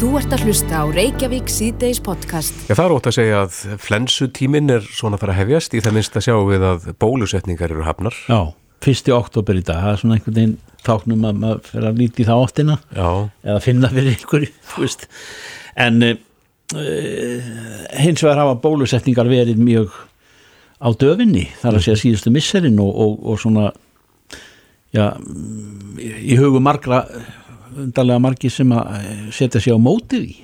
Þú 0.00 0.14
ert 0.16 0.32
að 0.32 0.46
hlusta 0.48 0.78
á 0.80 0.84
Reykjavík 0.88 1.50
síðdeis 1.52 1.98
podcast. 2.00 2.56
Já, 2.70 2.72
það 2.72 2.86
er 2.86 2.92
ótt 2.94 3.08
að 3.10 3.14
segja 3.18 3.40
að 3.44 3.56
flensutíminn 3.84 4.72
er 4.72 4.86
svona 4.88 5.18
að 5.18 5.24
fara 5.26 5.34
að 5.34 5.40
hefjast 5.42 5.74
í 5.76 5.82
það 5.84 5.96
minnst 5.98 6.14
að 6.16 6.22
sjá 6.24 6.36
við 6.48 6.62
að 6.64 6.86
bólusetningar 7.04 7.74
eru 7.74 7.84
hafnar. 7.84 8.16
Já, 8.24 8.38
fyrsti 8.80 9.12
oktober 9.12 9.58
í 9.60 9.64
dag, 9.68 9.82
það 9.84 9.92
er 9.92 10.00
svona 10.00 10.16
einhvern 10.16 10.36
veginn 10.38 10.54
táknum 10.86 11.26
að 11.28 11.42
maður 11.42 11.60
fyrir 11.66 11.88
að 11.90 12.00
líti 12.00 12.24
í 12.24 12.26
það 12.30 12.44
áttina 12.46 12.76
Já, 12.96 13.10
eða 13.44 13.64
finna 13.66 13.90
fyrir 13.92 14.14
einhverju, 14.14 14.48
þú 14.70 14.84
veist. 14.86 15.04
En 15.84 16.06
uh, 16.08 16.14
hins 18.00 18.24
vegar 18.24 18.40
hafa 18.40 18.56
bólusetningar 18.64 19.28
verið 19.28 19.60
mjög 19.60 19.98
á 20.80 20.88
döfinni, 20.96 21.44
þar 21.60 21.76
að 21.76 21.84
segja 21.90 22.00
síðustu 22.06 22.32
misserinn 22.32 22.80
og, 22.80 22.88
og, 23.04 23.20
og 23.20 23.44
svona, 23.44 23.68
já, 24.96 25.10
í 26.00 26.40
hugum 26.40 26.64
margra, 26.64 27.02
undarlega 27.76 28.18
margi 28.22 28.50
sem 28.50 28.72
að 28.74 29.30
setja 29.34 29.60
sig 29.60 29.74
á 29.74 29.78
mótið 29.78 30.26
í. 30.26 30.36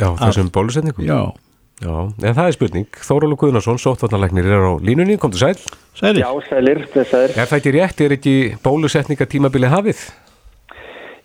já 0.00 0.08
þessum 0.16 0.50
bólusetningum. 0.54 1.04
Já, 1.06 1.20
Já, 1.80 1.92
en 2.12 2.34
það 2.36 2.46
er 2.46 2.52
spurning. 2.52 2.88
Þórólu 3.08 3.36
Guðnarsson, 3.40 3.78
sóttvarnarleiknir, 3.80 4.44
er 4.52 4.66
á 4.68 4.72
línunni, 4.84 5.16
kom 5.16 5.32
til 5.32 5.40
sæl. 5.40 5.54
særi. 5.96 6.20
Já, 6.20 6.28
sælir, 6.44 6.82
þessar. 6.92 7.32
Er 7.32 7.48
það 7.48 7.56
ekki 7.56 7.72
rétt, 7.72 8.02
er 8.04 8.14
ekki 8.18 8.34
bólusetningatímabili 8.60 9.70
hafið? 9.72 10.02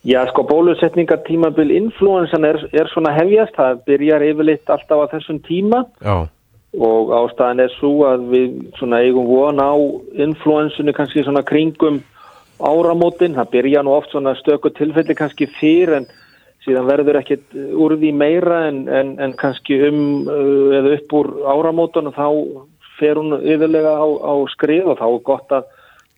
Já, 0.06 0.22
sko, 0.30 0.46
bólusetningartímabil 0.48 1.74
influensan 1.76 2.44
er, 2.48 2.56
er 2.72 2.88
svona 2.94 3.12
hefjast, 3.12 3.52
það 3.58 3.82
byrjar 3.90 4.24
yfirleitt 4.30 4.72
alltaf 4.72 5.02
á 5.02 5.06
þessum 5.12 5.42
tíma 5.44 5.82
Já, 6.00 6.16
og 6.78 7.12
ástæðan 7.20 7.64
er 7.64 7.72
svo 7.76 7.92
að 8.08 8.26
við 8.32 8.52
svona 8.78 9.00
eigum 9.02 9.26
von 9.28 9.60
á 9.60 9.72
influensunni 10.24 10.94
kannski 10.96 11.24
svona 11.26 11.42
kringum 11.44 12.00
áramótin, 12.60 13.36
það 13.36 13.50
byrja 13.52 13.82
nú 13.84 13.96
oft 13.96 14.12
svona 14.12 14.34
stöku 14.38 14.70
tilfelli 14.74 15.16
kannski 15.16 15.48
fyrr 15.58 15.96
en 16.00 16.08
síðan 16.66 16.88
verður 16.88 17.20
ekkit 17.20 17.54
úr 17.54 17.96
því 18.00 18.12
meira 18.16 18.64
en, 18.70 18.86
en, 18.88 19.12
en 19.22 19.34
kannski 19.38 19.78
um 19.88 20.00
uh, 20.26 20.78
eða 20.80 20.96
upp 20.98 21.16
úr 21.20 21.30
áramótan 21.46 22.10
og 22.10 22.16
þá 22.16 22.26
fer 22.96 23.20
hún 23.20 23.36
yfirlega 23.42 23.92
á, 23.92 24.06
á 24.06 24.34
skrið 24.54 24.92
og 24.94 24.98
þá 24.98 25.06
er 25.10 25.22
gott 25.28 25.54
að, 25.58 25.68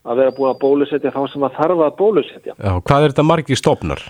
að 0.06 0.22
vera 0.22 0.36
búin 0.38 0.52
að 0.52 0.62
bólusetja 0.62 1.12
þá 1.14 1.20
sem 1.32 1.44
að 1.44 1.58
þarfa 1.58 1.90
að 1.90 1.98
bólusetja. 1.98 2.54
já, 2.54 2.72
hvað 2.78 3.04
er 3.04 3.14
þetta 3.14 3.26
margi 3.26 3.58
stofnar? 3.58 4.04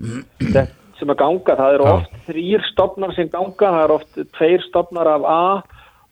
þetta 0.00 0.66
sem 1.00 1.12
að 1.12 1.20
ganga, 1.22 1.56
það 1.56 1.74
eru 1.74 1.90
oft 1.94 2.16
þrýr 2.28 2.64
stopnar 2.68 3.14
sem 3.16 3.28
ganga, 3.32 3.70
það 3.72 3.84
eru 3.84 3.96
oft 3.96 4.18
tveir 4.36 4.64
stopnar 4.66 5.08
af 5.08 5.24
A 5.24 5.42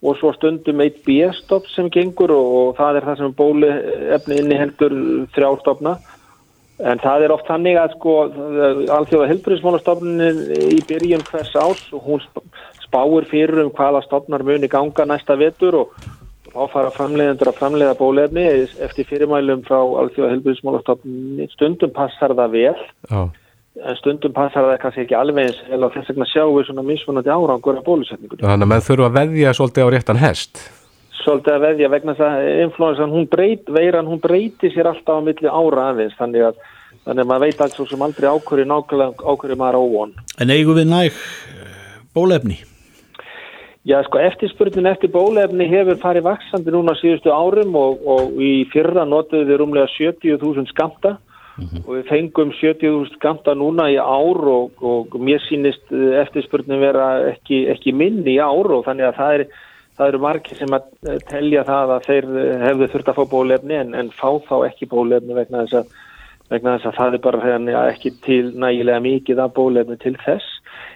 og 0.02 0.18
svo 0.18 0.30
stundum 0.36 0.80
eitt 0.84 1.00
B-stopp 1.06 1.66
sem 1.72 1.88
gengur 1.90 2.30
og, 2.30 2.52
og 2.60 2.76
það 2.78 3.00
er 3.00 3.06
það 3.08 3.18
sem 3.22 3.34
bóluefni 3.38 4.38
inni 4.42 4.58
heldur 4.60 4.94
þrjá 5.34 5.50
stopna 5.62 5.96
en 6.78 7.00
það 7.02 7.24
er 7.26 7.34
oft 7.34 7.48
þannig 7.50 7.78
að 7.80 7.94
sko 7.96 8.12
alþjóða 8.94 9.30
helbriðsmálastofnin 9.32 10.44
í 10.76 10.78
byrjun 10.86 11.26
hvers 11.26 11.50
ás 11.58 11.80
og 11.96 12.04
hún 12.06 12.22
sp- 12.22 12.44
spáir 12.86 13.26
fyrir 13.30 13.64
um 13.64 13.72
hvaða 13.74 14.04
stopnar 14.06 14.46
muni 14.46 14.70
ganga 14.70 15.08
næsta 15.08 15.34
vetur 15.40 15.80
og 15.82 15.98
þá 16.48 16.62
fara 16.72 16.94
framleiðendur 16.94 17.50
að 17.50 17.58
framleiða 17.58 17.98
bóluefni 17.98 18.46
eftir 18.86 19.08
fyrirmælum 19.10 19.66
frá 19.66 19.80
alþjóða 20.04 20.30
helbriðsmálastofnin 20.36 21.50
stundum 21.56 21.92
passar 21.96 22.36
það 22.38 22.54
vel. 22.54 22.78
En 23.10 23.34
stundum 24.00 24.34
passar 24.34 24.66
það 24.66 24.80
kannski 24.82 25.04
ekki 25.04 25.16
alveg 25.18 25.48
eins 25.48 25.60
eða 25.68 25.90
þess 25.94 26.10
vegna 26.12 26.26
sjáum 26.32 26.56
við 26.56 26.66
svona 26.68 26.84
mismunandi 26.86 27.30
árangur 27.32 27.78
af 27.78 27.86
bólusetningunni. 27.86 28.42
þannig 28.42 28.66
að 28.66 28.72
menn 28.72 28.86
þurfa 28.88 29.08
að 29.10 29.18
veðja 29.18 29.54
svolítið 29.58 29.86
á 29.86 29.92
réttan 29.94 30.22
hest. 30.22 30.64
Svolítið 31.18 31.54
að 31.54 31.64
veðja 31.66 31.92
vegna 31.92 32.14
þess 32.18 32.26
að 32.28 32.62
influensan, 32.64 33.14
hún 33.14 33.28
breyt, 33.30 33.70
veiran, 33.78 34.08
hún 34.08 34.22
breyti 34.22 34.72
sér 34.74 34.90
alltaf 34.90 35.20
á 35.20 35.26
milli 35.26 35.50
ára 35.50 35.90
aðeins, 35.92 36.16
þannig 36.18 36.48
að 36.48 36.64
þannig 37.04 37.22
að 37.22 37.28
maður 37.30 37.44
veit 37.46 37.62
alls 37.64 37.76
svo 37.78 37.86
sem 37.88 38.02
aldrei 38.04 38.26
ákvöri 38.28 38.64
nákvæmlega 38.68 39.28
ákvöri 39.32 39.56
maður 39.58 39.84
óvon. 39.84 40.16
En 40.40 40.52
eigum 40.52 40.76
við 40.76 40.90
næg 40.90 41.14
eh, 41.14 42.02
bólefni? 42.16 42.58
Já, 43.88 44.02
sko, 44.04 44.20
eftirspurnin 44.20 44.90
eftir 44.90 45.12
bólefni 45.14 45.68
hefur 45.70 45.96
farið 46.02 46.26
vaksandi 46.26 46.74
núna 46.74 46.92
síðustu 46.98 47.32
árum 47.32 47.76
og, 47.78 48.02
og 48.04 48.36
í 48.42 48.66
fyrra 48.72 49.06
notuðu 49.08 49.48
við 49.48 49.60
rúmlega 49.62 49.88
70.000 49.94 50.68
skamta 50.74 51.14
og 51.58 51.88
við 51.90 52.04
fengum 52.10 52.52
70.000 52.54 53.16
skamta 53.16 53.54
núna 53.58 53.88
í 53.90 53.96
ár 53.98 54.42
og, 54.50 54.82
og 54.84 55.16
mér 55.18 55.42
sýnist 55.46 55.90
eh, 55.94 56.20
eftirspurnin 56.22 56.82
vera 56.82 57.08
ekki, 57.32 57.64
ekki 57.72 57.94
minni 57.96 58.36
í 58.36 58.42
ár 58.42 58.70
og 58.78 58.84
þannig 58.86 59.08
að 59.08 59.18
það 59.18 59.38
er 59.38 59.46
það 59.98 60.12
eru 60.12 60.20
margir 60.22 60.60
sem 60.60 60.76
að 60.76 60.90
eh, 61.10 61.22
telja 61.30 61.64
það 61.66 61.94
að 61.96 62.06
þeir 62.06 62.28
eh, 62.42 62.52
hefðu 62.66 62.90
þurft 62.92 63.10
að 63.10 63.18
fá 63.18 63.24
bólefni 63.32 63.78
en, 63.78 63.96
en 63.98 64.12
fá 64.14 64.28
þá 64.46 64.54
ekki 64.68 64.90
bólefni 64.92 65.38
vegna 65.38 65.64
þess 65.64 65.80
að 65.80 65.96
vegna 66.48 66.76
þess 66.76 66.88
að 66.88 66.98
það 66.98 67.16
er 67.16 67.24
bara 67.26 67.80
ekki 67.90 68.14
til 68.24 68.44
nægilega 68.56 69.04
mikið 69.04 69.40
af 69.44 69.50
bólefni 69.58 69.98
til 70.00 70.14
þess. 70.22 70.46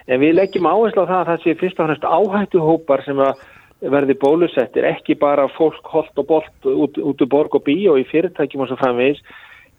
En 0.09 0.17
við 0.23 0.39
leggjum 0.39 0.65
áherslu 0.65 1.03
á 1.05 1.11
það 1.11 1.19
að 1.19 1.27
það 1.29 1.43
sé 1.43 1.57
fyrst 1.59 1.81
og 1.81 1.89
fremst 1.89 2.07
áhættuhópar 2.07 3.03
sem 3.05 3.21
að 3.21 3.43
verði 3.93 4.15
bólusettir, 4.17 4.87
ekki 4.87 5.17
bara 5.19 5.45
fólk 5.51 5.85
holt 5.91 6.17
og 6.17 6.27
bolt 6.29 6.67
út, 6.71 6.97
út 6.97 7.21
úr 7.21 7.29
borg 7.29 7.57
og 7.59 7.65
bí 7.67 7.75
og 7.91 7.99
í 7.99 8.07
fyrirtækjum 8.07 8.63
og 8.63 8.71
svo 8.71 8.77
framvegis 8.79 9.19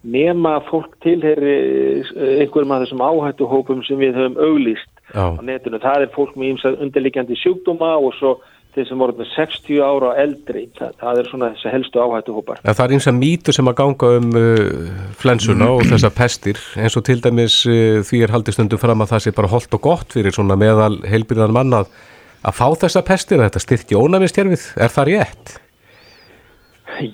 nema 0.05 0.57
fólk 0.69 0.97
tilheri 1.03 1.55
eh, 2.01 2.41
einhverjum 2.43 2.73
af 2.75 2.83
þessum 2.83 3.05
áhættuhópum 3.05 3.81
sem 3.87 4.01
við 4.01 4.19
höfum 4.19 4.37
auglýst 4.37 4.91
Já, 5.13 5.33
á 5.33 5.41
netinu. 5.41 5.79
Það 5.81 6.05
er 6.05 6.13
fólk 6.15 6.35
með 6.37 6.51
ímsa 6.53 6.75
undirliggjandi 6.77 7.37
sjúkdóma 7.41 7.95
og 7.97 8.13
svo 8.19 8.35
þeir 8.75 8.87
sem 8.89 8.99
voru 8.99 9.15
með 9.15 9.29
60 9.31 9.79
ára 9.79 10.09
og 10.11 10.19
eldri. 10.19 10.65
Það, 10.75 10.95
það 11.01 11.19
er 11.21 11.29
svona 11.31 11.51
þessi 11.53 11.73
helstu 11.73 12.01
áhættuhópar. 12.03 12.61
en 12.63 12.77
það 12.77 12.95
er 12.97 13.09
að 13.11 13.19
mýtu 13.21 13.55
sem 13.55 13.71
að 13.71 13.77
ganga 13.81 14.11
um 14.19 14.31
uh, 14.39 14.63
flensuna 15.21 15.69
og 15.75 15.85
þessar 15.89 16.15
pestir 16.17 16.59
eins 16.75 16.97
og 16.99 17.05
til 17.07 17.21
dæmis 17.23 17.61
uh, 17.69 18.01
því 18.05 18.23
er 18.25 18.35
haldið 18.35 18.59
stundum 18.59 18.81
fram 18.81 19.05
að 19.05 19.13
það 19.15 19.25
sé 19.25 19.35
bara 19.37 19.53
holdt 19.53 19.77
og 19.79 19.85
gott 19.87 20.17
fyrir 20.17 20.35
svona 20.35 20.59
meðal 20.59 20.99
heilbyrðan 21.07 21.55
mann 21.55 21.77
að, 21.79 21.93
fá 22.51 22.67
þessa 22.83 23.05
pestir, 23.07 23.39
að 23.39 23.49
þetta 23.49 23.63
styrki 23.63 23.97
ónæmistjærfið, 23.97 24.67
er 24.75 24.91
það 24.91 25.13
rétt? 25.13 25.55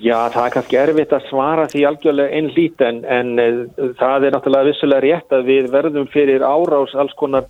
Já, 0.02 0.28
það 0.30 0.44
er 0.44 0.54
kannski 0.54 0.78
erfitt 0.78 1.12
að 1.16 1.26
svara 1.28 1.66
því 1.70 1.82
algjörlega 1.88 2.38
einn 2.38 2.50
lít 2.56 2.84
en, 2.84 3.00
en 3.04 3.32
uh, 3.40 3.90
það 3.98 4.28
er 4.28 4.36
náttúrulega 4.36 4.68
vissulega 4.68 5.04
rétt 5.04 5.34
að 5.34 5.48
við 5.50 5.68
verðum 5.72 6.08
fyrir 6.12 6.44
árás 6.46 6.94
alls 6.94 7.14
konar 7.18 7.48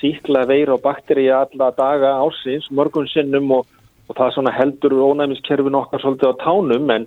síkla 0.00 0.44
veir 0.48 0.72
og 0.74 0.82
bakteri 0.84 1.28
alla 1.32 1.70
daga 1.76 2.16
ásins, 2.24 2.70
mörgum 2.72 3.08
sinnum 3.10 3.52
og, 3.58 3.68
og 4.08 4.18
það 4.18 4.34
svona 4.36 4.54
heldur 4.56 4.96
ónæmiskerfin 5.10 5.78
okkar 5.80 6.02
svolítið 6.02 6.32
á 6.32 6.42
tánum 6.44 6.94
en, 6.94 7.06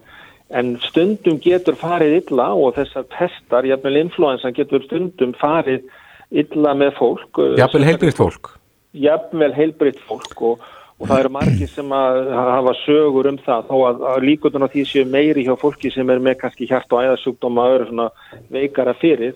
en 0.53 0.75
stundum 0.85 1.41
getur 1.43 1.77
farið 1.79 2.19
illa 2.21 2.51
og 2.53 2.77
þessar 2.77 3.09
pestar, 3.13 3.67
jafnvel 3.67 4.03
influensan 4.03 4.55
getur 4.57 4.85
stundum 4.85 5.33
farið 5.41 5.85
illa 6.31 6.77
með 6.77 6.95
fólk. 6.99 7.31
uh, 7.39 7.57
Jafnvel 7.59 7.87
heilbyrðt 7.87 8.21
fólk? 8.21 8.57
jafnvel 9.01 9.53
heilbritt 9.55 9.99
fólk 10.07 10.41
og, 10.41 10.65
og 10.97 11.05
það 11.05 11.19
eru 11.21 11.31
margir 11.35 11.69
sem 11.69 11.91
að 11.93 12.19
hafa 12.33 12.73
sögur 12.79 13.29
um 13.29 13.37
það 13.45 13.67
þó 13.69 13.75
að, 13.85 13.99
að 14.11 14.23
líkundun 14.25 14.65
á 14.65 14.71
því 14.73 14.85
séu 14.89 15.03
meiri 15.05 15.43
hjá 15.45 15.53
fólki 15.61 15.91
sem 15.93 16.09
er 16.09 16.23
með 16.25 16.39
kannski 16.41 16.69
hjart 16.69 16.95
og 16.95 17.03
æðasjúkdóma 17.05 17.65
og 17.67 17.75
eru 17.75 17.89
svona 17.91 18.07
veikara 18.53 18.95
fyrir. 18.97 19.35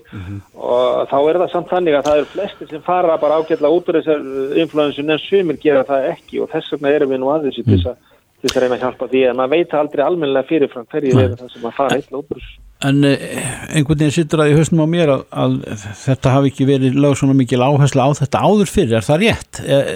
Og 0.58 1.04
þá 1.12 1.16
er 1.20 1.38
það 1.44 1.52
samt 1.52 1.70
þannig 1.70 1.98
að 1.98 2.08
það 2.08 2.22
eru 2.22 2.30
flestir 2.32 2.72
sem 2.72 2.82
fara 2.86 3.18
bara 3.22 3.38
ágætlega 3.38 3.78
út 3.78 3.92
úr 3.92 4.00
þessar 4.00 4.26
influensun 4.64 5.14
en 5.14 5.22
sumir 5.22 5.60
gera 5.62 5.84
það 5.86 6.08
ekki. 6.10 6.42
Og 6.42 6.50
þess 6.50 6.74
vegna 6.74 6.96
erum 6.96 7.14
við 7.14 7.22
nú 7.22 7.30
aðeins 7.30 7.62
í 7.62 7.66
þess 7.68 7.92
að 7.92 8.11
til 8.42 8.50
þess 8.50 8.58
að 8.58 8.66
reyna 8.66 8.76
að 8.76 8.84
hjálpa 8.84 9.08
því 9.12 9.22
að 9.28 9.38
maður 9.38 9.54
veit 9.54 9.78
aldrei 9.78 10.02
almennilega 10.04 10.48
fyrirfram 10.50 10.90
hverju 10.90 11.22
er 11.22 11.34
það 11.38 11.54
sem 11.54 11.68
að 11.68 11.78
fara 11.78 12.00
úr 12.18 12.26
þessu. 12.32 12.58
En 12.82 13.04
eh, 13.06 13.20
einhvern 13.78 14.00
veginn 14.00 14.14
sittur 14.16 14.42
að 14.42 14.50
í 14.50 14.56
hausnum 14.58 14.82
á 14.82 14.88
mér 14.90 15.12
að, 15.14 15.22
að 15.44 15.52
þetta 16.02 16.32
hafi 16.34 16.50
ekki 16.50 16.66
verið 16.66 16.98
lög 16.98 17.14
svona 17.20 17.36
mikil 17.38 17.62
áhersla 17.62 18.08
á 18.10 18.18
þetta 18.18 18.42
áður 18.42 18.72
fyrir, 18.72 18.96
er 18.98 19.06
það 19.06 19.22
rétt? 19.22 19.62
Eh, 19.62 19.92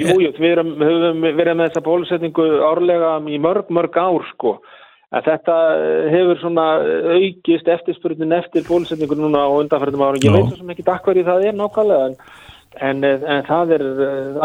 Jú, 0.00 0.16
jú, 0.22 0.30
við 0.38 0.52
erum, 0.54 0.74
höfum 0.80 1.24
verið 1.24 1.56
með 1.56 1.70
þessa 1.70 1.84
bólusetningu 1.86 2.46
árlega 2.66 3.14
í 3.30 3.38
mörg, 3.42 3.70
mörg 3.74 3.96
ár 4.00 4.26
sko. 4.32 4.56
En 5.10 5.24
þetta 5.26 5.56
eh, 5.74 6.10
hefur 6.12 6.38
svona 6.42 6.66
aukist 7.16 7.70
eftirspurnin 7.74 8.36
eftir 8.36 8.66
bólusetningu 8.68 9.18
núna 9.18 9.42
á 9.46 9.50
undanfærtum 9.50 10.04
árum. 10.06 10.22
Ég 10.22 10.34
veit 10.34 10.50
svo 10.52 10.60
sem 10.60 10.74
ekki 10.74 10.86
dakkverju 10.86 11.26
það 11.26 11.46
er 11.50 11.58
nákvæmlega 11.58 12.10
en, 12.10 12.18
en, 12.78 13.02
eh, 13.04 13.24
en 13.34 13.42
það 13.48 13.74
er 13.76 13.84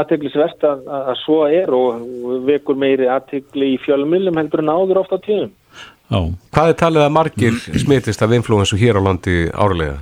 aðteglisvert 0.02 0.66
að, 0.66 0.88
að 1.12 1.22
svo 1.22 1.38
er 1.46 1.70
og 1.76 2.02
vekur 2.48 2.80
meiri 2.80 3.12
aðtegli 3.12 3.76
í 3.76 3.78
fjölmjölum 3.86 4.42
heldur 4.42 4.64
en 4.64 4.74
áður 4.74 5.04
ofta 5.04 5.22
á 5.22 5.26
tíðum. 5.26 5.54
já, 6.10 6.20
Hvað 6.56 6.74
er 6.74 6.82
talið 6.82 7.06
að 7.06 7.16
margir 7.20 7.64
smitist 7.84 8.22
af 8.22 8.36
influensu 8.36 8.80
hér 8.82 8.98
á 8.98 9.06
landi 9.06 9.46
árlega? 9.54 10.02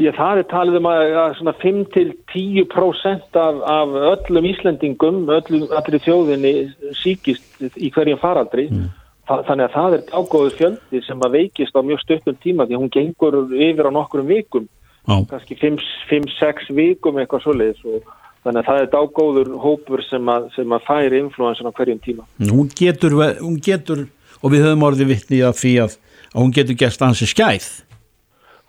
Já, 0.00 0.12
það 0.16 0.38
er 0.40 0.46
talið 0.48 0.78
um 0.78 0.86
að, 0.88 1.02
að 1.20 1.32
svona 1.36 1.52
5-10% 1.60 3.36
af, 3.36 3.58
af 3.68 3.96
öllum 4.14 4.46
Íslendingum, 4.48 5.18
öllum, 5.28 5.66
allir 5.76 6.02
þjóðinni 6.06 6.52
síkist 7.02 7.64
í 7.76 7.90
hverjum 7.92 8.20
faraldri. 8.22 8.68
Þa, 9.28 9.42
þannig 9.48 9.66
að 9.66 9.74
það 9.74 9.96
er 9.96 10.04
ágóður 10.14 10.54
fjöldi 10.56 11.02
sem 11.04 11.26
að 11.26 11.36
veikist 11.36 11.76
á 11.76 11.80
mjög 11.84 12.00
stuttum 12.04 12.38
tíma 12.40 12.68
því 12.70 12.78
hún 12.80 12.92
gengur 12.94 13.36
yfir 13.50 13.90
á 13.90 13.96
nokkrum 13.98 14.30
vikum, 14.30 14.70
kannski 15.30 15.58
5-6 15.60 16.72
vikum 16.76 17.20
eitthvað 17.20 17.44
svoleiðis 17.44 17.84
og 17.84 18.08
þannig 18.44 18.62
að 18.62 18.68
það 18.70 18.80
er 18.80 18.88
dágóður 18.94 19.52
hópur 19.60 20.04
sem 20.06 20.32
að, 20.32 20.48
sem 20.56 20.72
að 20.72 20.86
færi 20.86 21.20
influensan 21.20 21.68
á 21.68 21.76
hverjum 21.76 22.00
tíma. 22.04 22.24
hún 22.40 22.72
getur, 22.76 23.18
hún 23.42 23.60
getur 23.60 24.06
og 24.40 24.54
við 24.54 24.66
höfum 24.66 24.88
orðið 24.88 25.12
vittni 25.12 25.42
af 25.44 25.60
því 25.60 25.76
að, 25.84 25.96
að 26.32 26.42
hún 26.42 26.56
getur 26.56 26.80
gerst 26.80 27.04
ansi 27.04 27.28
skæð 27.28 27.68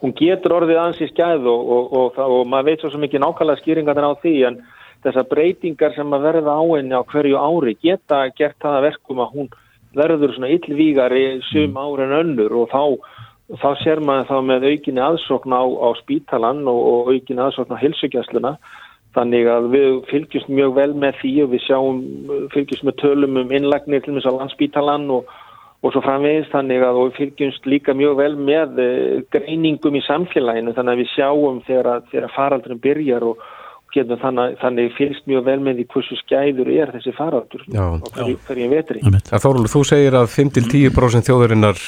hún 0.01 0.13
getur 0.17 0.57
orðið 0.57 0.81
ansi 0.81 1.07
skæð 1.11 1.47
og, 1.47 1.71
og, 1.75 1.97
og, 2.01 2.21
og 2.25 2.45
maður 2.49 2.71
veit 2.71 2.83
svo 2.83 3.01
ekki 3.05 3.21
nákvæmlega 3.21 3.61
skýringar 3.61 4.01
á 4.01 4.13
því 4.21 4.35
en 4.49 4.61
þessar 5.05 5.27
breytingar 5.29 5.95
sem 5.95 6.13
að 6.13 6.27
verða 6.27 6.57
á 6.57 6.63
henni 6.75 6.97
á 6.97 7.01
hverju 7.05 7.38
ári 7.38 7.75
geta 7.81 8.25
gert 8.38 8.57
það 8.61 8.77
að 8.77 8.88
verkum 8.89 9.21
að 9.23 9.35
hún 9.35 9.51
verður 9.97 10.35
svona 10.35 10.51
illvígari 10.55 11.25
sum 11.49 11.77
ári 11.77 12.05
en 12.07 12.17
önnur 12.21 12.55
og 12.61 12.69
þá, 12.71 12.83
þá 13.59 13.69
sér 13.81 14.00
maður 14.06 14.30
þá 14.30 14.38
með 14.48 14.68
aukinni 14.69 15.03
aðsókn 15.03 15.56
á, 15.56 15.63
á 15.63 15.89
spítalan 16.00 16.63
og, 16.71 16.80
og 16.92 17.12
aukinni 17.12 17.44
aðsókn 17.44 17.75
á 17.75 17.83
hilsugjastluna 17.83 18.56
þannig 19.15 19.48
að 19.51 19.69
við 19.74 19.95
fylgjumst 20.09 20.51
mjög 20.51 20.75
vel 20.77 20.92
með 21.03 21.18
því 21.19 21.31
og 21.44 21.50
við 21.51 21.63
sjáum, 21.65 22.01
fylgjumst 22.53 22.86
með 22.88 23.00
tölum 23.01 23.39
um 23.42 23.56
innlagnir 23.56 24.03
til 24.06 24.15
þess 24.15 24.30
að 24.30 24.38
landspítalan 24.39 25.07
og, 25.18 25.33
og 25.81 25.94
svo 25.94 26.03
framvegist 26.06 26.53
þannig 26.53 26.86
að 26.88 27.00
og 27.00 27.09
við 27.09 27.18
fylgjumst 27.19 27.68
líka 27.68 27.95
mjög 27.98 28.19
vel 28.21 28.36
með 28.39 28.80
eh, 28.80 29.18
greiningum 29.36 29.98
í 30.00 30.03
samfélaginu. 30.06 30.75
Þannig 30.77 30.94
að 30.94 31.01
við 31.03 31.12
sjáum 31.15 31.59
þegar, 31.68 32.06
þegar 32.13 32.36
faraldurinn 32.38 32.83
byrjar 32.86 33.27
og, 33.27 33.44
getum 33.95 34.19
þannig, 34.21 34.55
þannig 34.61 34.93
fylgst 34.97 35.27
mjög 35.29 35.43
vel 35.47 35.57
með 35.65 35.81
því 35.81 35.85
hversu 35.93 36.17
skæður 36.21 36.71
er 36.73 36.93
þessi 36.95 37.13
faraldur 37.17 37.65
Já. 37.67 37.83
og 37.91 38.09
hverju, 38.47 38.69
vetri. 38.71 39.03
Þórólur, 39.31 39.69
þú 39.71 39.83
segir 39.91 40.17
að 40.19 40.29
5-10% 40.35 41.27
þjóðurinnar 41.29 41.83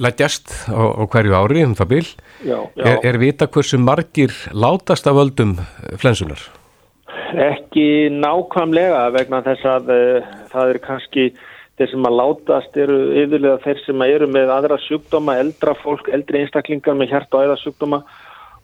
leggjast 0.00 0.54
á, 0.70 0.82
á 0.96 1.02
hverju 1.10 1.36
ári 1.36 1.66
um 1.66 1.76
það 1.78 1.92
bil. 1.94 2.06
Já, 2.44 2.56
já. 2.56 2.84
Er, 2.86 2.96
er 3.12 3.20
vita 3.22 3.50
hversu 3.50 3.80
margir 3.82 4.34
látast 4.54 5.10
af 5.10 5.18
völdum 5.18 5.58
eh, 5.60 5.94
flensunar? 6.00 6.42
Ekki 7.30 8.10
nákvæmlega 8.14 9.04
vegna 9.14 9.42
þess 9.46 9.66
að 9.68 9.92
uh, 9.94 10.34
það 10.50 10.72
er 10.74 10.80
kannski 10.82 11.26
þeir 11.80 11.92
sem 11.94 12.08
að 12.08 12.16
látast 12.18 12.74
eru 12.76 12.96
yfirlega 13.22 13.60
þeir 13.64 13.78
sem 13.86 14.02
eru 14.04 14.26
með 14.28 14.50
aðra 14.52 14.76
sjúkdóma, 14.84 15.38
eldra 15.40 15.76
fólk, 15.80 16.10
eldri 16.12 16.42
einstaklingar 16.42 16.98
með 16.98 17.14
hjart 17.14 17.36
og 17.36 17.46
æða 17.46 17.60
sjúkdóma 17.62 18.02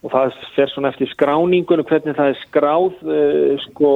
og 0.05 0.13
það 0.13 0.37
fer 0.55 0.73
svona 0.73 0.93
eftir 0.93 1.11
skráningunum 1.13 1.87
hvernig 1.89 2.17
það 2.19 2.33
er 2.33 2.41
skráð, 2.45 3.01
uh, 3.07 3.57
sko, 3.69 3.93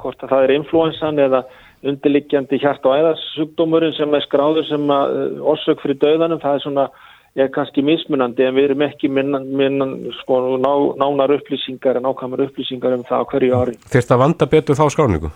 hvort 0.00 0.24
að 0.24 0.34
það 0.34 0.46
er 0.46 0.56
influensan 0.58 1.22
eða 1.26 1.44
undirliggjandi 1.84 2.60
hjart 2.62 2.86
og 2.88 2.96
æða 2.96 3.16
sjúkdómurinn 3.30 3.96
sem 3.96 4.14
er 4.16 4.24
skráður 4.24 4.68
sem 4.68 4.86
uh, 4.90 5.42
orsök 5.54 5.82
fyrir 5.84 6.00
döðanum, 6.02 6.42
það 6.42 6.58
er 6.58 6.64
svona 6.66 6.88
er 7.34 7.50
kannski 7.50 7.82
mismunandi 7.82 8.44
en 8.46 8.54
við 8.54 8.68
erum 8.68 8.84
ekki 8.86 9.08
minna, 9.10 9.40
minna, 9.42 9.88
sko, 10.20 10.38
ná, 10.62 10.70
nánar 11.00 11.34
upplýsingar 11.34 11.98
en 11.98 12.06
ákvæmur 12.06 12.44
upplýsingar 12.46 12.94
um 12.94 13.02
það 13.08 13.24
hverju 13.32 13.56
ári. 13.58 13.74
Þyrst 13.90 14.14
að 14.14 14.22
vanda 14.22 14.48
betur 14.50 14.78
þá 14.78 14.84
skráningu? 14.94 15.32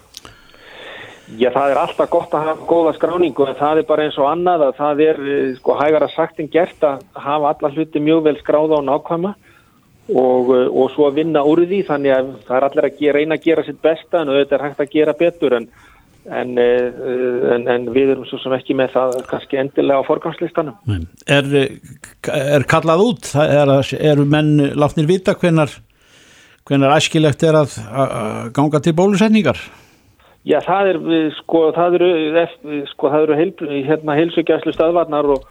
Já, 1.37 1.50
það 1.53 1.73
er 1.73 1.79
alltaf 1.82 2.09
gott 2.09 2.32
að 2.32 2.47
hafa 2.47 2.69
góða 2.70 2.94
skráningu 2.97 3.44
en 3.50 3.59
það 3.59 3.82
er 3.82 3.88
bara 3.91 4.06
eins 4.06 4.17
og 4.17 4.31
annað 4.31 4.62
að 4.69 4.79
það 4.79 5.03
er 5.05 5.19
eh, 5.26 5.50
sko 5.59 5.75
hægara 5.76 6.09
sagt 6.15 6.38
en 6.41 6.49
gert 6.49 6.87
að 6.87 7.03
hafa 7.20 7.50
alla 7.50 7.70
hluti 7.75 8.00
mjög 8.00 8.23
vel 8.25 8.38
skráða 8.38 8.79
og 8.79 8.87
nákvæma 8.87 9.35
og, 10.08 10.50
eh, 10.56 10.66
og 10.72 10.90
svo 10.94 11.08
að 11.10 11.19
vinna 11.22 11.43
úr 11.44 11.64
því 11.69 11.82
þannig 11.88 12.14
að 12.16 12.32
það 12.49 12.56
er 12.56 12.66
allir 12.70 12.88
að 12.88 12.99
gera, 13.00 13.19
reyna 13.19 13.37
að 13.38 13.44
gera 13.50 13.64
sitt 13.66 13.81
besta 13.84 14.22
en 14.22 14.28
auðvitað 14.32 14.58
er 14.58 14.66
hægt 14.69 14.81
að 14.84 14.93
gera 14.94 15.14
betur 15.19 15.56
en, 15.58 15.66
en, 16.28 16.55
eh, 16.58 16.87
en, 17.56 17.66
en 17.75 17.88
við 17.94 18.14
erum 18.14 18.28
svo 18.28 18.38
sem 18.43 18.55
ekki 18.56 18.76
með 18.78 18.94
það 18.96 19.19
kannski 19.31 19.60
endilega 19.60 20.00
á 20.00 20.08
forgangslistanum. 20.08 21.05
Er, 21.26 21.50
er 22.28 22.64
kallað 22.69 23.05
út? 23.08 23.32
Er, 23.34 23.75
eru 24.12 24.25
menn 24.28 24.56
látnir 24.78 25.08
vita 25.10 25.34
hvenar 25.38 25.72
hvenar 26.69 26.93
æskilegt 26.99 27.43
er 27.49 27.56
að, 27.62 27.76
ganga 28.52 28.81
til 28.84 28.93
bólusetningar? 28.93 29.56
Já, 30.49 30.58
það 30.64 30.90
er 30.90 30.99
eh, 31.16 31.31
sko, 31.43 31.62
það 31.76 31.94
eru, 31.99 32.08
ef- 32.43 32.90
sko, 32.93 33.08
það 33.12 33.25
eru 33.26 33.38
hérna, 33.88 34.16
heilsugjæslu 34.16 34.72
stöðvarnar 34.76 35.28
og, 35.34 35.46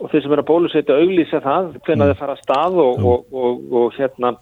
og 0.00 0.12
þeir 0.12 0.22
sem 0.22 0.34
eru 0.34 0.44
að 0.44 0.50
bólusetja 0.50 0.98
auglýsa 1.00 1.40
það, 1.44 1.68
hvernig 1.86 2.10
þeir 2.10 2.20
fara 2.20 2.36
að 2.36 2.42
stað 2.44 2.78
og, 2.82 3.04
og, 3.12 3.36
og, 3.42 3.60
og 3.80 3.96
hérna, 3.96 4.32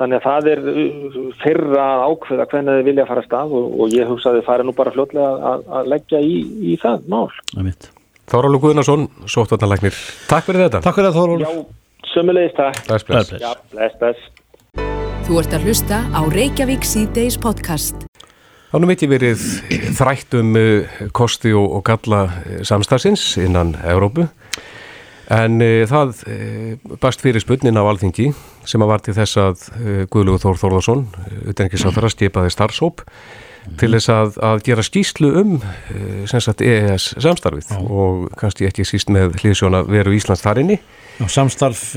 þannig 0.00 0.18
að 0.18 0.26
það 0.28 0.50
er 0.52 0.62
uh, 0.72 1.18
þeirra 1.42 1.88
að 1.88 2.04
ákveða 2.08 2.46
hvernig 2.52 2.78
þeir 2.78 2.86
vilja 2.88 3.08
fara 3.10 3.24
að 3.24 3.28
stað 3.28 3.56
og, 3.58 3.66
og 3.76 3.96
ég 3.96 4.12
hugsa 4.12 4.30
að 4.30 4.38
þeir 4.38 4.48
fara 4.48 4.66
nú 4.66 4.76
bara 4.76 4.94
fljótlega 4.94 5.50
að, 5.52 5.66
að 5.78 5.90
leggja 5.94 6.22
í, 6.22 6.36
í 6.72 6.78
það 6.82 7.08
mál. 7.12 7.26
Þórólur 8.32 8.62
Guðnarsson, 8.62 9.08
sóttvarnarlæknir. 9.28 9.96
Takk 10.30 10.46
fyrir 10.48 10.66
þetta. 10.68 10.80
Takk 10.86 11.00
fyrir 11.00 11.10
að 11.10 11.18
Þóról 11.18 11.42
Já, 11.42 11.50
sömulegist 12.14 12.60
það. 12.60 12.84
Bless, 12.88 13.08
bless. 13.08 13.32
Bless. 13.34 13.42
Já, 13.42 13.52
bless, 13.74 13.98
bless. 14.00 14.30
Þú 15.26 15.38
ert 15.42 15.56
að 15.56 15.66
hlusta 15.68 15.98
á 16.08 16.20
Reykjavík 16.32 16.86
síðdeis 16.86 17.36
podcast. 17.40 18.06
Nú 18.72 18.88
mitt 18.88 19.02
ég 19.04 19.10
verið 19.12 19.42
þrætt 19.98 20.32
um 20.38 20.54
uh, 20.56 21.00
kosti 21.12 21.52
og, 21.52 21.66
og 21.76 21.82
galla 21.84 22.22
uh, 22.30 22.62
samstagsins 22.64 23.34
innan 23.42 23.74
Evrópu 23.84 24.24
en 25.32 25.62
uh, 25.64 25.82
það 25.88 26.24
uh, 26.28 26.96
bast 27.02 27.22
fyrir 27.24 27.42
spunnin 27.42 27.78
á 27.78 27.84
alþingi 27.84 28.30
sem 28.68 28.82
að 28.84 28.92
var 28.92 29.04
til 29.04 29.14
þess 29.16 29.40
að 29.40 29.62
uh, 29.76 30.02
Guðlugur 30.12 30.42
Þór 30.42 30.60
Þórðarsson, 30.60 31.06
utenrikiðsáþara, 31.52 32.12
skipaði 32.12 32.52
starfsóp 32.52 33.06
til 33.78 33.92
þess 33.94 34.10
að, 34.10 34.36
að 34.42 34.64
gera 34.66 34.82
skýslu 34.82 35.28
um 35.38 35.52
sem 36.26 36.42
sagt 36.42 36.64
EES 36.66 37.12
samstarfið 37.22 37.68
og 37.78 38.24
kannski 38.40 38.66
ekki 38.66 38.82
síst 38.82 39.12
með 39.14 39.36
hlýðsjóna 39.38 39.84
veru 39.86 40.16
Íslands 40.16 40.42
þar 40.42 40.64
inni. 40.64 40.80
Já, 41.20 41.28
samstarf 41.30 41.92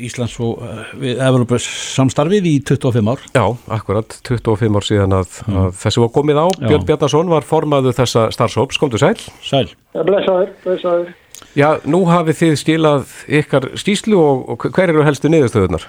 Íslands 0.00 0.38
og 0.40 0.62
við 1.02 1.20
Evropas 1.22 1.66
samstarfið 1.92 2.48
í 2.48 2.54
25 2.64 3.10
ár 3.12 3.26
Já, 3.28 3.44
akkurat, 3.76 4.16
25 4.24 4.78
ár 4.80 4.88
síðan 4.88 5.18
að, 5.20 5.36
að 5.52 5.68
þessi 5.82 6.02
var 6.06 6.10
komið 6.16 6.40
á. 6.40 6.46
Já. 6.48 6.68
Björn 6.70 6.88
Bjarnason 6.88 7.34
var 7.34 7.46
formaður 7.50 7.98
þessa 8.00 8.24
starfsóps, 8.34 8.80
komdu 8.80 9.00
sæl. 9.04 9.18
Sæl 9.44 9.68
Blessaður, 9.92 10.56
blessaður. 10.64 11.12
Já, 11.54 11.68
nú 11.86 12.02
hafið 12.10 12.40
þið 12.40 12.56
skilað 12.58 13.12
ykkar 13.40 13.68
skýslu 13.78 14.18
og, 14.18 14.40
og 14.50 14.64
hver 14.74 14.90
eru 14.90 15.04
helstu 15.06 15.30
niðurstöðunar? 15.30 15.84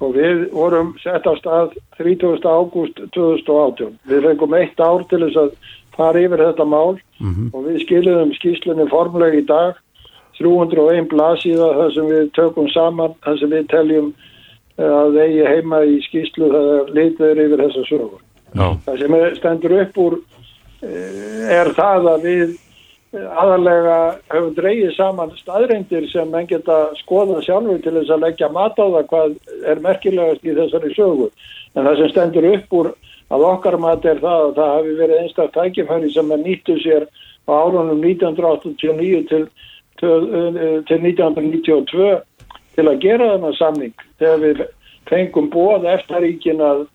Og 0.00 0.14
við 0.16 0.46
vorum 0.56 0.94
sett 1.02 1.26
á 1.28 1.36
stað 1.36 1.74
30. 1.98 2.40
ágúst 2.48 3.02
2018. 3.12 3.98
Við 4.08 4.24
fengum 4.24 4.56
eitt 4.56 4.80
ár 4.80 5.04
til 5.10 5.20
þess 5.26 5.36
að 5.42 5.50
fara 5.98 6.22
yfir 6.24 6.40
þetta 6.46 6.64
mál 6.64 6.96
og 7.52 7.60
við 7.66 7.82
skiluðum 7.84 8.32
skýslunni 8.38 8.88
formulega 8.88 9.42
í 9.42 9.44
dag 9.50 9.76
301 10.40 11.10
blasíða 11.10 11.68
þar 11.76 11.94
sem 11.98 12.08
við 12.08 12.32
tökum 12.38 12.72
saman, 12.72 13.12
þar 13.20 13.38
sem 13.42 13.52
við 13.52 13.68
teljum 13.68 14.08
eh, 14.80 14.88
að 14.88 15.20
eigi 15.26 15.44
heima 15.44 15.82
í 15.84 16.00
skýslu 16.06 16.48
þegar 16.54 16.92
litiður 16.96 17.44
yfir 17.44 17.64
þessa 17.66 17.84
sögur. 17.90 18.22
Já. 18.56 18.66
Það 18.86 19.02
sem 19.02 19.18
stendur 19.36 19.76
upp 19.82 20.00
úr 20.06 20.18
eh, 20.88 21.52
er 21.60 21.74
það 21.76 22.12
að 22.14 22.28
við 22.30 22.58
aðalega 23.10 23.96
höfum 24.30 24.52
dreigið 24.54 24.92
saman 24.94 25.32
staðreindir 25.34 26.06
sem 26.12 26.28
menn 26.30 26.46
geta 26.50 26.92
skoða 27.00 27.40
sjálfur 27.42 27.80
til 27.82 27.96
þess 27.96 28.12
að 28.14 28.24
leggja 28.24 28.48
mat 28.54 28.78
á 28.78 28.86
það 28.86 29.06
hvað 29.10 29.32
er 29.72 29.80
merkilegast 29.82 30.46
í 30.46 30.54
þessari 30.54 30.92
sögu. 30.94 31.30
En 31.74 31.88
það 31.88 31.96
sem 31.98 32.12
stendur 32.12 32.46
upp 32.52 32.76
úr 32.80 32.92
að 33.30 33.46
okkar 33.48 33.78
mat 33.82 34.06
er 34.06 34.22
það 34.22 34.44
að 34.44 34.54
það 34.58 34.72
hafi 34.76 34.94
verið 35.00 35.22
einstak 35.24 35.52
tækifæri 35.56 36.12
sem 36.14 36.30
er 36.30 36.44
nýttu 36.44 36.76
sér 36.84 37.06
á 37.50 37.52
árunum 37.54 38.04
1989 38.06 39.26
til, 39.30 39.44
til, 39.98 40.28
til 40.86 41.00
1992 41.10 42.10
til 42.76 42.86
að 42.86 43.00
gera 43.02 43.32
þennan 43.34 43.58
samning 43.58 44.06
þegar 44.22 44.44
við 44.44 44.62
fengum 45.10 45.50
bóð 45.50 45.88
eftaríkin 45.90 46.62
að 46.62 46.86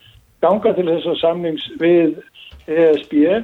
ganga 0.43 0.72
til 0.77 0.88
þessa 0.88 1.17
samnings 1.19 1.67
við 1.81 2.15
ESB 2.72 3.43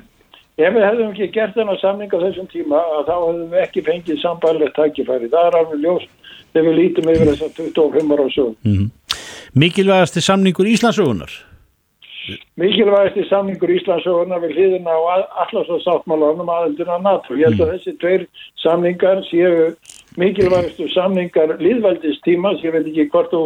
ef 0.59 0.73
við 0.75 0.87
hefðum 0.87 1.13
ekki 1.13 1.29
gert 1.35 1.55
þennan 1.55 1.79
samning 1.81 2.11
á 2.11 2.23
þessum 2.23 2.49
tíma 2.51 2.81
að 2.97 3.05
þá 3.09 3.13
hefðum 3.17 3.53
við 3.53 3.61
ekki 3.65 3.85
fengið 3.87 4.19
sambæðilegt 4.23 4.75
tækifæri 4.79 5.31
það 5.31 5.47
er 5.51 5.59
alveg 5.61 5.85
ljóst 5.85 6.33
þegar 6.51 6.67
við 6.67 6.79
lítum 6.81 7.13
yfir 7.13 7.31
þessar 7.31 7.55
25 7.61 8.17
ára 8.17 8.27
sögum 8.35 8.57
mm. 8.65 8.91
Mikilvægasti 9.61 10.23
samningur 10.23 10.69
Íslandsögunar 10.71 11.39
mikilvægasti 12.59 13.23
samningur 13.29 13.71
Íslandsögurna 13.73 14.37
við 14.43 14.53
hliðina 14.55 14.93
á 14.93 15.01
allarstáttmálanum 15.45 16.51
aðeldina 16.53 16.99
NATO. 17.01 17.35
Ég 17.39 17.49
held 17.49 17.63
að 17.65 17.73
þessi 17.75 17.93
tveir 18.01 18.25
samningar 18.61 19.23
séu 19.29 19.71
mikilvægastu 20.21 20.89
samningar 20.93 21.55
líðvældistíma, 21.61 22.53
ég 22.61 22.75
veit 22.75 22.89
ekki 22.91 23.07
hvort 23.13 23.33
þú 23.33 23.43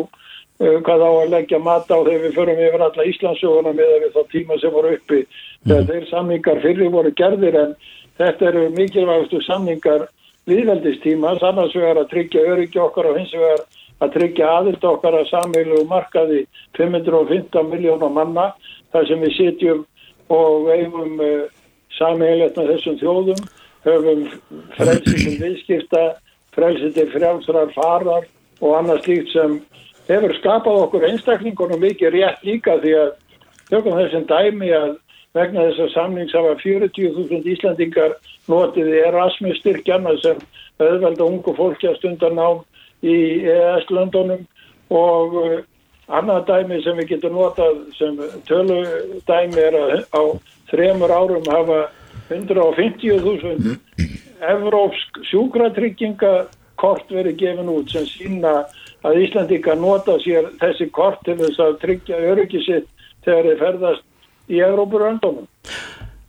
hvað 0.60 1.04
á 1.04 1.12
að 1.12 1.32
leggja 1.34 1.60
mat 1.60 1.90
á 1.92 1.98
þegar 2.00 2.22
við 2.24 2.36
förum 2.38 2.60
yfir 2.64 2.84
alla 2.86 3.08
Íslandsögurna 3.12 3.74
með 3.76 3.96
við 4.04 4.14
þá 4.16 4.22
tíma 4.32 4.60
sem 4.62 4.72
voru 4.72 4.94
uppi. 4.96 5.22
Þegar 5.68 5.88
þeir 5.90 6.06
samningar 6.12 6.62
fyrir 6.64 6.94
voru 6.94 7.12
gerðir 7.12 7.58
en 7.60 7.74
þetta 8.20 8.48
eru 8.52 8.70
mikilvægastu 8.76 9.42
samningar 9.44 10.08
líðvældistíma, 10.46 11.36
annars 11.42 11.76
vegar 11.76 12.00
að 12.00 12.12
tryggja 12.14 12.46
öryggi 12.54 12.80
okkar 12.80 13.10
og 13.10 13.20
hins 13.20 13.34
vegar 13.34 13.66
að 14.04 14.14
tryggja 14.16 14.52
aðild 14.60 14.84
okkar 14.86 15.18
að 15.20 15.30
sameilu 15.32 15.84
markaði 15.90 16.46
515 16.78 17.70
miljónar 17.72 18.14
manna 18.14 18.48
þar 18.94 19.08
sem 19.10 19.24
við 19.24 19.36
sitjum 19.40 19.84
og 20.36 20.70
eigum 20.74 21.20
uh, 21.22 21.48
sameilegt 21.98 22.58
með 22.60 22.72
þessum 22.74 23.00
þjóðum, 23.02 23.42
höfum 23.86 24.24
frelsi 24.78 25.16
til 25.22 25.36
viðskipta, 25.42 26.04
frelsi 26.56 26.92
til 26.96 27.08
frjálsrar 27.14 27.72
farar 27.76 28.28
og 28.62 28.78
annað 28.78 29.04
slíkt 29.06 29.34
sem 29.34 29.58
hefur 30.10 30.36
skapað 30.40 30.82
okkur 30.86 31.08
einstaklingunum 31.10 31.82
mikið 31.82 32.14
rétt 32.16 32.46
líka 32.46 32.78
því 32.84 32.94
að 33.02 33.12
tökum 33.70 33.98
þessum 34.00 34.28
dæmi 34.30 34.72
að 34.76 34.92
vegna 35.36 35.68
þess 35.68 35.84
að 35.86 35.94
samnings 35.96 36.36
hafa 36.38 36.56
40.000 36.62 37.52
Íslandingar 37.54 38.16
notið 38.52 38.92
Erasmus 39.02 39.60
styrkjana 39.62 40.16
sem 40.24 40.42
auðvelda 40.80 41.26
ungu 41.26 41.56
fólki 41.58 41.90
að 41.90 41.98
stundar 42.00 42.36
nám 42.36 42.62
í 43.06 43.16
ES-löndunum 43.52 44.46
og 44.94 45.38
uh, 45.42 45.58
annað 46.08 46.46
dæmi 46.52 46.82
sem 46.86 46.98
við 47.02 47.16
getum 47.16 47.38
notað 47.40 47.82
sem 47.98 48.20
tölu 48.48 48.80
dæmi 49.28 49.62
er 49.62 49.80
að 49.80 50.06
á 50.14 50.22
þremur 50.72 51.12
árum 51.14 51.50
hafa 51.50 51.80
150.000 52.30 53.78
evrópsk 54.46 55.20
sjúkratrygginga-kort 55.32 57.12
verið 57.14 57.40
gefin 57.42 57.72
út 57.72 57.92
sem 57.92 58.06
sína 58.10 58.54
að 59.06 59.22
Íslandika 59.26 59.76
nota 59.80 60.18
sér 60.24 60.52
þessi 60.62 60.90
kort 60.96 61.22
til 61.28 61.38
þess 61.40 61.62
að 61.62 61.80
tryggja 61.84 62.22
öryggi 62.32 62.62
sitt 62.66 62.90
þegar 63.26 63.50
þeir 63.50 63.62
ferðast 63.62 64.06
í 64.52 64.62
Evrópuröndunum. 64.66 65.48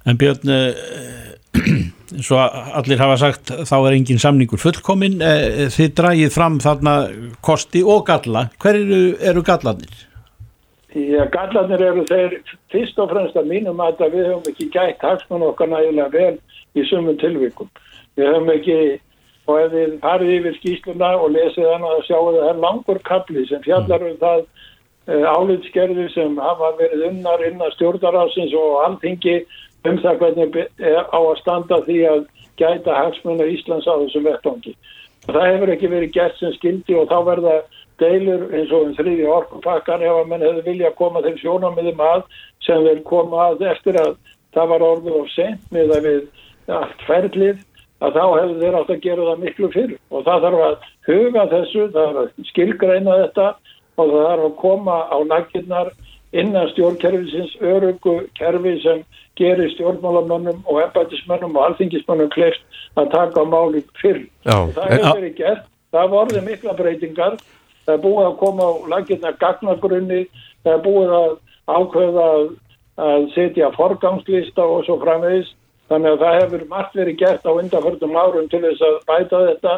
En 0.07 0.19
Björn, 0.21 0.53
eh, 0.53 1.55
svo 2.27 2.39
allir 2.39 3.01
hafa 3.03 3.17
sagt 3.21 3.53
þá 3.69 3.77
er 3.79 3.97
engin 3.97 4.21
samningur 4.23 4.61
fullkomin, 4.63 5.19
eh, 5.25 5.67
þið 5.73 5.95
dragið 6.01 6.35
fram 6.35 6.61
þarna 6.63 6.97
kosti 7.45 7.83
og 7.83 8.05
galla. 8.09 8.47
Hver 8.63 8.79
eru, 8.83 9.01
eru 9.21 9.43
gallanir? 9.47 10.05
Já, 10.97 11.27
gallanir 11.29 11.83
eru 11.83 12.05
þeir 12.09 12.39
fyrst 12.73 13.01
og 13.03 13.11
fremst 13.11 13.37
að 13.37 13.51
mínum 13.51 13.81
að 13.85 14.07
við 14.15 14.31
höfum 14.31 14.47
ekki 14.53 14.71
gætt 14.73 15.03
hagsmann 15.05 15.45
okkar 15.45 15.69
nægilega 15.69 16.09
vel 16.15 16.39
í 16.77 16.85
sumum 16.89 17.19
tilvikum. 17.21 17.69
Við 18.17 18.31
höfum 18.31 18.53
ekki, 18.55 18.79
og 19.47 19.61
ef 19.61 19.73
við 19.73 19.99
farið 20.03 20.33
yfir 20.37 20.57
skýsluna 20.61 21.13
og 21.21 21.33
lesið 21.35 21.69
hann 21.71 21.87
að 21.87 22.05
sjá 22.09 22.17
að 22.19 22.39
það 22.39 22.49
er 22.51 22.63
langur 22.65 23.03
kapli 23.07 23.45
sem 23.47 23.63
fjallar 23.67 24.07
um 24.09 24.17
það 24.23 24.43
uh, 24.43 25.27
álitskerfi 25.37 26.09
sem 26.15 26.41
hafa 26.43 26.73
verið 26.81 27.07
unnar 27.11 27.47
innan 27.47 27.75
stjórnarásins 27.77 28.57
og 28.59 28.81
alþingi 28.87 29.39
um 29.87 30.01
það 30.03 30.21
hvernig 30.23 30.59
á 30.83 31.19
að 31.21 31.39
standa 31.41 31.81
því 31.87 31.99
að 32.11 32.23
gæta 32.59 32.95
hagsmunna 32.97 33.47
Íslands 33.53 33.87
á 33.87 33.95
þessum 34.01 34.27
vettvangi. 34.27 34.75
Það 35.27 35.49
hefur 35.51 35.73
ekki 35.75 35.91
verið 35.93 36.15
gert 36.15 36.39
sem 36.41 36.55
skildi 36.57 36.97
og 36.99 37.11
þá 37.11 37.19
verða 37.27 37.57
deilur 38.01 38.49
eins 38.55 38.73
og 38.75 38.89
um 38.89 38.97
þriði 38.97 39.29
orkupakkan 39.33 40.05
ef 40.05 40.19
að 40.21 40.31
menn 40.31 40.45
hefði 40.45 40.65
vilja 40.67 40.91
að 40.91 40.99
koma 40.99 41.23
þeim 41.25 41.39
sjónamiðum 41.41 42.03
að 42.05 42.27
sem 42.67 42.85
þeir 42.85 43.01
koma 43.09 43.47
að 43.51 43.65
eftir 43.71 43.99
að 44.01 44.13
það 44.57 44.71
var 44.73 44.87
orðið 44.91 45.19
of 45.21 45.33
sent 45.33 45.73
með 45.73 45.95
að 45.97 46.09
við 46.09 46.75
allt 46.77 47.07
ferlið 47.07 47.65
að 48.05 48.17
þá 48.19 48.25
hefðu 48.25 48.57
þeir 48.61 48.79
átt 48.81 48.91
að 48.93 49.05
gera 49.07 49.29
það 49.29 49.45
miklu 49.45 49.71
fyrr. 49.75 49.95
Og 50.11 50.27
það 50.27 50.47
þarf 50.47 50.65
að 50.67 50.89
huga 51.07 51.47
þessu, 51.53 51.87
það 51.95 52.09
þarf 52.09 52.23
að 52.23 52.51
skilgreina 52.51 53.21
þetta 53.23 53.47
og 53.97 54.11
það 54.13 54.27
þarf 54.27 54.49
að 54.49 54.59
koma 54.61 54.99
á 55.09 55.17
laginnar 55.31 55.93
innan 56.37 56.69
stjórnkerfisins 56.73 57.55
örugu 57.65 58.17
kerfi 58.37 58.75
sem 58.83 59.05
gerir 59.37 59.71
stjórnmálamönnum 59.75 60.63
og 60.65 60.83
embætismönnum 60.83 61.57
og 61.57 61.65
alþingismönnum 61.67 62.31
kleft 62.35 62.63
að 62.97 63.11
taka 63.13 63.45
máli 63.45 63.83
fyrr. 64.01 64.25
Já, 64.45 64.57
það 64.77 64.93
hefur 64.93 65.21
verið 65.21 65.35
gert, 65.41 65.67
það 65.93 66.13
vorði 66.15 66.43
mikla 66.47 66.77
breytingar, 66.77 67.37
það 67.87 67.95
er 67.95 68.05
búið 68.05 68.29
að 68.29 68.39
koma 68.43 68.69
á 68.69 68.73
laginnar 68.93 69.37
gagnagrunni, 69.41 70.23
það 70.65 70.73
er 70.73 70.83
búið 70.87 71.15
að 71.21 71.37
ákveða 71.67 72.27
að, 72.33 72.49
setja 73.37 73.71
forgangslista 73.77 74.65
og 74.65 74.87
svo 74.87 74.97
framvegis, 75.03 75.53
þannig 75.91 76.15
að 76.15 76.25
það 76.25 76.39
hefur 76.41 76.65
margt 76.71 76.97
verið 76.99 77.21
gert 77.21 77.47
á 77.47 77.53
undanförnum 77.53 78.17
árum 78.17 78.49
til 78.53 78.63
þess 78.65 78.87
að 78.87 78.97
bæta 79.11 79.43
þetta 79.51 79.75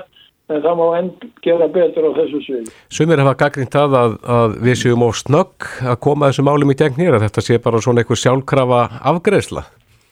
en 0.48 0.62
það 0.64 0.78
má 0.78 0.86
enn 0.96 1.10
gera 1.44 1.68
betur 1.72 2.08
á 2.08 2.10
þessu 2.16 2.40
sviði. 2.44 2.72
Sumir 2.88 3.20
hafa 3.20 3.34
gaggrínt 3.42 3.74
það 3.74 3.98
að, 4.00 4.14
að 4.38 4.56
við 4.64 4.78
séum 4.82 5.04
á 5.04 5.10
snögg 5.20 5.68
að 5.92 5.98
koma 6.06 6.30
þessum 6.30 6.48
málum 6.48 6.72
í 6.72 6.78
gegn 6.78 7.02
hér 7.02 7.18
að 7.18 7.26
þetta 7.26 7.44
sé 7.44 7.60
bara 7.64 7.82
svona 7.84 8.04
einhver 8.04 8.22
sjálfkrafa 8.22 8.80
afgreðsla. 9.12 9.66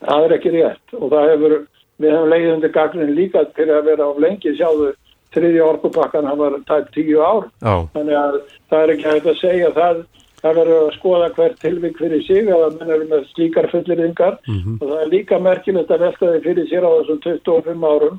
Það 0.04 0.26
er 0.26 0.36
ekki 0.36 0.52
rétt 0.52 0.96
og 0.98 1.08
það 1.14 1.30
hefur, 1.32 1.56
við 2.04 2.12
hefum 2.12 2.30
leiðið 2.34 2.54
undir 2.58 2.74
gaggrin 2.76 3.16
líka 3.16 3.46
til 3.56 3.70
að 3.70 3.88
vera 3.88 4.08
á 4.08 4.12
lengi 4.26 4.52
sjáðu 4.58 4.92
þriðja 5.36 5.64
orkupakkan, 5.66 6.28
hann 6.28 6.40
var 6.40 6.58
tætt 6.68 6.92
tíu 6.94 7.20
ár, 7.20 7.48
Já, 7.60 7.74
þannig 7.96 8.18
að 8.20 8.36
það 8.70 8.82
er 8.82 8.92
ekki 8.94 9.08
hægt 9.10 9.26
að 9.32 9.40
segja 9.40 9.72
það, 9.76 9.98
það 10.42 10.58
verður 10.60 10.80
að 10.80 10.94
skoða 10.96 11.28
hvert 11.36 11.60
tilvík 11.62 12.00
fyrir 12.00 12.24
sig 12.26 12.50
að 12.52 12.78
menn 12.78 12.94
eru 12.96 13.06
með 13.10 13.28
slíkar 13.32 13.70
fullirðingar 13.72 14.38
og 14.46 14.82
það 14.82 14.98
er 15.02 15.12
líka 15.12 15.38
merkilegt 15.42 15.92
að 15.94 16.04
velta 16.06 16.32
því 16.32 16.42
fyrir 16.44 16.68
sér 16.70 16.86
á 16.86 16.90
þessum 16.96 17.22
25 17.24 17.86
árum, 17.92 18.18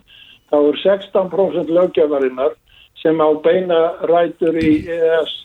þá 0.51 0.57
er 0.59 0.79
16% 0.85 1.75
löggefarinnar 1.77 2.55
sem 3.01 3.21
á 3.21 3.29
beina 3.43 3.81
rætur 4.09 4.57
í 4.57 4.71
ES 4.89 5.35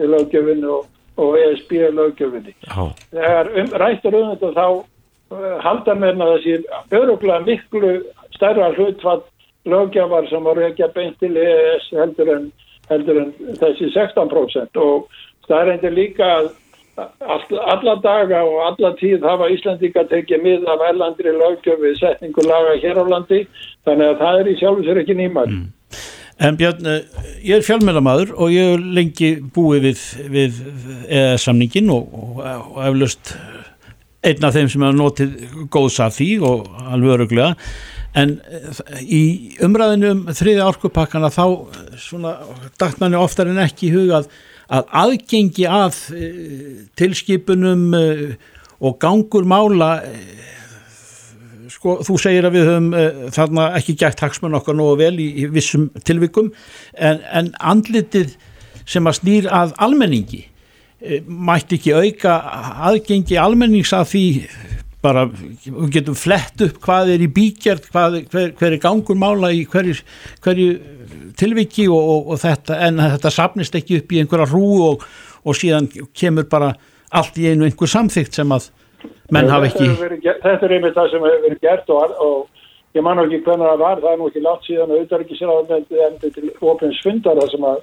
löggefinu 0.00 0.70
og, 0.78 0.86
og 1.20 1.36
ESB 1.38 1.74
löggefinu. 1.92 2.54
já, 2.64 2.82
Þegar 3.12 3.52
um, 3.52 3.74
rættur 3.84 4.16
um 4.16 4.30
þetta 4.32 4.52
þá 4.56 4.66
uh, 4.72 5.58
halda 5.66 5.98
meðan 6.00 6.24
að 6.26 6.32
þessi 6.38 6.56
öruglega 6.96 7.44
miklu 7.44 7.92
stærra 8.36 8.72
hlutfatt 8.76 9.28
lögjafar 9.68 10.26
sem 10.30 10.48
ekki 10.66 10.86
að 10.86 10.94
beint 10.96 11.20
til 11.20 11.36
EES 11.36 11.90
heldur 11.94 12.32
en, 12.32 12.48
heldur 12.90 13.20
en 13.20 13.34
þessi 13.60 13.92
16% 13.94 14.80
og 14.82 15.12
það 15.48 15.60
er 15.60 15.72
endur 15.76 15.96
líka 15.96 16.28
að 16.38 16.50
all, 17.02 17.44
alla 17.74 17.94
daga 18.04 18.42
og 18.44 18.58
alla 18.66 18.92
tíð 19.00 19.24
hafa 19.26 19.50
Íslandika 19.52 20.04
tekið 20.10 20.44
mið 20.44 20.66
af 20.70 20.84
erlandri 20.90 21.32
lögjöf 21.36 21.80
við 21.80 22.00
setningu 22.00 22.44
laga 22.46 22.74
hér 22.82 23.00
á 23.00 23.04
landi 23.14 23.44
þannig 23.86 24.10
að 24.10 24.20
það 24.24 24.40
er 24.40 24.50
í 24.50 24.58
sjálfu 24.60 24.86
sér 24.86 25.00
ekki 25.02 25.16
nýmæl. 25.18 25.46
En 26.42 26.56
Björn, 26.58 26.86
eh, 26.88 27.02
ég 27.44 27.60
er 27.60 27.64
fjölmjölamæður 27.66 28.32
og 28.34 28.50
ég 28.50 28.70
hef 28.72 28.86
lengi 28.96 29.32
búið 29.54 29.88
við, 29.88 30.04
við 30.32 30.60
EES-samningin 31.06 31.90
og, 31.92 32.08
og, 32.12 32.40
og 32.42 32.78
eflaust 32.88 33.34
einn 34.22 34.46
af 34.46 34.54
þeim 34.54 34.70
sem 34.70 34.84
hefur 34.84 34.98
notið 34.98 35.34
góðs 35.72 35.98
af 36.02 36.16
því 36.16 36.30
og 36.46 36.70
alveg 36.88 37.16
öruglega 37.16 37.52
en 38.18 38.36
eh, 38.44 39.02
í 39.02 39.22
umræðinu 39.64 40.12
um 40.12 40.24
þriði 40.36 40.64
orkupakkana 40.66 41.30
þá 41.32 41.44
eh, 41.44 41.84
svona 42.00 42.36
dagt 42.80 43.00
manni 43.00 43.20
oftar 43.20 43.50
en 43.50 43.62
ekki 43.62 43.88
í 43.88 43.94
huga 43.94 44.22
að, 44.68 44.78
að 44.78 44.94
aðgengi 45.02 45.66
að 45.68 45.98
e, 46.16 46.30
tilskipunum 46.98 47.84
e, 47.96 48.06
og 48.82 48.98
gangur 49.02 49.46
mála 49.48 49.90
e, 50.06 50.14
sko, 51.72 51.98
þú 52.06 52.18
segir 52.20 52.48
að 52.48 52.58
við 52.58 52.70
höfum 52.70 52.88
þarna 53.34 53.68
ekki 53.80 53.98
gætt 54.04 54.22
hagsmenn 54.24 54.58
okkar 54.58 54.78
nógu 54.78 55.00
vel 55.02 55.14
í, 55.22 55.28
í 55.42 55.50
vissum 55.52 55.90
tilvikum 56.06 56.52
en, 56.94 57.22
en 57.32 57.52
andlitið 57.58 58.36
sem 58.82 59.06
að 59.06 59.20
snýr 59.20 59.50
að 59.52 59.76
almenningi 59.82 60.46
mætti 61.26 61.80
ekki 61.80 61.94
auka 61.98 62.36
aðgengi 62.86 63.38
almennings 63.40 63.90
að 63.96 64.10
því 64.12 64.26
bara, 65.02 65.24
við 65.26 65.90
getum 65.96 66.16
flett 66.18 66.62
upp 66.66 66.78
hvað 66.84 67.12
er 67.16 67.24
í 67.24 67.30
bíkjart, 67.34 67.88
hvað, 67.92 68.20
hver, 68.30 68.52
hver 68.58 68.76
er 68.76 68.82
gangur 68.82 69.18
mála 69.18 69.50
í 69.54 69.64
hverju, 69.70 69.96
hverju 70.44 70.68
tilviki 71.38 71.88
og, 71.88 71.98
og, 72.14 72.32
og 72.32 72.40
þetta 72.42 72.78
en 72.88 73.02
þetta 73.02 73.32
sapnist 73.34 73.76
ekki 73.78 74.00
upp 74.02 74.12
í 74.12 74.22
einhverja 74.22 74.48
rú 74.52 74.68
og, 74.88 75.06
og 75.44 75.58
síðan 75.58 75.88
kemur 76.16 76.48
bara 76.50 76.72
allt 77.12 77.38
í 77.38 77.48
einu 77.50 77.66
einhver 77.68 77.90
samþygt 77.90 78.40
sem 78.40 78.54
að 78.54 78.70
menn 79.34 79.50
hafa 79.52 79.70
ekki 79.70 79.88
verið 80.00 80.28
Þetta 80.42 80.68
er 80.68 80.76
einmitt 80.76 80.98
það 80.98 81.10
sem 81.12 81.26
hefur 81.26 81.46
verið 81.46 81.64
gert 81.64 81.92
og, 81.92 82.14
og 82.26 82.96
ég 82.98 83.06
man 83.06 83.22
ekki 83.24 83.42
hvernig 83.46 83.70
það 83.70 83.82
var, 83.84 84.04
það 84.04 84.12
er 84.12 84.20
nú 84.20 84.28
ekki 84.30 84.44
látt 84.46 84.68
síðan 84.68 84.92
að 84.92 85.00
auðvitað 85.00 85.26
ekki 85.26 85.40
sér 85.40 85.52
að 85.52 85.74
endi 86.08 86.32
til 86.36 86.52
opins 86.72 87.02
fundar 87.04 87.40
það 87.40 87.54
sem 87.54 87.66
að 87.72 87.82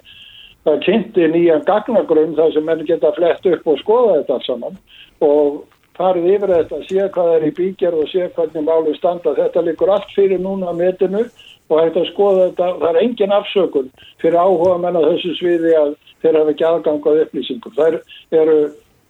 það 0.68 0.80
kynnti 0.86 1.28
nýjan 1.34 1.66
gagnagrunn 1.66 2.38
þar 2.38 2.54
sem 2.54 2.66
menn 2.68 2.86
geta 2.88 3.12
flett 3.16 3.46
upp 3.54 3.68
og 3.72 3.78
skoða 3.80 4.16
þetta 4.18 4.36
allt 4.36 4.48
saman 4.48 4.80
og 5.24 5.60
farið 6.00 6.28
yfir 6.34 6.52
þetta, 6.54 6.80
sé 6.88 7.06
hvað 7.14 7.30
er 7.36 7.46
í 7.46 7.54
bíkjar 7.56 7.96
og 7.96 8.08
sé 8.08 8.28
hvernig 8.36 8.64
máli 8.64 8.94
standa. 8.96 9.34
Þetta 9.36 9.64
likur 9.66 9.92
allt 9.92 10.12
fyrir 10.16 10.40
núna 10.40 10.72
á 10.72 10.74
netinu 10.76 11.26
og 11.70 11.80
hægt 11.80 11.96
að 11.96 12.08
skoða 12.10 12.46
þetta, 12.48 12.68
það 12.82 12.88
er 12.90 13.00
engin 13.04 13.34
afsökun 13.34 13.90
fyrir 14.20 14.38
áhuga 14.42 14.78
menn 14.82 14.98
á 14.98 15.02
þessu 15.06 15.34
sviði 15.38 15.74
að 15.78 15.92
þeir 16.20 16.38
hafa 16.40 16.54
ekki 16.54 16.66
aðgang 16.68 17.04
á 17.06 17.10
upplýsingum. 17.24 17.76
Það 17.78 17.98
eru 18.40 18.56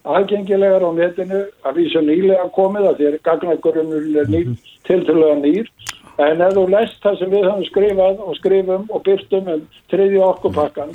aðgengilegar 0.05 0.85
á 0.85 0.90
netinu 0.97 1.40
að 1.64 1.81
vísa 1.81 2.02
nýlega 2.05 2.47
komið 2.57 2.90
að 2.90 3.00
því 3.00 3.09
að 3.09 3.17
gagnagrunnur 3.29 4.21
er 4.23 4.31
nýr, 4.33 4.52
tiltölulega 4.88 5.40
nýr 5.40 5.73
en 6.21 6.45
ef 6.45 6.55
þú 6.57 6.67
lest 6.73 7.00
það 7.05 7.19
sem 7.19 7.33
við 7.33 7.49
höfum 7.49 7.67
skrifað 7.69 8.23
og 8.25 8.38
skrifum 8.38 8.87
og 8.88 9.02
byrtum 9.05 9.50
um 9.55 9.67
þriðju 9.93 10.23
orkupakkan 10.25 10.95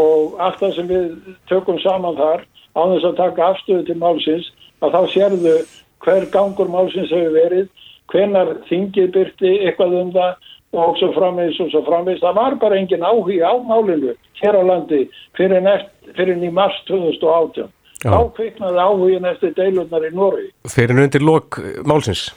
og 0.00 0.40
allt 0.42 0.58
það 0.62 0.74
sem 0.76 0.90
við 0.90 1.06
tökum 1.50 1.78
saman 1.82 2.18
þar 2.18 2.46
á 2.74 2.82
þess 2.92 3.08
að 3.08 3.20
taka 3.20 3.48
afstöðu 3.50 3.86
til 3.86 3.98
málsins 4.02 4.50
að 4.80 4.96
þá 4.96 5.00
sérðu 5.14 5.56
hver 6.04 6.26
gangur 6.34 6.70
málsins 6.72 7.12
hefur 7.14 7.34
verið 7.36 7.68
hvenar 8.10 8.56
þingið 8.66 9.12
byrti 9.14 9.56
eitthvað 9.66 9.98
um 10.00 10.14
það 10.14 10.49
og 10.72 10.96
svo 11.00 11.10
framvegis 11.16 11.60
og 11.60 11.70
svo 11.72 11.82
framvegis. 11.88 12.22
Það 12.22 12.38
var 12.38 12.56
bara 12.62 12.78
engin 12.78 13.02
áhuga 13.02 13.50
á 13.50 13.54
málinu 13.66 14.14
hér 14.40 14.56
á 14.56 14.62
landi 14.62 15.04
fyrir, 15.36 15.60
neft, 15.64 15.90
fyrir 16.16 16.38
í 16.38 16.50
mars 16.52 16.76
2018 16.88 17.68
Já. 18.00 18.14
þá 18.16 18.20
kviknaði 18.36 18.78
áhugin 18.80 19.26
eftir 19.28 19.50
deilurnar 19.58 20.06
í 20.08 20.12
Nóri 20.16 20.46
fyrir 20.72 21.02
undir 21.02 21.20
lok 21.20 21.58
eh, 21.60 21.82
málsins. 21.84 22.30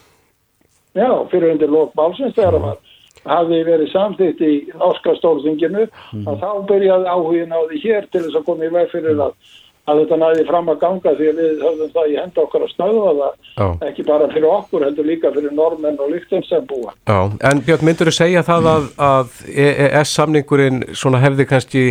já, 0.92 1.08
fyrir 1.32 1.54
undir 1.54 1.72
lók 1.72 1.94
málsins 1.96 2.36
þegar 2.36 2.58
það 2.58 2.66
var 2.66 2.82
hafði 3.24 3.60
verið 3.70 3.92
samþýtt 3.94 4.42
í 4.44 4.54
norska 4.76 5.16
stórþinginu 5.22 5.86
að 6.28 6.42
þá 6.44 6.50
byrjaði 6.68 7.08
áhugin 7.14 7.56
á 7.56 7.60
því 7.70 7.80
hér 7.86 8.10
til 8.12 8.26
þess 8.26 8.40
að 8.42 8.48
koma 8.50 8.68
í 8.68 8.74
veg 8.74 8.92
fyrir 8.92 9.22
að, 9.24 9.38
að 9.84 10.02
þetta 10.04 10.18
næði 10.22 10.44
fram 10.48 10.72
að 10.72 10.82
ganga 10.84 11.14
því 11.18 11.30
að 11.30 11.40
við 11.42 11.64
höfðum 11.64 11.94
það 11.94 12.10
í 12.12 12.18
henda 12.22 12.44
okkar 12.46 12.66
að 12.66 12.74
stöða 12.74 13.14
það 13.20 13.24
Já. 13.54 13.68
ekki 13.90 14.06
bara 14.08 14.28
fyrir 14.32 14.50
okkur, 14.50 14.86
heldur 14.88 15.10
líka 15.10 15.32
fyrir 15.36 15.56
normenn 15.56 16.00
og 16.00 16.12
líktinsembúa. 16.14 16.94
Já, 17.10 17.20
en 17.50 17.64
Björn, 17.68 17.88
myndur 17.90 18.12
þú 18.12 18.16
segja 18.16 18.46
það 18.48 18.70
að, 18.74 18.90
að 19.10 19.40
EES-samningurinn 19.68 20.84
svona 20.96 21.24
hefði 21.24 21.48
kannski 21.52 21.88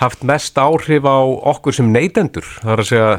haft 0.00 0.24
mest 0.26 0.58
áhrif 0.58 1.06
á 1.06 1.18
okkur 1.52 1.76
sem 1.76 1.92
neytendur, 1.92 2.46
það 2.64 2.74
er 2.74 2.82
að 2.82 2.90
segja 2.90 3.12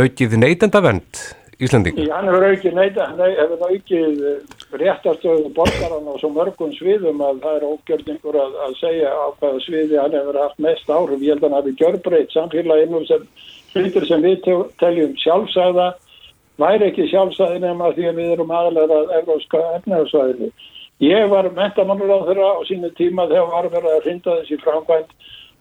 aukið 0.00 0.36
neytendavend 0.38 1.22
Íslanding? 1.60 1.98
Já, 2.00 2.14
hann 2.16 2.28
hefur 2.30 2.46
aukið 2.48 2.78
hefur 2.80 3.64
aukið 3.68 4.20
réttastöðu 4.80 5.50
borgaran 5.56 6.06
og 6.08 6.20
svo 6.22 6.30
mörgum 6.32 6.72
sviðum 6.72 7.20
að 7.20 7.42
það 7.42 7.56
er 7.58 7.66
ógjörningur 7.68 8.38
að, 8.40 8.54
að 8.64 8.76
segja 8.80 9.10
á 9.12 9.26
hvaða 9.36 9.60
sviði 9.66 9.98
hann 10.00 10.16
hefur 10.16 10.38
haft 10.40 10.62
mest 10.64 10.88
áhrif. 10.88 11.20
Ég 11.20 11.34
held 11.34 11.44
að 11.44 11.48
hann 11.50 11.58
hafi 11.58 11.74
gjörbreytt 11.82 12.32
samfélaginu 12.32 13.02
sem 13.10 13.26
hlutur 13.74 14.08
sem 14.08 14.24
við 14.24 14.48
teljum 14.80 15.12
sjálfsæða 15.20 15.90
væri 16.60 16.88
ekki 16.88 17.08
sjálfsæði 17.12 17.62
nema 17.66 17.92
því 17.96 18.08
að 18.08 18.20
við 18.22 18.34
erum 18.38 18.56
aðlæra 18.56 19.00
evróska 19.20 19.62
efnaðarsvæðinu. 19.78 20.50
Ég 21.00 21.30
var 21.32 21.48
mentamannur 21.56 22.12
á 22.12 22.18
þeirra 22.28 22.48
á 22.56 22.60
sínu 22.68 22.90
tíma 22.96 23.28
þegar 23.28 23.52
var 23.52 23.70
verið 23.72 23.94
að 23.94 24.06
rinda 24.08 24.40
þessi 24.40 24.60
framkvæmt 24.64 25.14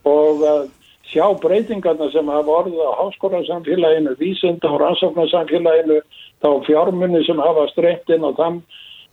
og 0.08 0.44
að 0.48 0.66
sjá 1.10 1.26
breytingarna 1.42 2.10
sem 2.14 2.28
hafa 2.30 2.56
orðið 2.62 2.82
á 2.86 2.92
háskólasamfélaginu, 3.02 4.16
vísinda 4.20 4.70
og 4.70 4.82
rannsóknarsamfélaginu, 4.84 6.02
þá 6.42 6.50
fjármunni 6.68 7.24
sem 7.26 7.42
hafa 7.42 7.68
streymt 7.74 8.12
inn 8.14 8.28
á 8.28 8.32
þann 8.38 8.60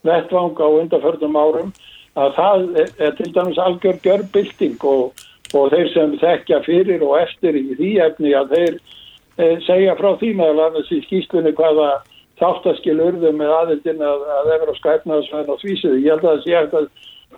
vettvang 0.06 0.60
á 0.60 0.68
undarförnum 0.80 1.38
árum, 1.40 1.70
að 2.16 2.34
það 2.36 2.66
er, 2.82 2.92
er 3.06 3.16
til 3.16 3.30
dæmis 3.32 3.60
algjör 3.60 4.00
görbilding 4.04 4.84
og, 4.88 5.24
og 5.54 5.72
þeir 5.72 5.88
sem 5.94 6.18
þekkja 6.20 6.60
fyrir 6.66 7.04
og 7.06 7.16
eftir 7.20 7.56
í 7.58 7.64
því 7.78 7.90
efni 8.06 8.34
að 8.36 8.54
þeir 8.54 8.76
e, 8.76 9.48
segja 9.66 9.96
frá 9.98 10.12
því 10.20 10.34
meðal 10.38 10.68
annars 10.68 10.92
í 10.92 11.02
skýstunni 11.04 11.52
hvaða 11.56 11.90
þáttaskil 12.40 12.98
urðu 13.00 13.32
með 13.36 13.52
aðildin 13.56 14.04
að, 14.04 14.24
að 14.38 14.54
efra 14.56 14.78
skæfnaðsvæðin 14.80 15.52
og 15.54 15.60
þvísið. 15.62 16.00
Ég 16.04 16.10
held 16.12 16.24
að 16.24 16.32
það 16.32 16.42
sé 16.44 16.56
að 16.60 16.88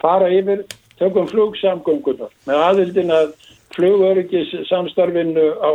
fara 0.03 0.31
yfir 0.35 0.65
tökum 0.99 1.29
flugsamgöngunar 1.31 2.33
með 2.47 2.65
aðildin 2.67 3.15
að 3.15 3.35
flugöryggis 3.79 4.53
samstarfinu 4.69 5.49
á 5.63 5.71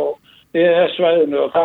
EES-svæðinu 0.54 1.40
og 1.46 1.52
þá 1.54 1.64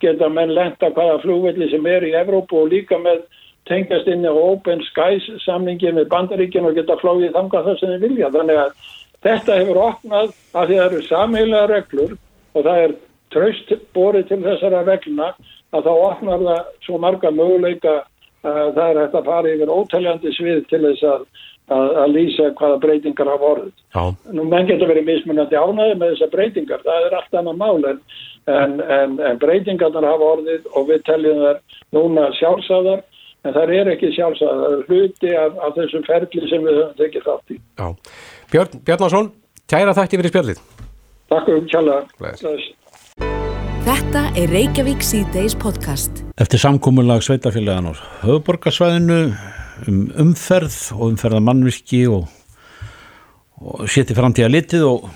geta 0.00 0.30
menn 0.32 0.54
lenda 0.56 0.92
hvaða 0.94 1.20
flugvelli 1.24 1.68
sem 1.72 1.86
er 1.90 2.06
í 2.06 2.14
Evrópu 2.20 2.62
og 2.62 2.72
líka 2.72 2.98
með 3.00 3.24
tengast 3.68 4.08
inn 4.10 4.24
á 4.26 4.32
Open 4.32 4.82
Skies 4.88 5.26
samningi 5.44 5.92
með 5.96 6.08
bandaríkinu 6.12 6.70
og 6.70 6.78
geta 6.78 6.98
flóið 7.02 7.34
þanga 7.36 7.64
það 7.66 7.78
sem 7.80 7.94
þið 7.94 8.06
vilja. 8.06 8.32
Þannig 8.36 8.60
að 8.62 8.90
þetta 9.26 9.58
hefur 9.60 9.82
opnað 9.84 10.34
að 10.54 10.72
það 10.72 10.84
eru 10.86 11.02
samheila 11.08 11.64
reglur 11.70 12.14
og 12.54 12.64
það 12.64 12.84
er 12.84 12.96
tröst 13.30 13.74
borið 13.94 14.30
til 14.30 14.40
þessara 14.44 14.84
regluna 14.88 15.32
að 15.70 15.86
þá 15.86 15.92
opnar 15.96 16.46
það 16.46 16.72
svo 16.86 16.98
marga 17.02 17.30
möguleika 17.34 18.00
að 18.40 18.72
það 18.74 18.86
er 18.86 19.00
hægt 19.02 19.18
að 19.18 19.28
fara 19.28 19.52
yfir 19.54 19.72
ótaljandi 19.74 20.32
svið 20.34 20.62
til 20.70 20.82
þess 20.86 21.06
að 21.06 21.26
að, 21.74 21.92
að 22.02 22.14
lýsa 22.16 22.48
hvaða 22.58 22.80
breytingar 22.82 23.30
hafa 23.30 23.48
orðið. 23.54 23.72
Já. 23.94 24.02
Nú 24.36 24.46
menn 24.48 24.68
getur 24.70 24.90
verið 24.90 25.06
mismunandi 25.08 25.58
ánæði 25.58 25.98
með 26.00 26.14
þessar 26.14 26.32
breytingar, 26.34 26.82
það 26.86 27.06
er 27.06 27.16
allt 27.18 27.38
annað 27.40 27.60
mál 27.60 27.88
en, 27.92 28.02
en, 28.56 28.74
en, 28.98 29.14
en 29.30 29.40
breytingarnar 29.44 30.08
hafa 30.10 30.32
orðið 30.34 30.68
og 30.74 30.90
við 30.90 31.06
teljum 31.08 31.44
þær 31.44 31.62
núna 31.96 32.26
sjálfsagðar 32.40 33.04
en 33.44 33.56
það 33.56 33.74
er 33.76 33.92
ekki 33.94 34.12
sjálfsagðar, 34.16 34.60
það 34.64 34.76
er 34.76 34.84
hluti 34.90 35.32
af, 35.44 35.62
af 35.66 35.78
þessum 35.78 36.04
ferli 36.08 36.50
sem 36.50 36.66
við 36.66 36.82
höfum 36.82 36.98
tekið 37.00 37.30
þátt 37.30 37.54
í. 37.54 37.62
Já. 37.80 37.88
Björn 38.50 38.84
Bjarnason, 38.88 39.32
kæra 39.70 39.96
þætti 39.96 40.20
fyrir 40.20 40.34
spjallið. 40.34 40.62
Takk 41.30 41.54
um 41.54 41.66
kjalla. 41.70 42.02
Þetta 43.80 44.22
er 44.36 44.50
Reykjavík 44.52 45.00
C-Days 45.06 45.54
podcast. 45.56 46.20
Eftir 46.42 46.60
samkómulag 46.60 47.22
sveitafélagan 47.24 47.88
á 47.90 47.92
höfuborgarsvæðinu 48.26 49.20
um 49.88 50.04
umferð 50.24 50.76
og 50.96 51.06
umferða 51.12 51.40
mannvirki 51.44 52.04
og, 52.10 52.28
og 53.60 53.88
seti 53.90 54.16
framtíða 54.16 54.50
litið 54.52 54.86
og, 54.88 55.08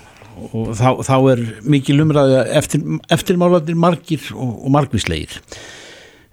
og 0.51 0.71
þá, 0.77 0.89
þá 1.07 1.15
er 1.33 1.43
mikil 1.75 2.01
umræði 2.03 2.41
eftir, 2.59 2.85
eftirmálandir 3.13 3.77
margir 3.79 4.29
og, 4.33 4.53
og 4.65 4.75
margvíslegir. 4.75 5.39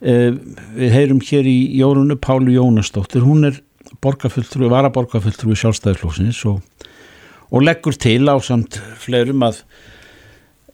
Eh, 0.02 0.32
við 0.78 0.96
heyrum 0.96 1.22
hér 1.22 1.46
í 1.46 1.58
Jórunu 1.78 2.18
Pálu 2.18 2.56
Jónastóttir 2.56 3.22
hún 3.22 3.46
er 3.50 3.60
borgarfulltrúi, 4.02 4.70
varaborgarfulltrúi 4.72 5.54
sjálfstæðarflóksins 5.60 6.42
og 6.48 7.62
leggur 7.62 7.94
til 8.00 8.26
á 8.26 8.34
samt 8.42 8.80
fleirum 8.98 9.44
að 9.46 9.60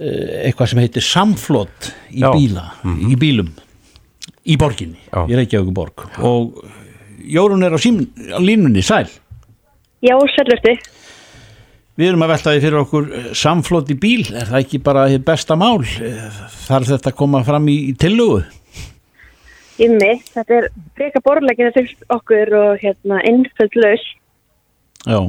eh, 0.01 0.47
eitthvað 0.49 0.73
sem 0.73 0.81
heitir 0.81 1.05
samflott 1.05 1.90
í 2.09 2.23
bíla, 2.23 2.71
mm 2.83 2.94
-hmm. 2.94 3.12
í 3.12 3.18
bílum 3.21 3.51
í 4.49 4.57
borginni, 4.57 5.01
Já. 5.12 5.27
í 5.29 5.37
Reykjavík 5.37 5.75
borg 5.77 6.07
og 6.25 6.62
Jórun 7.29 7.64
er 7.67 7.77
á, 7.77 7.79
sím, 7.81 8.03
á 8.33 8.41
línunni, 8.41 8.85
sæl 8.85 9.09
Já, 10.05 10.14
sællusti. 10.31 10.77
Við 11.99 12.12
erum 12.12 12.23
að 12.23 12.31
velta 12.31 12.53
því 12.55 12.61
fyrir 12.62 12.81
okkur 12.85 13.09
eh, 13.11 13.31
samflót 13.35 13.88
í 13.91 13.97
bíl, 13.99 14.23
er 14.31 14.47
það 14.47 14.61
ekki 14.61 14.79
bara 14.85 15.09
besta 15.27 15.57
mál? 15.59 15.83
Eh, 15.83 16.38
Þarf 16.69 16.93
þetta 16.93 17.11
að 17.11 17.19
koma 17.19 17.43
fram 17.47 17.67
í, 17.71 17.75
í 17.91 17.97
tillugu? 17.99 18.45
Ymmi, 19.83 20.12
þetta 20.35 20.57
er 20.57 20.69
freka 20.99 21.23
borðleginn 21.23 21.75
fyrir 21.75 22.14
okkur 22.14 22.55
og 22.59 22.81
hérna 22.83 23.21
innföld 23.27 23.77
laus 23.79 24.07
Já, 25.07 25.21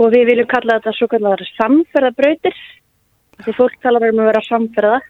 og 0.00 0.12
við 0.14 0.30
viljum 0.30 0.48
kalla 0.48 0.78
þetta 0.78 0.96
svo 0.96 1.08
kallar 1.12 1.42
samferðabrautir 1.58 2.56
því 3.44 3.56
fólk 3.56 3.76
talar 3.84 4.08
um 4.08 4.22
að 4.22 4.30
vera 4.30 4.42
samferða 4.46 5.00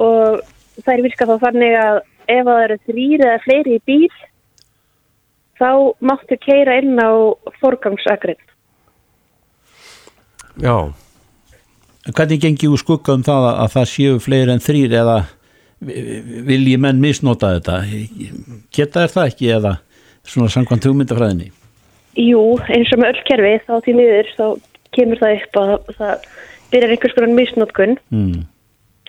og 0.00 0.42
það 0.80 0.92
er 0.94 1.04
virka 1.06 1.28
þá 1.28 1.36
þannig 1.46 1.76
að 1.80 2.00
ef 2.30 2.42
það 2.48 2.64
eru 2.64 2.78
þrýr 2.88 3.24
eða 3.26 3.40
fleiri 3.46 3.76
í 3.78 3.82
bíl 3.88 4.10
þá 5.60 5.70
máttu 6.10 6.38
keira 6.40 6.78
inn 6.80 6.96
á 6.98 7.10
forgangsakrið. 7.60 8.40
Já, 10.60 10.74
hvernig 12.10 12.40
gengi 12.42 12.68
úr 12.68 12.80
skugga 12.80 13.14
um 13.16 13.22
það 13.24 13.46
að, 13.50 13.60
að 13.64 13.74
það 13.76 13.86
séu 13.92 14.18
fleiri 14.24 14.54
en 14.56 14.64
þrýr 14.64 14.96
eða 15.00 15.18
vilji 15.80 16.76
menn 16.80 17.00
misnota 17.00 17.54
þetta? 17.56 17.78
Geta 18.74 19.06
er 19.06 19.12
það 19.14 19.30
ekki 19.30 19.50
eða 19.56 19.74
svona 20.28 20.50
samkvæmt 20.52 20.88
hugmyndafræðinni? 20.90 21.50
Jú, 22.20 22.42
eins 22.68 22.90
og 22.92 23.00
með 23.00 23.14
öll 23.14 23.24
kerfi 23.30 23.52
þá 23.68 23.74
til 23.86 23.96
miður 23.96 24.32
þá 24.36 24.46
kemur 24.96 25.20
það 25.22 25.36
upp 25.38 25.60
að 25.62 25.74
það 26.00 26.24
byrjar 26.72 26.94
einhvers 26.96 27.14
konar 27.16 27.36
misnótkun 27.38 27.96
Mm. 28.10 28.40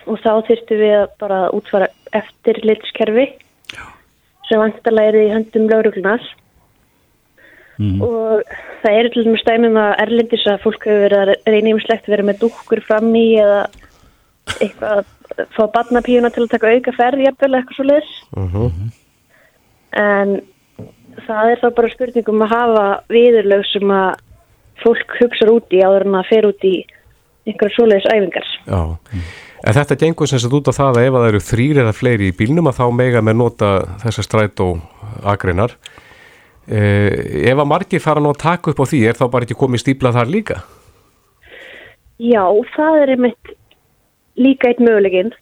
og 0.06 0.18
þá 0.22 0.30
þurftum 0.48 0.80
við 0.80 0.94
að 1.00 1.08
bara 1.20 1.40
útfara 1.54 1.88
eftirlitskerfi 2.18 3.26
sem 4.48 4.58
vantarlega 4.62 5.12
er 5.12 5.18
í 5.20 5.32
höndum 5.34 5.68
lauruglunar 5.70 6.22
Mm. 7.82 8.02
og 8.04 8.42
það 8.82 8.98
er 8.98 9.08
til 9.10 9.24
dæmis 9.26 9.44
dæmum 9.46 9.78
að 9.80 9.92
erlendis 10.04 10.44
að 10.46 10.62
fólk 10.62 10.86
hefur 10.86 11.02
verið 11.02 11.18
að 11.22 11.96
að 11.96 12.10
vera 12.12 12.26
með 12.28 12.40
dúkkur 12.44 12.82
fram 12.86 13.08
í 13.18 13.26
eða 13.42 13.60
eitthvað 14.60 15.02
að 15.02 15.46
fá 15.56 15.62
barnapíuna 15.74 16.30
til 16.30 16.44
að 16.44 16.52
taka 16.52 16.72
auka 16.76 16.94
ferð 16.96 17.24
jafnvel 17.24 17.54
eitthvað 17.58 17.78
svo 17.78 17.86
leiðis 17.88 18.12
en 20.02 20.34
það 21.26 21.52
er 21.52 21.62
þá 21.62 21.68
bara 21.76 21.92
spurningum 21.92 22.44
að 22.46 22.52
hafa 22.54 22.84
viðurlög 23.12 23.64
sem 23.70 23.94
að 23.96 24.10
fólk 24.82 25.16
hugsar 25.20 25.52
út 25.52 25.74
í 25.74 25.82
áður 25.82 26.06
en 26.08 26.18
að 26.20 26.28
fer 26.30 26.48
út 26.48 26.68
í 26.68 26.74
einhverja 27.48 27.76
svoleiðis 27.76 28.10
æfingar 28.12 28.52
já. 28.66 28.82
En 29.62 29.76
þetta 29.76 29.98
gengur 29.98 30.26
sem 30.26 30.40
sagt 30.42 30.54
út 30.58 30.70
á 30.70 30.74
það 30.74 30.96
að 30.96 31.04
ef 31.06 31.16
að 31.16 31.20
það 31.20 31.28
eru 31.32 31.42
þrýr 31.48 31.80
eða 31.84 31.94
fleiri 31.94 32.30
í 32.30 32.36
bílnum 32.38 32.70
að 32.70 32.78
þá 32.80 32.86
mega 32.98 33.20
með 33.22 33.36
nota 33.38 33.68
þessa 34.02 34.24
strætó 34.26 34.68
Eh, 36.72 37.50
ef 37.50 37.58
að 37.58 37.68
margir 37.68 38.00
fara 38.00 38.22
nú 38.22 38.30
að 38.32 38.42
taka 38.46 38.72
upp 38.72 38.80
á 38.80 38.86
því, 38.88 39.00
er 39.04 39.18
þá 39.18 39.26
bara 39.32 39.44
ekki 39.44 39.58
komið 39.60 39.82
stípla 39.82 40.12
þar 40.14 40.30
líka? 40.32 40.62
Já, 42.22 42.44
það 42.72 43.00
er 43.02 43.12
einmitt 43.16 43.50
líka 44.40 44.70
eitt 44.70 44.80
möguleginn 44.80 45.34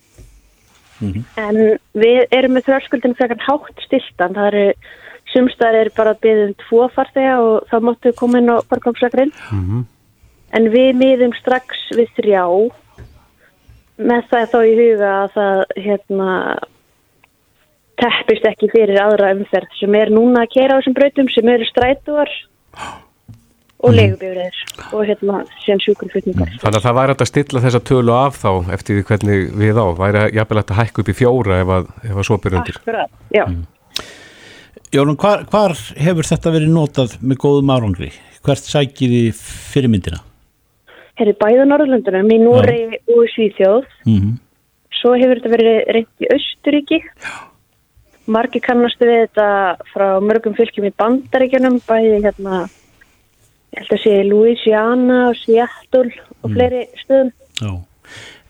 en 1.40 1.58
við 1.96 2.24
erum 2.34 2.56
með 2.56 2.66
þröskuldin 2.66 3.14
frekar 3.16 3.40
hátt 3.46 3.84
stiltan. 3.86 4.34
Það 4.36 4.48
eru 4.50 4.64
sumstaðar 5.30 5.78
er 5.84 5.90
bara 5.96 6.14
að 6.14 6.22
byggja 6.24 6.48
um 6.48 6.56
tvo 6.64 6.88
farþega 6.96 7.36
og 7.44 7.70
þá 7.70 7.76
máttu 7.86 8.12
koma 8.18 8.40
inn 8.40 8.52
á 8.52 8.56
parkvámslegrinn 8.68 9.32
en 10.50 10.68
við 10.74 10.90
miðum 10.98 11.36
strax 11.38 11.86
við 11.96 12.10
þrjá. 12.18 12.44
Með 14.00 14.28
það 14.32 14.50
þá 14.52 14.60
í 14.64 14.74
huga 14.80 15.14
að 15.14 15.32
það 15.36 15.64
hérna 15.86 16.28
teppist 18.00 18.48
ekki 18.48 18.70
fyrir 18.72 18.98
aðra 19.02 19.34
umferð 19.36 19.78
sem 19.78 19.94
er 19.98 20.10
núna 20.14 20.44
að 20.44 20.52
kera 20.56 20.76
á 20.76 20.78
þessum 20.80 20.96
brautum 20.96 21.30
sem 21.32 21.50
eru 21.52 21.68
strætóar 21.68 22.32
og 23.80 23.94
legubifriðir 23.96 24.56
og 24.92 25.04
hérna 25.08 25.42
síðan 25.64 25.82
sjúkurflutningar. 25.84 26.54
Þannig 26.60 26.78
að 26.80 26.86
það 26.86 26.96
væri 26.98 27.14
að 27.16 27.30
stilla 27.30 27.62
þessa 27.64 27.82
tölu 27.90 28.16
af 28.16 28.40
þá 28.40 28.50
eftir 28.76 28.98
því 28.98 29.04
hvernig 29.10 29.44
við 29.62 29.80
á. 29.80 29.86
Væri 30.00 30.24
jafnvel 30.36 30.62
að 30.62 30.74
hækka 30.80 31.02
upp 31.02 31.12
í 31.12 31.18
fjóra 31.20 31.60
ef 31.62 31.74
að, 31.76 31.92
ef 32.08 32.16
að 32.16 32.26
svo 32.28 32.40
byrja 32.40 32.60
undir. 32.60 32.80
Akkurat, 32.80 33.14
já. 33.32 33.44
Jórun, 34.90 35.16
hvar, 35.22 35.46
hvar 35.48 35.76
hefur 36.02 36.26
þetta 36.26 36.52
verið 36.52 36.74
notað 36.74 37.16
með 37.22 37.40
góðum 37.44 37.72
árangri? 37.72 38.10
Hvert 38.44 38.66
sækir 38.66 39.12
í 39.14 39.24
fyrirmyndina? 39.36 40.20
Herri 41.20 41.34
bæða 41.38 41.66
Norðurlöndunum 41.68 42.32
í 42.32 42.38
Núri 42.40 42.78
og 43.06 43.26
í 43.26 43.32
Svíþjóð. 43.34 43.90
Mm 44.08 44.38
Svo 45.00 45.14
hefur 45.16 45.38
þetta 45.38 45.52
verið 45.54 45.78
reynd 45.96 46.24
í 46.24 46.28
Östuríki. 46.34 46.98
Margi 48.30 48.60
kannastu 48.62 49.08
við 49.08 49.24
þetta 49.24 49.48
frá 49.90 50.06
mörgum 50.22 50.54
fylgjum 50.58 50.86
í 50.88 50.94
Bandaríkjunum, 51.00 51.80
bæði 51.88 52.20
hérna 52.24 52.64
ég 53.70 53.82
held 53.82 53.94
að 53.94 54.02
sé 54.04 54.16
Louisiana 54.26 55.20
og 55.30 55.38
Seattle 55.38 56.10
og 56.40 56.54
fleiri 56.54 56.86
stöðum. 57.02 57.32
Já. 57.60 57.72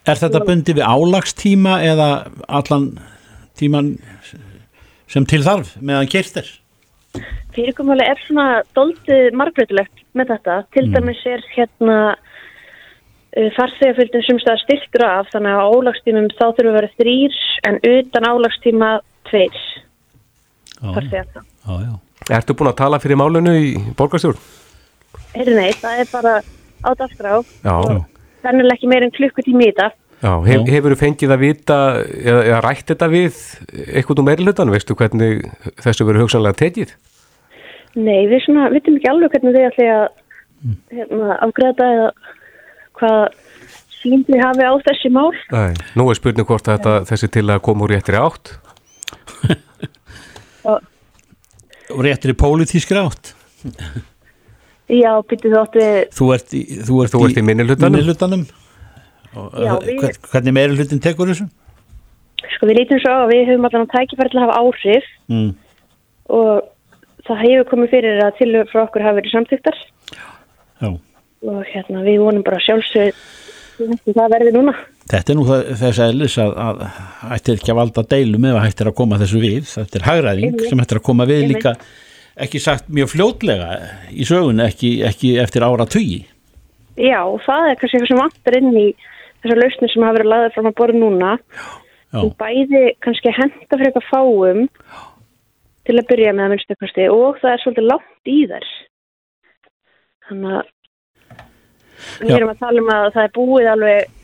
Er 0.09 0.17
þetta 0.17 0.41
bundið 0.47 0.79
við 0.79 0.87
álagstíma 0.87 1.75
eða 1.85 2.07
allan 2.49 2.87
tíman 3.59 3.93
sem 5.11 5.27
til 5.29 5.43
þarf 5.45 5.75
meðan 5.77 6.09
kert 6.09 6.41
er? 6.41 6.49
Fyrirkomulega 7.53 8.15
er 8.15 8.25
svona 8.25 8.47
doldið 8.77 9.35
margbreytilegt 9.37 10.03
með 10.17 10.33
þetta. 10.33 10.57
Til 10.73 10.87
dæmis 10.93 11.21
er 11.27 11.43
hérna 11.53 11.97
uh, 12.15 13.49
farþegafjöldin 13.57 14.25
sem 14.25 14.39
staðar 14.41 14.63
styrktur 14.63 15.05
af 15.05 15.29
þannig 15.35 15.57
að 15.59 15.75
álagstímum 15.75 16.29
þá 16.33 16.45
þurfum 16.47 16.71
að 16.71 16.77
vera 16.79 16.93
þrýr 16.97 17.39
en 17.69 17.79
utan 17.91 18.29
álagstíma 18.31 18.91
tveir. 19.31 19.61
Ertu 22.31 22.55
búin 22.57 22.71
að 22.71 22.79
tala 22.79 22.99
fyrir 23.01 23.19
málinu 23.19 23.53
í 23.57 23.71
borgarstjórn? 23.97 24.39
Nei, 25.35 25.71
það 25.79 26.03
er 26.03 26.09
bara 26.11 26.33
á 26.85 26.89
dagskrá. 26.97 27.41
Já, 27.63 27.75
Þannig 28.41 28.71
ekki 28.73 28.89
meir 28.89 29.05
en 29.05 29.13
klukkutími 29.13 29.67
í 29.67 29.71
þetta. 29.71 29.91
já. 30.21 30.31
Hef, 30.47 30.63
hefur 30.69 30.95
þú 30.95 30.99
fengið 31.01 31.33
að 31.35 31.43
vita 31.43 31.77
eða, 32.01 32.41
eða 32.49 32.61
rætt 32.65 32.87
þetta 32.89 33.09
við 33.11 33.37
eitthvað 33.93 34.21
úr 34.21 34.27
meirilutan, 34.29 34.73
veistu 34.73 34.97
hvernig 34.97 35.45
þessu 35.81 36.07
verður 36.07 36.25
hugsanlega 36.25 36.57
tekið? 36.61 36.95
Nei, 38.01 38.25
við 38.31 38.41
svona, 38.45 38.69
vitum 38.73 38.97
ekki 38.97 39.11
alveg 39.11 39.33
hvernig 39.35 39.55
þið 39.57 39.67
ætli 39.69 39.87
að 39.91 40.03
hérna, 40.95 41.37
afgræða 41.45 41.89
eða 41.95 42.09
hvað 43.01 43.21
sín 44.01 44.23
þið 44.25 44.41
hafi 44.45 44.65
á 44.65 44.73
þessi 44.87 45.11
mál. 45.13 45.31
Nei. 45.53 45.73
Nú 45.99 46.07
er 46.09 46.17
spurning 46.17 46.47
hvort 46.49 46.69
að 46.69 46.79
þetta, 46.79 46.95
þessi 47.11 47.31
til 47.37 47.45
að 47.49 47.63
koma 47.67 47.85
úr 47.85 47.93
réttri 47.95 48.17
átt. 48.17 48.55
Og, 50.71 50.81
Og 51.91 52.03
réttir 52.05 52.31
í 52.31 52.37
pólitískri 52.37 52.99
átt. 53.01 53.33
já, 54.91 55.11
byrju 55.27 55.49
þú 55.51 55.59
áttu 55.61 55.79
við, 55.81 55.97
Þú 56.17 56.27
ert 56.35 56.53
í, 56.53 56.61
þú 56.87 56.99
ert 57.03 57.11
Þú 57.15 57.23
ert 57.27 57.37
í 57.39 57.43
minnihlutanum. 57.47 57.95
minnihlutanum. 57.97 58.43
Og, 59.35 59.47
Já, 59.55 59.71
uh, 59.73 59.79
við- 59.87 59.99
hvern- 60.01 60.21
Hvernig 60.31 60.53
meiri 60.57 60.75
hlutin 60.77 60.99
tekur 61.03 61.27
þessu? 61.31 61.49
sko 62.55 62.65
við 62.67 62.77
lítum 62.81 62.99
svo 62.99 63.11
að 63.21 63.29
við 63.31 63.47
höfum 63.51 63.65
allan 63.69 63.85
að 63.87 63.91
tækifæri 63.95 64.31
til 64.31 64.39
að 64.39 64.45
hafa 64.45 64.59
áhrif 64.61 65.03
Mm. 65.29 65.51
og 66.29 66.63
það 67.27 67.41
hefur 67.43 67.69
komið 67.69 67.89
fyrir 67.93 68.21
að 68.25 68.37
tilhör 68.39 68.67
frá 68.71 68.81
okkur 68.87 69.01
hafi 69.05 69.19
verið 69.21 69.31
samþyktar 69.35 69.77
Já. 70.81 70.89
og 71.47 71.63
hérna 71.69 72.01
við 72.03 72.17
vonum 72.19 72.43
bara 72.43 72.57
sjálfsög 72.59 73.13
það 73.79 74.29
verði 74.33 74.51
núna. 74.57 74.73
Þetta 75.11 75.33
er 75.33 75.37
nú 75.37 75.45
þess 75.49 76.37
að, 76.39 76.53
að 76.55 76.83
ættir 77.35 77.57
ekki 77.57 77.73
að 77.73 77.79
valda 77.81 78.03
deilum 78.13 78.45
ef 78.47 78.57
að 78.57 78.65
hættir 78.67 78.89
að 78.91 78.97
koma 79.01 79.19
þessu 79.19 79.41
við. 79.43 79.65
Þetta 79.67 79.99
er 79.99 80.07
hagræðing 80.07 80.51
Einmitt. 80.53 80.69
sem 80.71 80.83
hættir 80.83 81.01
að 81.01 81.07
koma 81.09 81.27
við 81.27 81.47
líka 81.51 81.73
ekki 82.41 82.61
sagt 82.63 82.87
mjög 82.87 83.11
fljótlega 83.11 83.71
í 84.15 84.27
sögun, 84.27 84.63
ekki, 84.63 84.93
ekki 85.03 85.33
eftir 85.43 85.65
ára 85.67 85.87
tugi. 85.89 86.21
Já, 86.95 87.19
það 87.43 87.67
er 87.67 87.79
kannski 87.81 87.99
eitthvað 87.99 88.11
sem 88.11 88.21
vantar 88.21 88.57
inn 88.61 88.71
í 88.71 88.87
þessar 89.41 89.61
lausnir 89.61 89.91
sem 89.91 90.05
hafa 90.05 90.17
verið 90.17 90.31
laðið 90.31 90.55
fram 90.55 90.69
að 90.69 90.77
borða 90.79 91.01
núna 91.01 91.31
Já, 92.11 92.21
bæði 92.41 92.83
kannski 93.03 93.33
henda 93.35 93.77
fyrir 93.77 93.89
eitthvað 93.89 94.09
fáum 94.09 94.65
til 95.87 95.97
að 95.97 96.07
byrja 96.11 96.33
með 96.35 96.45
að 96.45 96.53
minnstu 96.53 96.77
kosti 96.77 97.07
og 97.11 97.39
það 97.41 97.53
er 97.53 97.63
svolítið 97.63 97.87
langt 97.89 98.31
í 98.31 98.37
þær 98.51 98.67
þannig 100.27 100.57
að 100.59 100.71
við 102.21 102.33
Já. 102.33 102.35
erum 102.37 102.51
að 102.51 102.61
tala 102.61 102.83
um 102.83 102.91
að 102.95 103.07
það 103.15 103.23
er 103.23 103.33
búið 103.37 103.71
alveg 103.71 104.17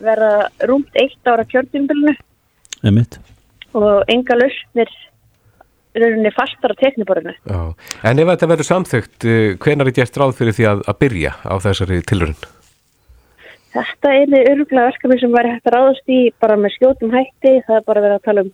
vera 0.00 0.48
rúmt 0.68 0.90
eitt 0.94 1.28
ára 1.28 1.44
kjörnumbilinu 1.44 2.16
einmitt. 2.84 3.18
og 3.74 4.04
enga 4.08 4.36
lausnir 4.38 4.90
rauninni 5.96 6.32
fastar 6.36 6.74
á 6.74 6.80
tekniborinu 6.80 7.32
Já. 7.48 7.74
En 8.04 8.18
ef 8.18 8.28
þetta 8.28 8.50
verður 8.52 8.70
samþygt, 8.70 9.26
hvenar 9.62 9.88
er 9.88 9.96
gert 9.96 10.20
ráð 10.20 10.36
fyrir 10.36 10.56
því 10.56 10.68
að, 10.72 10.84
að 10.90 11.00
byrja 11.00 11.32
á 11.40 11.54
þessari 11.64 12.02
tilrun? 12.04 12.36
Þetta 13.76 14.12
er 14.12 14.30
þið 14.32 14.50
öruglega 14.52 14.90
verkefni 14.90 15.18
sem 15.20 15.34
væri 15.34 15.52
hægt 15.52 15.68
að 15.68 15.74
ráðast 15.76 16.12
í 16.12 16.20
bara 16.40 16.56
með 16.60 16.76
skjótum 16.76 17.12
hætti 17.12 17.58
það 17.66 17.80
er 17.80 17.88
bara 17.88 18.04
verið 18.04 18.18
að 18.18 18.26
tala 18.28 18.44
um 18.46 18.52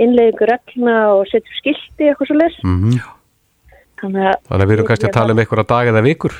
innleiðingu 0.00 0.48
regluna 0.48 0.96
og 1.16 1.26
setja 1.28 1.44
upp 1.44 1.58
skilti 1.60 2.08
eitthvað 2.08 2.30
svo 2.30 2.36
les 2.40 2.56
Mm 2.64 2.78
-hmm. 2.80 3.00
þannig 4.00 4.24
að 4.28 4.36
Þannig 4.48 4.64
að 4.64 4.68
við 4.68 4.76
erum 4.76 4.86
kannski 4.86 5.06
að 5.06 5.18
tala 5.18 5.32
um 5.32 5.38
einhverja 5.38 5.68
dag 5.72 5.88
eða 5.88 6.02
vikur. 6.08 6.34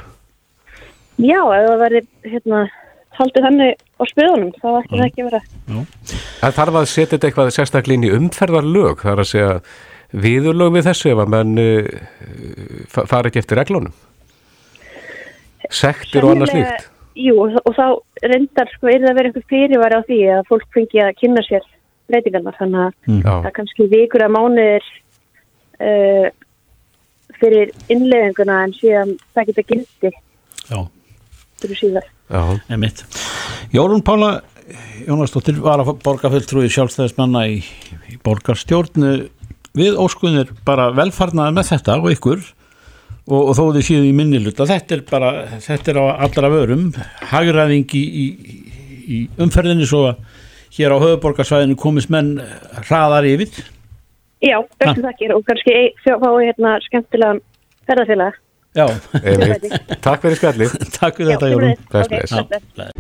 Já, 1.21 1.41
ef 1.57 1.69
það 1.69 1.83
verði 1.85 2.01
hérna, 2.25 2.61
haldið 3.19 3.47
þannig 3.47 3.73
á 3.99 4.03
spöðunum 4.11 4.53
þá 4.59 4.69
ætti 4.81 4.99
það 4.99 5.07
ekki 5.07 5.27
vera 5.29 5.41
Það 6.43 6.55
þarf 6.59 6.79
að 6.81 6.87
setja 6.93 7.11
þetta 7.17 7.29
eitthvað 7.29 7.51
sérstaklega 7.57 7.99
inn 8.01 8.07
í 8.09 8.13
umferðarlög, 8.17 9.03
það 9.03 9.13
er 9.13 9.23
að 9.25 9.31
segja 9.33 9.53
viðurlög 10.27 10.73
við 10.77 10.87
þessu 10.91 11.13
ef 11.13 11.21
að 11.23 11.31
menn 11.33 11.53
uh, 11.63 13.05
fara 13.09 13.29
ekki 13.31 13.41
eftir 13.43 13.61
reglunum. 13.63 13.93
Sektir 15.73 16.25
og 16.27 16.35
annað 16.35 16.51
Sennilega- 16.53 16.81
slíkt. 16.81 16.89
Jú, 17.23 17.35
og, 17.45 17.57
og 17.69 17.75
þá 17.77 17.87
reyndar 18.33 18.71
sko 18.73 18.89
er 18.89 19.03
það 19.03 19.11
að 19.11 19.17
vera 19.19 19.29
eitthvað 19.31 19.51
fyrirværi 19.53 19.97
á 20.01 20.03
því 20.09 20.19
að 20.33 20.47
fólk 20.49 20.69
fengi 20.73 21.01
að 21.05 21.11
kynna 21.21 21.43
sér 21.45 21.67
breytingarnar 22.09 22.57
þannig 22.57 22.81
að 22.81 22.95
það 23.05 23.27
Já, 23.29 23.35
er 23.51 23.55
kannski 23.59 23.87
vikur 23.93 24.25
að 24.25 24.33
mánuðir 24.37 24.87
uh, 25.89 26.29
fyrir 27.37 27.73
innleiðinguna 27.93 28.57
en 28.67 28.73
síðan 28.79 29.13
það 29.37 29.51
geta 29.51 29.67
gildi 29.69 30.13
Já, 30.73 30.79
fyrir 31.61 31.81
síðar. 31.83 32.09
Jórun 33.73 34.03
Pála 34.07 34.41
Jónasdóttir 35.07 35.59
var 35.61 35.83
að 35.83 35.97
borga 36.05 36.31
fulltrúi 36.33 36.71
sjálfstæðismanna 36.73 37.45
í, 37.51 37.61
í 38.13 38.19
borgarstjórnu 38.25 39.13
við 39.77 39.99
óskunir 40.01 40.53
bara 40.67 40.91
velfarnaði 40.95 41.57
með 41.57 41.71
þetta 41.73 41.97
og 41.99 42.11
ykkur 42.13 42.43
og, 42.43 43.41
og 43.41 43.53
þó 43.57 43.63
þið 43.77 43.87
síðan 43.89 44.09
í 44.09 44.15
minniluta 44.17 44.69
þetta 44.69 44.97
er 44.97 45.05
bara, 45.09 45.33
þetta 45.65 45.93
er 45.93 46.01
á 46.01 46.05
allra 46.27 46.53
vörum. 46.53 46.89
Hagræðing 47.33 47.97
í, 47.99 48.03
í, 48.03 48.27
í 49.03 49.21
umferðinni 49.43 49.89
svo 49.89 50.07
að 50.13 50.23
hér 50.77 50.97
á 50.97 51.03
höfuborgarsvæðinu 51.03 51.79
komist 51.81 52.13
menn 52.13 52.37
hraðar 52.87 53.29
yfir. 53.29 53.53
Já, 54.43 54.57
bestu 54.81 55.05
þakkir 55.05 55.35
og 55.37 55.45
kannski 55.47 55.75
fá 56.03 56.31
hérna 56.41 56.79
skemmtilegan 56.87 57.43
ferðarfélag. 57.89 58.39
Takk 58.73 60.23
fyrir 60.23 60.39
spjallið. 60.39 60.71
takk 60.97 61.19
fyrir 61.19 61.35
þetta 61.37 62.05
bless. 62.09 62.95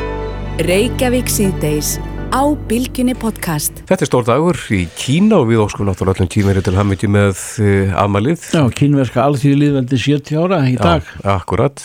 Reykjavík 0.68 1.30
síðdeis 1.32 1.94
á 2.28 2.44
Bilginni 2.68 3.14
podcast. 3.16 3.80
Þetta 3.88 4.04
er 4.04 4.10
stór 4.10 4.26
dagur 4.26 4.58
í 4.76 4.82
Kína 5.00 5.38
og 5.40 5.46
við 5.48 5.62
óskum 5.64 5.88
náttúrulega 5.88 6.20
öllum 6.20 6.28
tímeri 6.34 6.60
til 6.66 6.74
hammiti 6.76 7.08
með 7.08 7.40
uh, 7.64 7.94
amalið. 8.02 8.44
Já, 8.52 8.66
kínverska 8.68 9.24
alþjóði 9.24 9.62
líðveldi 9.62 10.00
70 10.02 10.42
ára 10.42 10.58
í 10.68 10.74
dag 10.76 11.08
Já, 11.08 11.30
akkurat. 11.38 11.80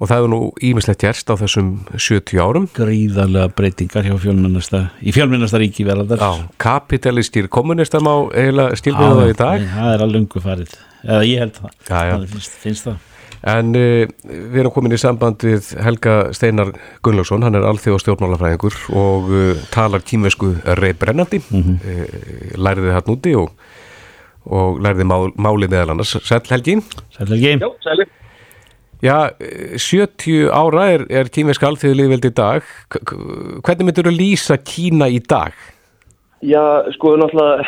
Og 0.00 0.08
það 0.08 0.16
hefur 0.16 0.32
nú 0.32 0.38
ímislegt 0.70 1.04
gerst 1.04 1.28
á 1.28 1.36
þessum 1.36 1.68
70 1.92 2.40
árum. 2.40 2.64
gríðarlega 2.72 3.52
breytingar 3.58 4.08
hjá 4.08 4.14
fjölmennasta 4.24 4.86
í 5.04 5.12
fjölmennasta 5.12 5.60
ríki 5.60 5.84
verðar 5.84 6.24
Já, 6.24 6.48
kapitalistír 6.64 7.52
kommunistar 7.52 8.00
má 8.00 8.14
eiginlega 8.32 8.80
skilbyrða 8.80 9.20
það 9.20 9.34
í 9.34 9.38
dag. 9.44 9.68
það 9.76 9.92
er 9.98 10.06
að 10.06 10.16
lungu 10.16 10.42
farið 10.42 10.74
eða 11.04 11.24
ég 11.28 11.42
held 11.42 11.58
það, 11.58 11.72
Já, 11.88 11.98
já. 12.08 12.12
það 12.12 12.28
finnst, 12.36 12.60
finnst 12.66 12.88
það 12.90 13.08
En 13.42 13.74
uh, 13.74 14.06
við 14.22 14.60
erum 14.62 14.70
komin 14.70 14.94
í 14.94 15.00
samband 15.02 15.42
við 15.42 15.72
Helga 15.82 16.16
Steinar 16.36 16.68
Gunnlaugsson, 17.02 17.42
hann 17.42 17.58
er 17.58 17.66
alþjóð 17.66 17.98
stjórnmálafræðingur 18.04 18.76
og 18.94 19.32
uh, 19.34 19.64
talar 19.74 20.04
kýmvesku 20.06 20.52
reybrennandi, 20.78 21.40
mm 21.42 21.62
-hmm. 21.62 22.54
læriði 22.54 22.94
hann 22.94 23.10
úti 23.10 23.34
og, 23.34 23.50
og 24.46 24.78
læriði 24.78 25.08
mál, 25.10 25.32
máli 25.34 25.66
meðal 25.66 25.90
annars. 25.90 26.14
Sæll 26.22 26.46
Helgi? 26.50 26.78
Sælhelgi, 27.18 27.58
Já, 27.58 27.70
sæli. 27.82 28.06
Já, 29.02 29.34
eh, 29.40 29.78
70 29.78 30.46
ára 30.54 30.84
er, 30.94 31.02
er 31.10 31.26
kýmveska 31.34 31.66
alþjóðu 31.66 31.96
liðveldi 31.98 32.30
í 32.30 32.34
dag. 32.38 32.66
Hvernig 33.66 33.88
myndur 33.88 34.06
þú 34.06 34.12
lýsa 34.14 34.56
Kína 34.62 35.08
í 35.10 35.18
dag? 35.18 35.56
Já, 36.42 36.62
sko, 36.96 37.12
náttúrulega, 37.20 37.62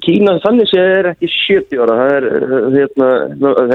Kína 0.00 0.38
þannig 0.40 0.70
sé 0.70 0.80
er 0.80 1.08
ekki 1.10 1.28
70 1.28 1.82
ára, 1.84 1.96
það 1.98 2.12
er, 2.16 2.26
uh, 2.38 2.68
hérna, 2.72 3.08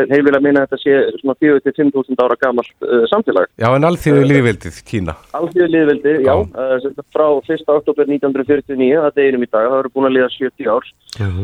þeir 0.09 0.25
vilja 0.25 0.39
meina 0.41 0.63
að 0.63 0.71
þetta 0.71 0.79
sé 0.81 1.19
svona 1.19 1.35
4-5.000 1.43 2.23
ára 2.25 2.37
gamalt 2.41 2.87
uh, 2.87 3.03
samfélag. 3.11 3.51
Já, 3.61 3.67
en 3.77 3.85
alþjóðu 3.91 4.25
liðveldið 4.31 4.79
Kína. 4.89 5.15
Alþjóðu 5.37 5.69
liðveldi, 5.75 6.15
já, 6.25 6.33
Já. 6.33 6.33
uh, 6.49 7.05
frá 7.13 7.27
1. 7.29 7.65
oktober 7.77 8.09
1949, 8.09 8.89
það 9.05 9.17
deginum 9.21 9.45
í 9.45 9.51
dag, 9.51 9.69
það 9.69 9.79
eru 9.83 9.93
búin 9.93 10.09
að 10.09 10.15
liða 10.17 10.31
70 10.39 10.73
ár 10.73 10.91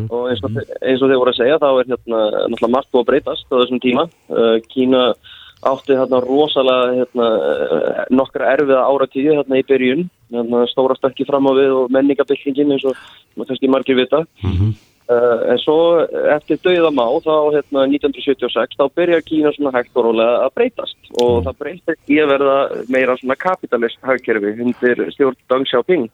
og 0.09 0.23
eins 0.31 0.41
og, 0.41 0.55
eins 0.81 1.03
og 1.03 1.11
þeir 1.11 1.19
voru 1.21 1.35
að 1.35 1.41
segja, 1.43 1.59
þá 1.61 1.69
er 1.69 1.91
hérna 1.93 2.23
náttúrulega 2.49 2.73
margt 2.73 2.89
búið 2.89 3.03
að 3.03 3.09
breytast 3.11 3.53
á 3.53 3.55
þessum 3.61 3.83
tíma. 3.85 4.07
Uh, 4.33 4.55
Kína 4.73 5.11
átti 5.61 5.95
hérna 5.97 6.19
rosalega 6.23 6.93
hérna, 6.99 7.25
uh, 7.35 8.03
nokkra 8.15 8.53
erfiða 8.53 8.85
áratíði 8.87 9.35
hérna 9.39 9.59
í 9.59 9.65
byrjun, 9.67 10.05
hérna 10.31 10.61
stóra 10.71 10.95
stökki 10.95 11.27
fram 11.27 11.49
á 11.49 11.53
við 11.57 11.73
og 11.81 11.91
menningabildingin 11.91 12.75
eins 12.75 12.85
og 12.87 12.95
maður 13.35 13.51
kannski 13.51 13.71
margir 13.71 13.99
vita. 13.99 14.23
Mhm. 14.43 14.77
Uh, 15.09 15.41
en 15.49 15.57
svo 15.57 16.05
eftir 16.35 16.59
dauðamá 16.61 17.07
þá 17.25 17.33
hérna 17.55 17.87
1976 17.89 18.77
þá 18.77 18.83
byrjar 18.93 19.23
Kína 19.25 19.51
svona 19.55 19.71
hægt 19.73 19.97
og 19.97 20.05
rólega 20.05 20.43
að 20.45 20.53
breytast 20.53 20.99
og 21.17 21.47
það 21.47 21.57
breytist 21.63 22.11
í 22.13 22.19
að 22.21 22.29
verða 22.29 22.57
meira 22.93 23.15
svona 23.17 23.39
kapitalist 23.41 23.97
hagkerfi 24.05 24.51
undir 24.61 25.01
stjórn 25.15 25.39
Deng 25.49 25.65
Xiaoping 25.65 26.05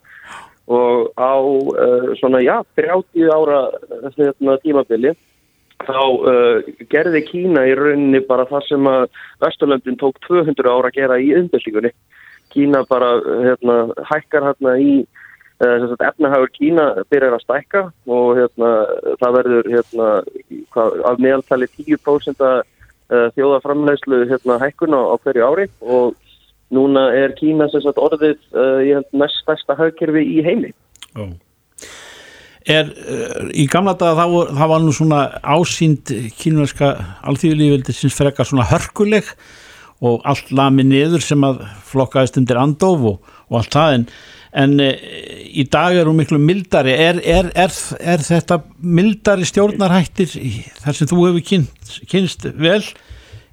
og 0.71 1.12
á 1.19 1.36
uh, 1.43 2.15
svona 2.21 2.39
já 2.39 2.63
30 2.79 3.36
ára 3.36 3.60
hérna, 4.15 4.55
tímabili 4.63 5.12
þá 5.84 6.00
uh, 6.00 6.70
gerði 6.92 7.22
Kína 7.28 7.66
í 7.68 7.76
rauninni 7.78 8.22
bara 8.28 8.48
það 8.50 8.68
sem 8.70 8.90
að 8.90 9.06
Vesturlöndin 9.44 10.00
tók 10.00 10.20
200 10.28 10.70
ára 10.70 10.92
að 10.92 10.98
gera 11.00 11.20
í 11.20 11.34
umbyltingunni. 11.40 11.92
Kína 12.56 12.86
bara 12.88 13.18
hérna, 13.44 13.78
hækkar 14.08 14.48
hérna 14.50 14.76
í 14.80 14.94
uh, 15.04 15.96
efnahagur 16.00 16.52
Kína 16.56 16.88
byrjar 17.12 17.38
að 17.38 17.46
stækka 17.46 17.84
og 18.08 18.28
hérna, 18.40 18.72
það 19.22 19.40
verður 19.40 19.72
hérna, 19.76 20.12
hvað, 20.76 21.00
af 21.12 21.24
meðaltali 21.26 21.72
10% 21.76 22.46
að 22.46 22.60
uh, 22.64 23.28
þjóðaframlegslu 23.36 24.22
hérna, 24.32 24.60
hækkun 24.64 24.96
á, 24.96 25.02
hverju 25.26 25.50
ári 25.50 25.68
og 25.82 26.16
núna 26.74 27.10
er 27.14 27.36
Kína 27.38 27.68
sagt, 27.74 28.00
orðið 28.02 28.40
mest 29.14 29.44
stærsta 29.44 29.76
hagkerfi 29.78 30.24
í 30.38 30.40
heimi. 30.46 30.72
Ó. 31.16 31.30
Er, 32.65 32.88
uh, 32.89 33.49
í 33.54 33.67
gamla 33.69 33.93
daga 33.93 34.23
þá, 34.25 34.56
þá 34.58 34.65
var 34.71 34.82
nú 34.82 34.93
svona 34.95 35.19
ásýnd 35.45 36.10
kínverska 36.39 36.95
alþjóðlífildi 37.30 37.93
sem 37.93 38.13
frekar 38.13 38.47
svona 38.49 38.65
hörkuleg 38.71 39.28
og 40.06 40.23
allt 40.25 40.49
lami 40.56 40.86
niður 40.88 41.21
sem 41.23 41.43
að 41.45 41.62
flokkaðist 41.88 42.39
undir 42.41 42.58
andof 42.60 43.06
og, 43.12 43.36
og 43.51 43.60
allt 43.62 43.78
það 43.78 43.97
en, 43.97 44.08
en 44.63 44.73
e, 44.82 44.89
í 45.62 45.67
dag 45.71 45.95
er 45.95 46.10
hún 46.10 46.17
miklu 46.19 46.39
mildari 46.41 46.95
er, 47.06 47.21
er, 47.21 47.51
er 47.54 48.25
þetta 48.25 48.60
mildari 48.82 49.47
stjórnarhættir 49.47 50.34
þar 50.82 50.97
sem 50.97 51.12
þú 51.12 51.21
hefur 51.28 51.45
kynst, 51.51 52.01
kynst 52.12 52.49
vel 52.58 52.82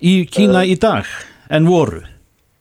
í 0.01 0.23
Kína 0.33 0.65
uh, 0.65 0.73
í 0.73 0.79
dag 0.81 1.07
en 1.53 1.69
voru? 1.69 2.03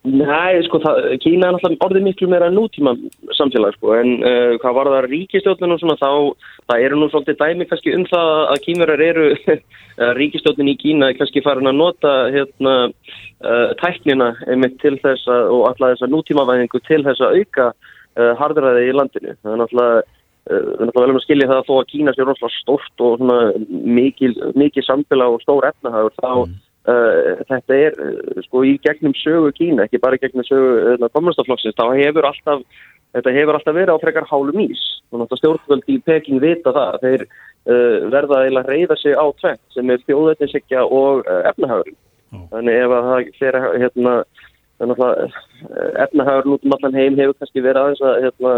Nei, 0.01 0.57
sko, 0.65 0.79
það, 0.81 0.95
Kína 1.21 1.51
er 1.51 1.53
náttúrulega 1.53 1.85
orðið 1.85 2.05
miklu 2.07 2.27
meira 2.31 2.47
nútíma 2.49 2.95
samfélag, 3.37 3.75
sko, 3.77 3.91
en 3.99 4.15
uh, 4.25 4.55
hvað 4.63 4.77
var 4.79 4.87
það 4.89 5.07
ríkistjóðnum 5.11 5.75
og 5.75 5.81
svona, 5.83 5.95
þá, 6.01 6.47
það 6.71 6.85
eru 6.87 6.97
nú 6.97 7.09
svolítið 7.11 7.37
dæmi 7.37 7.67
kannski 7.69 7.93
um 7.93 8.05
það 8.09 8.29
að 8.49 8.61
kímurar 8.63 9.03
eru, 9.05 9.27
ríkistjóðnin 10.19 10.71
í 10.73 10.75
Kína 10.81 11.11
er 11.11 11.19
kannski 11.19 11.43
farin 11.45 11.69
að 11.69 11.77
nota, 11.83 12.13
hérna, 12.33 12.73
uh, 13.45 13.67
tæknina 13.83 14.31
einmitt 14.47 14.79
til 14.81 14.95
þess 15.03 15.29
að, 15.29 15.51
og 15.53 15.67
alltaf 15.69 15.93
þessa 15.93 16.09
nútímavæðingu 16.15 16.83
til 16.89 17.01
þess 17.05 17.21
að 17.21 17.37
auka 17.37 17.69
uh, 17.69 18.33
harduræði 18.41 18.89
í 18.89 18.97
landinu. 18.97 19.37
Það 19.37 19.53
er 19.53 19.61
náttúrulega, 19.61 20.01
við 20.49 20.57
erum 20.57 20.89
náttúrulega 20.89 21.05
vel 21.05 21.13
um 21.13 21.21
að 21.21 21.27
skilja 21.27 21.51
það 21.53 21.61
að 21.61 21.69
þó 21.69 21.71
að 21.77 21.87
Kína 21.93 22.17
sé 22.17 22.25
rosalega 22.25 22.57
stórt 22.57 23.05
og 23.05 23.21
svona 23.21 23.39
mikil, 24.01 24.33
mikil 24.57 24.87
samfélag 24.89 25.37
og 25.37 25.45
stór 25.45 25.69
efnahagur, 25.69 26.17
þá 26.17 26.33
mm 26.33 26.59
Uh, 26.91 27.41
þetta 27.47 27.77
er 27.77 27.97
uh, 28.01 28.39
sko 28.47 28.63
í 28.65 28.73
gegnum 28.83 29.13
sögu 29.15 29.51
Kína, 29.55 29.85
ekki 29.85 30.01
bara 30.01 30.19
gegnum 30.19 30.45
sögu 30.47 30.95
uh, 30.95 31.09
kommunistaflokksins, 31.13 31.77
þá 31.77 31.93
hefur 31.99 32.27
alltaf 32.27 32.63
þetta 33.15 33.33
hefur 33.35 33.57
alltaf 33.57 33.75
verið 33.77 33.93
á 33.95 34.01
frekar 34.01 34.27
hálum 34.29 34.63
ís. 34.63 34.81
Og 35.11 35.19
náttúrulega 35.19 35.41
stjórnvöldi 35.41 35.97
í 35.97 36.03
Peking 36.07 36.41
vita 36.41 36.73
það 36.75 37.01
þeir 37.03 37.25
verða 38.09 38.37
að 38.47 38.69
reyða 38.71 38.95
sig 38.97 39.13
á 39.13 39.25
tveit 39.37 39.59
sem 39.75 39.89
er 39.93 39.99
þjóðættinsykja 40.07 40.85
og 40.89 41.27
efnahagur 41.51 41.91
oh. 41.91 42.45
þannig 42.49 42.79
ef 42.79 42.93
að 42.95 43.09
það 43.09 43.27
fer 43.37 43.57
hérna, 43.83 44.13
efnahagur 46.07 46.55
út 46.55 46.65
um 46.65 46.73
allan 46.77 46.97
heim 46.97 47.19
hefur 47.19 47.37
kannski 47.37 47.61
verið 47.67 47.81
aðeins 47.83 48.01
að 48.07 48.17
hérna, 48.23 48.55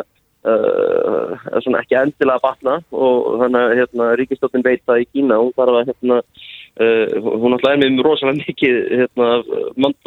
ekki 1.82 2.00
endilega 2.00 2.46
batna. 2.46 2.78
Og 2.93 3.41
þannig 3.41 3.65
að 3.65 3.76
hérna, 3.82 4.12
ríkistjóttin 4.22 4.67
veit 4.69 4.86
það 4.86 5.04
í 5.04 5.10
Kína 5.17 5.41
og 5.41 5.52
þarf 5.58 5.82
að 5.82 5.91
hérna 5.91 6.22
Uh, 6.73 7.19
hún 7.21 7.53
alltaf 7.53 7.69
er 7.69 7.81
með 7.83 7.99
rosalega 8.01 8.47
mikið 8.47 8.77
hérna, 8.97 9.27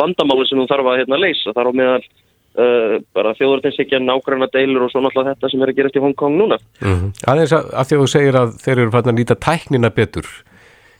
vandamáli 0.01 0.47
sem 0.49 0.59
hún 0.59 0.67
þarf 0.67 0.89
að 0.91 0.97
hérna, 0.99 1.21
leysa. 1.23 1.53
Þar 1.55 1.71
á 1.71 1.73
meðal 1.79 2.01
uh, 2.03 2.97
bara 3.15 3.35
þjóðurteinsíkja 3.39 4.01
nákvæmna 4.03 4.49
deilur 4.51 4.89
og 4.89 4.91
svo 4.91 5.05
náttúrulega 5.05 5.37
þetta 5.37 5.51
sem 5.53 5.63
er 5.63 5.71
að 5.71 5.79
gerast 5.79 6.01
í 6.01 6.03
Hongkong 6.03 6.35
núna. 6.41 6.59
Mm 6.83 6.97
-hmm. 6.97 7.11
Aðeins 7.31 7.55
að, 7.55 7.71
að 7.71 7.87
því 7.87 7.95
að 7.97 8.03
þú 8.03 8.09
segir 8.17 8.41
að 8.41 8.59
þeir 8.65 8.79
eru 8.81 8.95
fann 8.97 9.13
að 9.13 9.19
nýta 9.21 9.39
tæknina 9.47 9.91
betur 9.95 10.27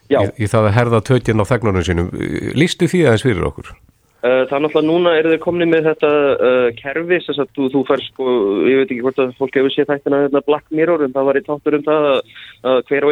í, 0.07 0.23
í 0.39 0.47
það 0.47 0.63
að 0.63 0.77
herða 0.79 1.03
tötjinn 1.11 1.43
á 1.43 1.51
þegnunum 1.51 1.87
sínum. 1.91 2.15
Lístu 2.55 2.87
því 2.87 3.03
aðeins 3.03 3.27
fyrir 3.27 3.51
okkur? 3.51 3.75
Uh, 4.23 4.47
það 4.47 4.57
er 4.57 4.63
náttúrulega 4.63 4.87
núna 4.87 5.19
er 5.19 5.27
þau 5.35 5.43
komni 5.43 5.67
með 5.67 5.83
þetta 5.91 6.11
kerfi 6.79 7.19
þess 7.27 7.43
að 7.43 7.51
þú, 7.59 7.63
þú 7.75 7.81
fær 7.91 8.01
sko, 8.07 8.23
ég 8.71 8.77
veit 8.79 8.91
ekki 8.91 9.03
hvort 9.03 9.19
að 9.19 9.35
fólk 9.43 9.55
hefur 9.59 9.75
séð 9.75 9.91
þættina 9.91 10.23
hérna, 10.29 10.47
Black 10.47 10.67
Mirror 10.71 11.03
en 11.03 11.15
það 11.15 11.27
var 11.27 11.37
í 11.43 11.47
tátur 11.51 11.75
um 11.75 11.87
það 11.91 12.03
að 12.15 12.83
hver 12.87 13.11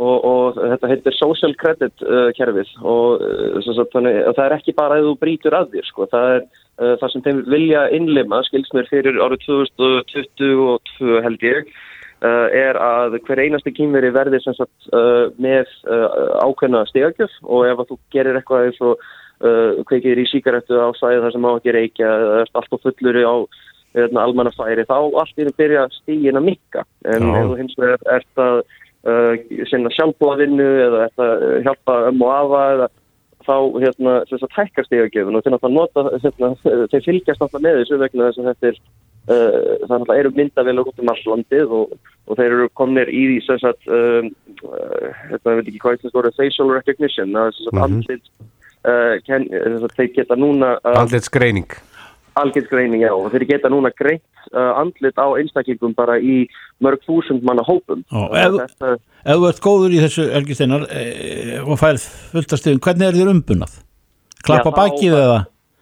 og 0.00 0.12
Og, 0.12 0.24
og 0.24 0.56
þetta 0.56 0.88
heitir 0.88 1.14
social 1.18 1.52
credit 1.60 2.02
uh, 2.06 2.30
kerfið. 2.36 2.70
Og 2.80 3.20
uh, 3.20 3.86
þannig, 3.92 4.18
það 4.32 4.44
er 4.46 4.54
ekki 4.56 4.74
bara 4.78 4.96
að 4.98 5.08
þú 5.10 5.14
brítur 5.20 5.56
að 5.56 5.74
þér 5.74 5.88
sko. 5.88 6.06
það 6.12 6.28
er 6.36 6.42
uh, 6.42 6.94
það 7.00 7.12
sem 7.12 7.24
þeim 7.26 7.40
vilja 7.52 7.82
innlima 7.98 8.42
skilsmér 8.48 8.88
fyrir 8.90 9.20
árið 9.20 9.44
2022 9.46 11.20
held 11.26 11.44
ég 11.44 11.68
uh, 12.24 12.48
er 12.56 12.78
að 12.80 13.18
hver 13.26 13.44
einasti 13.44 13.74
kýmveri 13.76 14.12
verði 14.16 14.40
sagt, 14.46 14.72
uh, 14.96 15.28
með 15.36 15.68
uh, 15.84 16.40
ákveðna 16.40 16.86
stegagjöf 16.88 17.36
og 17.44 17.68
ef 17.68 17.84
þú 17.90 18.00
gerir 18.14 18.40
eitthvað 18.40 18.70
eins 18.70 18.80
og 18.84 19.10
kveikir 19.90 20.20
í 20.22 20.24
síkaretu 20.30 20.76
á 20.78 20.94
sæði 20.94 21.18
þar 21.24 21.32
sem 21.34 21.46
á 21.50 21.50
ekki 21.50 21.72
reykja 21.74 22.10
allt 22.44 22.76
og 22.76 22.78
fullur 22.84 23.16
á 23.26 23.34
hérna, 23.96 24.22
almannafæri 24.22 24.84
þá 24.86 24.94
allt 25.18 25.40
er 25.42 25.50
að 25.50 25.56
byrja 25.58 25.86
stígin 25.96 26.38
að 26.38 26.46
mikka. 26.46 26.84
En 27.10 27.26
ef 27.26 27.48
þú 27.50 27.56
hins 27.58 27.74
vegar 27.80 28.04
ert 28.14 28.42
að 28.44 28.60
sinna 29.02 29.90
sjálfbóðavinnu 29.96 30.66
eða 30.86 31.06
uh, 31.18 31.46
hjálpa 31.64 31.96
um 32.10 32.22
og 32.22 32.34
afa 32.36 32.64
eða 32.76 32.88
þá 33.42 33.56
hérna 33.82 34.12
þess 34.30 34.46
að 34.46 34.52
tækka 34.56 34.84
stíðagjöfun 34.86 35.38
og 35.38 35.42
þeir, 35.42 35.56
nota, 35.74 36.04
hérna, 36.22 36.50
þeir 36.92 37.06
fylgjast 37.08 37.42
alltaf 37.42 37.64
með 37.64 37.80
þessu 37.80 37.98
vegna 38.02 38.28
þess 38.28 38.42
að 38.42 38.50
þetta 38.50 38.70
er 38.70 38.80
uh, 39.34 39.86
það 39.90 40.14
eru 40.16 40.34
myndavelur 40.38 40.90
út 40.92 41.02
um 41.02 41.12
all 41.12 41.22
landið 41.32 41.76
og, 41.80 41.94
og 42.28 42.40
þeir 42.40 42.56
eru 42.58 42.70
komnir 42.78 43.10
í 43.10 43.22
því 43.30 43.38
sem 43.46 43.62
sagt 43.62 43.90
um, 43.90 44.32
uh, 44.68 45.08
hérna 45.30 45.56
veit 45.58 45.70
ekki 45.72 45.82
hvað 45.82 46.04
það 46.06 46.20
er 46.22 46.36
facial 46.38 46.70
recognition 46.72 47.36
það 47.36 47.50
er 47.50 47.56
sem 47.58 47.64
sagt 47.64 47.74
mm 47.74 47.82
-hmm. 47.82 47.88
andlit 47.88 48.26
uh, 48.86 49.14
ken, 49.26 49.48
þeir 49.98 50.12
geta 50.20 50.38
núna 50.38 50.76
andlitsgreining 50.94 51.74
algjörðsgreining, 52.38 53.02
já, 53.04 53.12
og 53.12 53.30
þeir 53.32 53.44
geta 53.50 53.70
núna 53.72 53.92
greitt 53.96 54.24
uh, 54.52 54.72
andlit 54.80 55.18
á 55.20 55.26
einstaklingum 55.36 55.94
bara 55.96 56.16
í 56.16 56.46
mörg 56.82 57.02
þúsund 57.06 57.44
manna 57.46 57.64
hópum. 57.66 58.02
Ef 58.08 58.76
þú 58.80 59.48
ert 59.48 59.62
góður 59.64 59.96
í 59.96 60.00
þessu 60.02 60.28
Elgisteinar 60.38 60.86
e, 60.88 61.60
og 61.62 61.78
færð 61.80 62.06
fulltastegum, 62.32 62.80
hvernig 62.82 63.08
er 63.10 63.18
þér 63.20 63.32
umbunað? 63.34 63.76
Klappa 64.42 64.72
bakið 64.74 65.16
eða? 65.18 65.40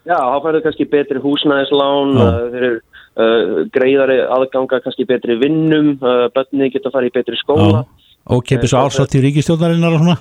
Já, 0.09 0.17
þá 0.17 0.39
færðu 0.47 0.63
kannski 0.67 0.89
betri 0.91 1.23
húsnæðislán 1.23 2.15
uh, 2.19 2.29
þeir 2.53 2.67
eru 2.67 2.77
uh, 2.81 3.63
greiðari 3.73 4.21
aðganga 4.27 4.81
kannski 4.85 5.07
betri 5.09 5.39
vinnum 5.41 5.93
uh, 6.01 6.27
bönni 6.35 6.73
geta 6.75 6.93
farið 6.93 7.13
í 7.13 7.17
betri 7.21 7.39
skóla. 7.41 7.85
Og 8.31 8.43
kepis 8.47 8.75
uh, 8.75 8.83
ásátt 8.85 9.17
í 9.17 9.23
ríkistjóðnarinnar 9.29 9.97
og 9.97 10.05
svona? 10.05 10.19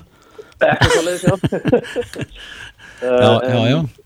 Ekkert 0.60 0.98
að 1.00 1.08
leiðis, 1.08 1.24
já. 1.26 1.34
Já, 3.00 3.40
já, 3.48 3.60
já 3.64 3.99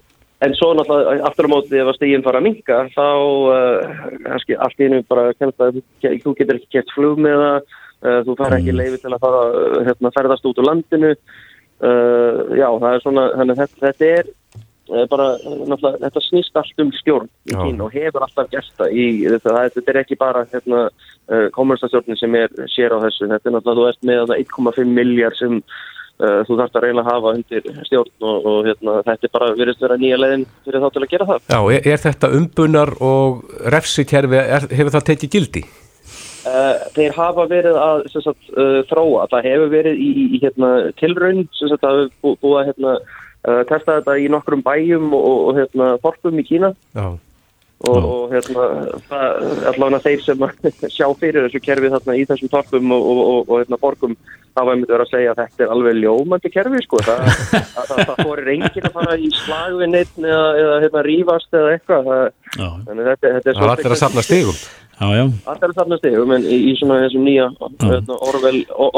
En 0.44 0.52
svo 0.59 0.74
náttúrulega 0.76 1.24
aftur 1.28 1.48
á 1.48 1.52
móti 1.52 1.78
ef 1.78 1.88
að 1.88 1.96
stíginn 1.98 2.24
fara 2.24 2.40
að 2.40 2.46
minka 2.48 2.78
þá 2.92 3.07
uh, 3.54 4.37
allt 4.66 4.80
í 4.83 4.88
einu 4.88 5.00
bara 5.09 5.30
að 5.33 5.80
þú 6.02 6.35
getur 6.37 6.59
ekki 6.59 6.72
gett 6.74 6.92
flug 6.92 7.20
með 7.22 7.40
það, 7.44 7.74
uh, 8.04 8.20
þú 8.26 8.37
fara 8.40 8.59
ekki 8.61 8.74
mm. 8.74 8.80
leiði 8.80 9.00
til 9.02 9.12
að 9.12 9.22
fara 9.24 9.42
uh, 9.48 9.78
hérna, 9.88 10.12
ferðast 10.18 10.48
út 10.50 10.61
úr 10.61 10.68
landinu. 10.68 11.14
Uh, 11.85 12.42
já, 12.59 12.66
það 12.68 12.90
er 12.90 13.04
svona, 13.04 13.24
þannig 13.38 13.61
þetta, 13.62 13.80
þetta 13.87 14.11
er 14.11 14.33
bara, 15.09 15.30
náttúrulega, 15.40 16.02
þetta 16.02 16.22
snýst 16.26 16.61
allt 16.61 16.83
um 16.85 16.92
stjórn 16.92 17.30
í 17.48 17.54
kín 17.57 17.80
og 17.80 17.94
hefur 17.96 18.26
alltaf 18.26 18.52
það 18.52 18.92
í, 18.92 19.07
þetta, 19.24 19.54
þetta 19.72 19.92
er 19.94 19.98
ekki 20.02 20.18
bara 20.20 20.44
hérna, 20.52 20.83
kommerstastjórnin 21.57 22.20
sem 22.20 22.37
er 22.37 22.52
sér 22.68 22.92
á 22.92 23.00
þessu, 23.07 23.30
þetta 23.33 23.48
er 23.48 23.57
náttúrulega, 23.57 23.80
þú 23.80 23.88
ert 23.88 24.09
með 24.11 24.35
1,5 24.37 24.92
miljard 24.92 25.40
sem 25.40 25.62
þú 26.18 26.59
þarfst 26.61 26.77
að 26.79 26.85
reyna 26.85 27.03
að 27.03 27.09
hafa 27.11 27.33
undir 27.35 27.64
stjórn 27.88 28.27
og, 28.29 28.44
og 28.50 28.59
hérna, 28.68 28.92
þetta 29.09 29.27
er 29.27 29.33
bara 29.35 29.48
verið 29.59 29.74
að 29.74 29.87
vera 29.87 29.96
nýja 29.98 30.18
leiðin 30.20 30.44
fyrir 30.66 30.85
þá 30.85 30.88
til 30.94 31.03
að 31.03 31.09
gera 31.14 31.27
það. 31.31 31.48
Já, 31.48 31.59
er, 31.74 31.88
er 31.92 32.05
þetta 32.05 32.31
umbunar 32.38 32.94
og 33.03 33.57
refsitjærfi, 33.74 34.44
hefur 34.79 34.94
það 34.94 35.09
tekið 35.11 35.35
gildi? 35.35 35.64
Uh, 36.44 36.74
þeir 36.94 37.14
hafa 37.16 37.48
verið 37.50 37.77
að 37.81 38.07
sagt, 38.12 38.48
uh, 38.53 38.81
þróa, 38.90 39.27
það 39.33 39.50
hefur 39.50 39.70
verið 39.72 40.00
í, 40.07 40.09
í 40.37 40.40
hérna, 40.44 40.72
tilraun, 41.00 41.44
sagt, 41.57 41.81
það 41.83 42.03
hefur 42.05 42.40
búið 42.44 42.59
að 42.61 42.66
hérna, 42.70 42.96
testa 43.68 43.98
þetta 43.98 44.14
í 44.22 44.29
nokkrum 44.33 44.62
bæjum 44.64 45.11
og, 45.12 45.33
og 45.50 45.59
hérna, 45.59 45.94
forpum 46.05 46.38
í 46.40 46.46
Kína. 46.46 46.72
Já 46.96 47.16
og, 47.84 47.98
og 47.98 48.32
hérna, 48.32 48.68
allavega 49.70 50.00
þeir 50.04 50.22
sem 50.24 50.46
sjá 50.96 51.06
fyrir 51.20 51.46
þessu 51.46 51.60
kerfi 51.64 51.92
þarna 51.92 52.16
í 52.16 52.24
þessum 52.30 52.52
torpum 52.52 52.94
og, 52.96 53.10
og, 53.10 53.42
og 53.48 53.60
hérna, 53.62 53.80
borgum 53.82 54.16
þá 54.54 54.62
var 54.68 54.78
mér 54.78 55.02
að 55.02 55.10
segja 55.10 55.32
að 55.34 55.40
þetta 55.42 55.66
er 55.66 55.74
alveg 55.74 55.98
ljómandi 55.98 56.52
kerfi 56.54 56.84
sko, 56.84 57.02
það, 57.04 57.26
það, 57.74 57.90
það, 57.90 58.04
það 58.04 58.22
fórir 58.22 58.52
enginn 58.54 58.88
að 58.88 58.96
fara 59.00 59.18
í 59.18 59.32
slagvinni 59.40 60.04
eða, 60.04 60.46
eða 60.62 60.78
hérna, 60.87 61.04
rífast 61.08 61.58
eða 61.58 61.74
eitthvað. 61.74 62.14
Þannig 62.54 63.10
þetta, 63.10 63.34
þetta 63.38 63.52
er 63.52 63.58
svo 63.58 63.70
allir 63.72 63.96
að 63.96 64.02
safna 64.04 64.26
stegum 64.94 65.33
allir 65.50 65.68
að 65.68 65.74
safna 65.78 65.98
stegum 65.98 66.33
en 66.37 66.46
í, 66.46 66.59
í 66.70 66.74
svona 66.78 67.00
þessum 67.04 67.24
nýja 67.26 67.48
hérna, 67.83 68.18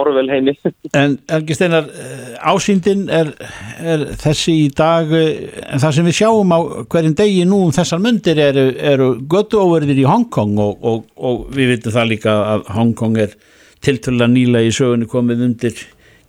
orvel 0.00 0.28
heimi. 0.30 0.54
En 1.00 1.16
Elgi 1.32 1.56
Steinar 1.56 1.88
eh, 1.90 2.37
ásýndin 2.52 3.06
er, 3.12 3.32
er 3.80 4.04
þessi 4.20 4.54
í 4.66 4.68
dag 4.76 5.11
eh, 5.16 5.48
en 5.66 5.82
það 5.82 5.96
sem 5.98 6.09
við 6.11 6.18
sjáum 6.20 6.54
á 6.54 6.59
hverjum 6.92 7.16
degi 7.18 7.44
nú 7.48 7.62
um 7.66 7.74
þessar 7.74 8.02
myndir 8.04 8.40
eru, 8.42 8.66
eru 8.76 9.11
göttuóverðir 9.30 10.02
í 10.02 10.09
Hongkong 10.09 10.56
og, 10.62 10.78
og, 10.80 11.04
og 11.16 11.46
við 11.56 11.74
vitum 11.74 11.96
það 11.96 12.11
líka 12.12 12.37
að 12.54 12.66
Hongkong 12.76 13.20
er 13.26 13.37
tiltölulega 13.85 14.32
nýlega 14.32 14.70
í 14.70 14.74
sögunni 14.74 15.11
komið 15.11 15.44
undir 15.50 15.85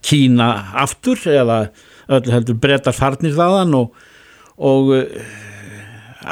Kína 0.08 0.52
aftur 0.78 1.20
eða 1.28 1.68
öllu 2.14 2.32
heldur 2.32 2.60
brettar 2.62 2.96
farnir 2.96 3.34
þaðan 3.36 3.74
og, 3.76 3.96
og 4.64 4.92
uh, 4.96 5.08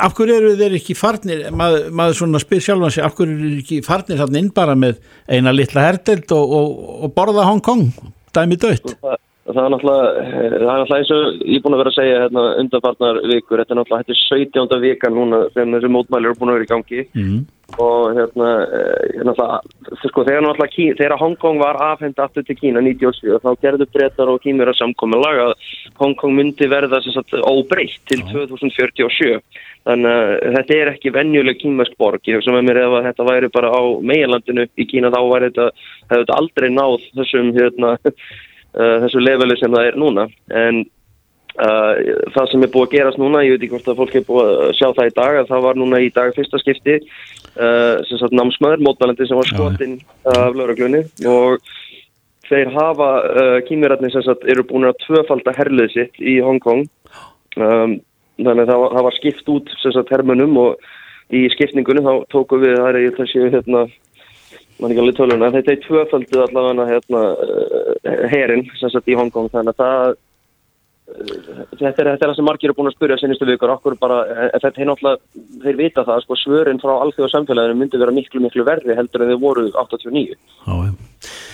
af 0.03 0.15
hverju 0.17 0.37
eru 0.39 0.53
þeir 0.59 0.77
ekki 0.79 0.95
farnir 0.97 1.45
maður, 1.55 1.89
maður 1.95 2.19
svona 2.19 2.41
spyr 2.43 2.63
sjálfan 2.63 2.95
sig 2.95 3.05
af 3.05 3.15
hverju 3.17 3.35
eru 3.35 3.51
þeir 3.51 3.61
ekki 3.63 3.79
farnir 3.85 4.21
þarna 4.21 4.41
inn 4.41 4.51
bara 4.55 4.75
með 4.79 4.99
eina 5.31 5.53
litla 5.55 5.87
herdeld 5.87 6.31
og, 6.35 6.55
og, 6.59 6.73
og 7.05 7.15
borða 7.15 7.47
Hong 7.49 7.63
Kong 7.65 7.87
dæmi 8.35 8.59
dött 8.59 8.83
það, 8.85 8.99
það 9.01 9.24
það 9.45 9.61
er 9.61 9.73
náttúrulega 9.73 10.85
eins 10.97 11.11
og 11.13 11.43
ég 11.45 11.59
er 11.59 11.63
búin 11.65 11.75
að 11.75 11.81
vera 11.83 11.91
að 11.91 11.97
segja 11.99 12.21
hérna, 12.23 12.45
undanfarnar 12.61 13.19
vikur, 13.29 13.61
þetta 13.61 13.75
er 13.75 13.79
náttúrulega 13.79 14.05
þetta 14.05 14.15
er 14.15 14.45
17. 14.45 14.79
vika 14.85 15.11
núna 15.13 15.41
þegar 15.53 15.75
þessi 15.75 15.91
mótmæli 15.93 16.29
eru 16.29 16.39
búin 16.39 16.51
að 16.51 16.57
vera 16.57 16.65
í 16.65 16.71
gangi 16.71 17.03
mm. 17.05 17.35
og 17.75 18.15
hérna 18.17 18.47
eh, 18.65 19.19
náttúrulega, 19.27 19.59
sko, 20.01 20.23
þegar 20.25 20.45
náttúrulega 20.47 20.95
þegar 21.01 21.15
Hong 21.21 21.37
Kong 21.43 21.61
var 21.61 21.77
afhend 21.91 22.21
aftur 22.25 22.47
til 22.47 22.57
Kína 22.57 22.81
97 22.87 23.37
þá 23.43 23.51
gerðu 23.67 23.87
breytar 23.93 24.31
og 24.33 24.41
kýmur 24.41 24.71
að 24.73 24.79
samkomin 24.79 25.27
að 25.29 25.53
Hong 26.01 26.17
Kong 26.17 26.33
myndi 26.39 26.69
verða 26.71 27.03
sagt, 27.05 27.37
óbreytt 27.45 28.01
til 28.09 28.25
2047 28.31 29.37
þannig 29.85 30.09
að 30.09 30.57
þetta 30.57 30.79
er 30.79 30.93
ekki 30.95 31.13
venjuleg 31.13 31.61
kýmæsk 31.61 31.93
borg, 32.01 32.25
ég 32.25 32.39
hef 32.39 32.47
sem 32.47 32.57
að 32.57 32.65
mér 32.65 32.81
ef 32.87 32.97
að 32.97 33.07
þetta 33.11 33.29
væri 33.29 33.53
bara 33.53 33.69
á 33.69 33.81
meilandinu 34.01 34.65
í 34.73 34.89
Kína 34.89 35.13
þá 35.13 35.21
væri 35.29 35.51
þetta, 35.51 35.69
þetta 36.15 36.41
aldrei 36.41 36.69
náð 36.73 37.07
þessum 37.13 37.53
hérna 37.53 37.93
uh, 38.75 38.97
þessu 39.05 39.23
leveli 39.23 39.57
sem 39.59 39.73
það 39.73 39.89
er 39.89 39.97
núna. 40.01 40.27
En 40.63 40.81
uh, 40.83 41.93
það 42.35 42.51
sem 42.51 42.65
er 42.67 42.73
búið 42.73 42.87
að 42.87 42.95
gerast 42.95 43.21
núna, 43.21 43.43
ég 43.45 43.55
veit 43.55 43.65
ekki 43.65 43.73
hvort 43.75 43.91
að 43.91 44.01
fólk 44.01 44.17
er 44.19 44.27
búið 44.29 44.51
að 44.53 44.73
sjá 44.79 44.87
það 44.89 45.11
í 45.11 45.15
dag, 45.19 45.39
að 45.41 45.51
það 45.53 45.65
var 45.67 45.81
núna 45.81 46.01
í 46.03 46.11
dag 46.15 46.35
fyrsta 46.37 46.61
skipti 46.63 46.97
uh, 46.99 47.95
sem 48.09 48.21
sagt 48.21 48.35
námsmaður, 48.37 48.85
mótmælandi 48.87 49.29
sem 49.29 49.41
var 49.41 49.51
skotinn 49.51 49.99
af 50.35 50.57
lauruglunni 50.57 51.05
og 51.31 51.71
þeir 52.45 52.69
hafa, 52.75 53.07
kýmirarnir 53.65 54.11
sem 54.13 54.21
sagt 54.21 54.43
eru 54.45 54.61
búin 54.69 54.85
að 54.85 54.99
tvöfalda 55.07 55.55
herlið 55.57 55.95
sitt 55.95 56.19
í 56.21 56.35
Hong 56.45 56.59
Kong. 56.61 56.83
Um, 57.57 57.95
þannig 58.37 58.65
að 58.65 58.69
það 58.69 58.85
það 58.91 59.05
var 59.07 59.15
skipt 59.15 59.49
út 59.49 59.71
sem 59.81 59.93
sagt 59.95 60.11
hermunum 60.13 60.57
og 60.59 60.85
í 61.33 61.45
skipningunum 61.53 62.05
þá 62.05 62.13
tóku 62.33 62.59
við, 62.61 62.75
það 62.77 62.99
er 62.99 63.15
þessi 63.17 63.45
hérna 63.53 63.85
mann 64.79 64.91
ekki 64.91 65.03
alveg 65.03 65.17
töluna, 65.17 65.51
þetta 65.55 65.73
er 65.73 65.83
tvöfaldið 65.85 66.45
allavega 66.45 66.87
hérna 66.91 67.25
herin 68.31 68.65
sem 68.79 68.91
sagt 68.91 69.11
í 69.11 69.17
Hongkong 69.17 69.51
þannig 69.53 69.75
að 69.75 69.83
það 69.83 70.15
þetta 71.05 71.85
er, 71.85 72.07
þetta 72.09 72.13
er 72.15 72.21
það 72.23 72.35
sem 72.39 72.47
margir 72.47 72.71
eru 72.71 72.75
búin 72.79 72.89
að 72.89 72.95
spyrja 72.95 73.17
senastu 73.21 73.47
vikur, 73.47 73.73
okkur 73.75 73.95
bara 74.01 74.23
þetta 74.55 74.71
er 74.81 74.89
náttúrulega, 74.89 75.19
þeir 75.61 75.77
vita 75.77 76.05
það 76.07 76.23
sko 76.23 76.37
svörin 76.41 76.81
frá 76.81 76.93
alþjóða 76.95 77.31
samfélaginu 77.33 77.77
myndi 77.79 78.01
vera 78.01 78.15
miklu 78.15 78.41
miklu 78.41 78.65
verri 78.65 78.97
heldur 78.97 79.23
en 79.23 79.31
þeir 79.31 79.41
voru 79.43 79.67
89 79.69 80.25
Já, 80.25 80.73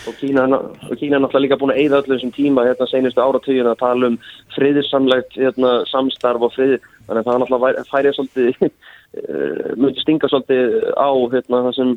og 0.08 0.16
Kína, 0.22 0.48
og 0.48 0.96
Kína 0.96 1.20
er 1.20 1.24
náttúrulega 1.26 1.44
líka 1.46 1.60
búin 1.60 1.76
að 1.76 1.82
eigða 1.84 2.00
öllu 2.02 2.16
þessum 2.16 2.34
tíma 2.38 2.66
hérna 2.70 2.88
senastu 2.90 3.26
áratögin 3.26 3.70
að 3.74 3.82
tala 3.84 4.12
um 4.14 4.18
friðissamlegt 4.56 5.38
hérna, 5.38 5.76
samstarf 5.92 6.48
og 6.48 6.56
frið 6.56 6.78
þannig 6.80 7.20
að 7.20 7.28
það 7.28 7.44
náttúrulega 7.44 7.86
færið 7.92 8.18
svolítið 8.18 8.72
myndi 9.12 10.00
stinga 10.00 10.30
svolítið 10.32 10.76
á 10.96 11.10
hérna, 11.34 11.64
það 11.66 11.74
sem 11.76 11.90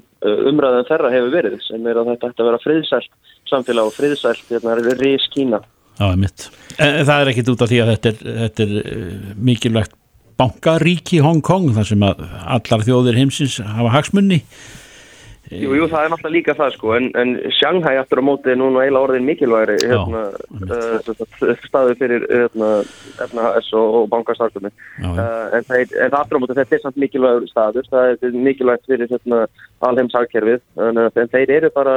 umræðan 0.51 0.89
þeirra 0.89 1.13
hefur 1.15 1.35
verið 1.37 1.61
sem 1.63 1.87
er 1.87 2.01
að 2.01 2.09
þetta 2.11 2.31
ætti 2.33 2.43
að 2.43 2.49
vera 2.49 2.63
friðsælt 2.65 3.13
samfélag 3.51 3.91
og 3.91 3.95
friðsælt 3.95 4.51
hérna, 4.51 4.75
ris 4.99 5.29
Kína 5.31 5.61
Já, 5.95 6.11
það 7.07 7.21
er 7.21 7.29
ekkit 7.31 7.51
út 7.53 7.61
af 7.63 7.71
því 7.71 7.77
að 7.85 7.91
þetta 7.93 8.11
er, 8.11 8.23
þetta 8.41 8.65
er 8.65 8.73
uh, 8.81 9.29
mikilvægt 9.47 9.93
bankaríki 10.41 11.21
í 11.21 11.23
Hong 11.23 11.43
Kong 11.47 11.69
þar 11.77 11.87
sem 11.87 12.03
allar 12.03 12.87
þjóðir 12.87 13.21
heimsins 13.21 13.61
hafa 13.63 13.93
hagsmunni. 13.95 14.41
Jú, 15.55 15.75
jú, 15.79 15.87
það 15.91 16.07
er 16.07 16.11
náttúrulega 16.13 16.35
líka 16.35 16.55
það 16.59 16.73
sko, 16.75 16.93
en, 16.97 17.07
en 17.21 17.35
Shanghai 17.55 17.99
aftur 18.01 18.21
á 18.21 18.25
móti 18.27 18.51
er 18.53 18.59
núna 18.59 18.83
eiginlega 18.83 19.07
orðin 19.07 19.29
mikilvægri 19.29 19.77
hérna, 19.85 20.23
uh, 20.65 21.55
staðu 21.67 21.95
fyrir 22.01 22.27
hérna, 22.31 22.71
FNHS 23.29 23.71
og, 23.79 24.01
og 24.01 24.09
bankastarkunni. 24.15 24.73
Uh, 25.05 25.55
en, 25.55 25.67
það, 25.69 25.95
en 25.95 26.13
það 26.15 26.19
aftur 26.21 26.41
á 26.41 26.43
móti 26.43 26.59
þetta 26.59 26.77
er 26.79 26.85
samt 26.85 27.01
mikilvægur 27.05 27.49
staður, 27.53 27.89
það 27.93 28.27
er 28.29 28.37
mikilvægt 28.49 28.91
fyrir 28.91 29.15
hérna, 29.15 29.45
alheimsagkerfið, 29.91 30.61
en, 30.89 31.03
en 31.07 31.33
þeir 31.37 31.57
eru 31.61 31.73
bara 31.77 31.97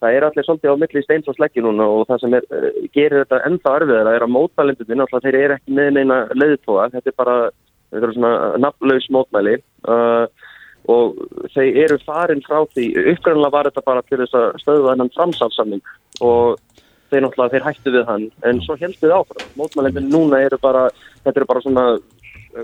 það 0.00 0.16
er 0.16 0.26
allir 0.26 0.46
svolítið 0.46 0.72
á 0.72 0.80
milli 0.80 1.02
steins 1.04 1.26
og 1.28 1.36
sleggi 1.36 1.62
núna 1.64 1.86
og 1.92 2.06
það 2.08 2.22
sem 2.22 2.36
er, 2.38 2.46
gerir 2.96 3.22
þetta 3.22 3.42
ennþá 3.48 3.74
erfiðara 3.80 4.14
er 4.16 4.24
að 4.24 4.32
mótmælindunni, 4.36 4.96
náttúrulega 4.96 5.26
þeir 5.26 5.42
eru 5.44 5.58
ekki 5.58 5.76
með 5.76 5.90
neina 5.98 6.22
leiðtóa, 6.32 6.86
þetta 6.94 7.12
er 7.12 7.18
bara 7.20 7.34
þetta 7.90 8.06
er 8.06 8.14
svona 8.16 8.32
nafnlaus 8.62 9.08
mótmæli. 9.12 9.58
Uh, 9.84 10.24
og 10.90 11.50
þeir 11.54 11.82
eru 11.86 11.98
farin 12.06 12.42
frá 12.46 12.62
því, 12.74 12.86
uppgrannlega 13.14 13.54
var 13.56 13.70
þetta 13.70 13.86
bara 13.86 14.04
til 14.08 14.20
þess 14.22 14.38
að 14.40 14.48
stöðva 14.64 14.94
hennan 14.94 15.12
framsáfsamning 15.16 15.82
og 16.20 16.60
þeir 17.10 17.24
náttúrulega, 17.24 17.52
þeir 17.54 17.66
hættu 17.66 17.92
við 17.94 18.08
hann. 18.08 18.30
En 18.46 18.62
svo 18.64 18.76
helstu 18.78 19.06
þið 19.06 19.16
áfram, 19.18 19.52
mótmælindunni 19.58 20.12
núna 20.14 20.42
eru 20.46 20.58
bara, 20.62 20.88
þetta 21.24 21.40
eru 21.40 21.50
bara 21.50 21.64
svona 21.64 21.86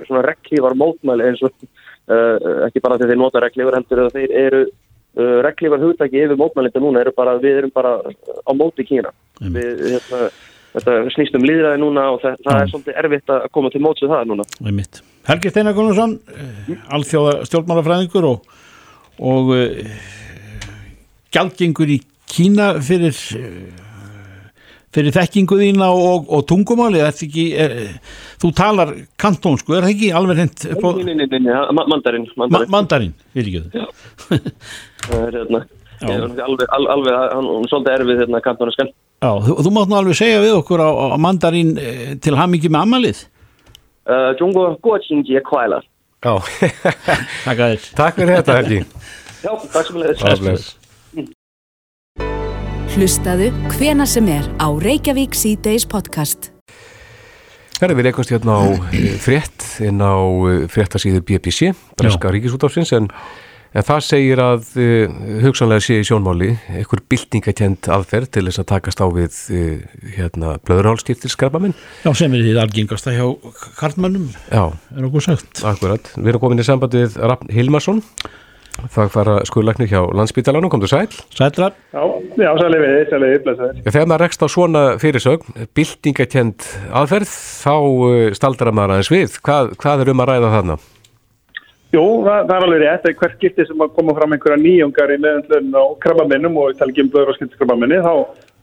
svona 0.07 0.23
reglívar 0.23 0.75
mótmæli 0.75 1.29
eins 1.31 1.43
og 1.47 1.55
uh, 1.55 2.67
ekki 2.67 2.83
bara 2.83 2.99
þegar 2.99 3.13
þeir 3.13 3.23
nota 3.23 3.43
reglívar 3.45 3.79
heldur 3.79 4.11
þeir 4.15 4.35
eru 4.43 4.63
uh, 4.67 5.39
reglífar 5.47 5.83
hugtæki 5.83 6.23
yfir 6.25 6.41
mótmælinda 6.41 6.83
núna 6.83 7.03
eru 7.05 7.15
bara, 7.17 7.37
við 7.43 7.63
erum 7.63 7.75
bara 7.75 7.97
á 8.03 8.53
móti 8.55 8.87
Kína. 8.89 9.13
Við, 9.41 9.85
hérna, 9.95 10.31
þetta 10.77 10.97
snýst 11.17 11.37
um 11.39 11.47
líðræði 11.47 11.83
núna 11.83 12.09
og 12.15 12.23
það, 12.25 12.41
það 12.47 12.63
er 12.63 12.73
svolítið 12.73 13.03
erfitt 13.05 13.37
að 13.37 13.51
koma 13.59 13.75
til 13.75 13.85
mótsuð 13.85 14.15
það 14.15 14.33
núna. 14.33 14.49
Helgi 15.27 15.51
Steinar 15.51 15.75
Gunnarsson, 15.75 16.19
mm. 16.21 16.85
alþjóða 16.97 17.41
stjórnmálafræðingur 17.49 18.29
og, 18.29 18.53
og 19.19 19.51
uh, 19.57 19.97
gjaldgengur 21.35 21.91
í 21.97 22.01
Kína 22.27 22.73
fyrir 22.83 23.15
fyrir 24.97 25.13
þekkingu 25.13 25.59
þína 25.61 25.91
og, 25.93 26.31
og 26.33 26.45
tungumáli 26.49 27.03
ekki, 27.05 27.47
er, 27.61 27.75
þú 28.41 28.51
talar 28.57 28.93
kantónsku, 29.21 29.77
er 29.77 29.85
það 29.85 29.93
ekki 29.93 30.13
alveg 30.17 30.41
hent 30.41 30.65
Nei, 30.73 31.05
nei, 31.13 31.27
nei, 31.27 31.41
nei, 31.45 31.57
mandarin 31.77 32.25
Mandarin, 32.39 32.71
mandarin 32.73 33.13
vil 33.37 33.51
ekki 33.51 33.91
það 35.07 35.21
er 35.21 35.37
hérna 35.41 35.67
alveg, 36.07 36.67
alveg, 36.71 37.13
hann 37.33 37.47
er 37.49 37.71
svolítið 37.71 37.95
erfið 37.95 38.19
hérna 38.21 38.41
kantónuskan. 38.45 38.91
Já, 39.25 39.31
þú, 39.47 39.55
þú 39.65 39.71
mátt 39.73 39.89
nú 39.89 39.97
alveg 39.97 40.19
segja 40.19 40.43
við 40.45 40.57
okkur 40.59 40.83
á, 40.85 40.91
á 40.93 41.17
mandarin 41.21 41.73
eh, 41.81 42.11
til 42.21 42.37
hamingi 42.37 42.69
með 42.73 42.85
amalið 42.85 43.23
uh, 44.07 44.33
Jungo 44.41 44.73
Guoqingjie 44.83 45.43
Kvæla 45.47 45.83
Já, 46.25 46.35
takk 47.95 48.19
fyrir 48.19 48.41
þetta 48.41 48.59
Helgi 48.63 48.83
Já, 49.45 49.53
takk 49.71 49.87
sem 49.87 50.03
leðis 50.03 50.75
Hlustaðu 52.97 53.51
hvena 53.75 54.07
sem 54.09 54.29
er 54.33 54.47
á 54.57 54.73
Reykjavík 54.73 55.35
C-Days 55.37 55.85
podcast. 55.85 56.47
Herri, 57.77 57.93
við 57.99 58.07
leikumst 58.09 58.31
hérna 58.33 58.55
á 58.57 58.65
frétt 59.21 59.67
inn 59.85 60.01
á 60.01 60.17
fréttasíðu 60.73 61.21
BBC, 61.21 61.75
Breska 62.01 62.33
Ríkisútafsins, 62.33 62.95
en, 62.97 63.11
en 63.77 63.85
það 63.85 64.05
segir 64.07 64.41
að 64.41 64.71
uh, 64.81 65.17
hugsanlega 65.45 65.85
sé 65.85 65.99
í 66.01 66.07
sjónmáli 66.07 66.55
einhver 66.73 67.03
byltingakent 67.11 67.91
aðferð 67.93 68.31
til 68.37 68.47
þess 68.49 68.63
að 68.63 68.69
takast 68.73 69.03
á 69.05 69.07
við 69.13 69.37
uh, 69.53 69.85
hérna, 70.17 70.57
blöðurhálskiptilskrafaminn. 70.67 71.77
Já, 72.07 72.11
sem 72.17 72.33
er 72.37 72.47
því 72.47 72.57
algengasta 72.63 73.15
hjá 73.17 73.27
karlmannum, 73.81 74.31
Já, 74.49 74.65
er 74.97 75.11
okkur 75.11 75.29
sagt. 75.29 75.63
akkurat. 75.67 76.11
Við 76.17 76.33
erum 76.33 76.47
komin 76.47 76.65
í 76.65 76.67
samband 76.67 76.97
við 76.97 77.21
Rafn 77.21 77.53
Hilmarsson, 77.53 78.03
það 78.93 79.13
fara 79.13 79.37
skurðlæknir 79.49 79.93
hjá 79.93 80.01
landsbítalanum, 80.17 80.73
kom 80.73 80.83
þú 80.85 80.93
sæl? 80.93 81.21
Sætlar? 81.37 81.77
Já, 81.93 82.03
já 82.41 82.51
sæli 82.61 82.83
við, 82.83 82.99
sæli 83.13 83.31
við, 83.35 83.39
blessaður. 83.45 83.79
Já, 83.85 83.91
þegar 83.93 84.11
maður 84.13 84.27
rekst 84.27 84.45
á 84.45 84.49
svona 84.53 84.85
fyrirsögn, 85.03 85.65
byltingakent 85.77 86.69
aðferð, 86.97 87.33
þá 87.61 87.75
uh, 87.77 88.19
staldra 88.37 88.73
maður 88.77 88.97
aðeins 88.97 89.13
við. 89.13 89.41
Hvað, 89.45 89.73
hvað 89.81 90.05
er 90.07 90.13
um 90.13 90.25
að 90.25 90.33
ræða 90.33 90.53
þarna? 90.59 90.79
Jú, 91.97 92.05
það, 92.27 92.41
það 92.49 92.57
er 92.57 92.67
alveg 92.67 92.83
rétt, 92.83 93.07
að 93.09 93.21
hvert 93.23 93.37
skipti 93.39 93.65
sem 93.65 93.85
að 93.85 93.95
koma 93.97 94.15
fram 94.17 94.35
einhverja 94.37 94.61
nýjungar 94.61 95.13
í 95.15 95.21
meðanlun 95.23 95.79
á 95.81 95.85
krabbaminnum 96.03 96.59
og 96.61 96.73
ég 96.73 96.81
tala 96.81 96.93
ekki 96.93 97.05
um 97.07 97.13
blöður 97.15 97.33
og 97.33 97.39
skiptiskrabbaminni, 97.39 98.01
þá, 98.05 98.15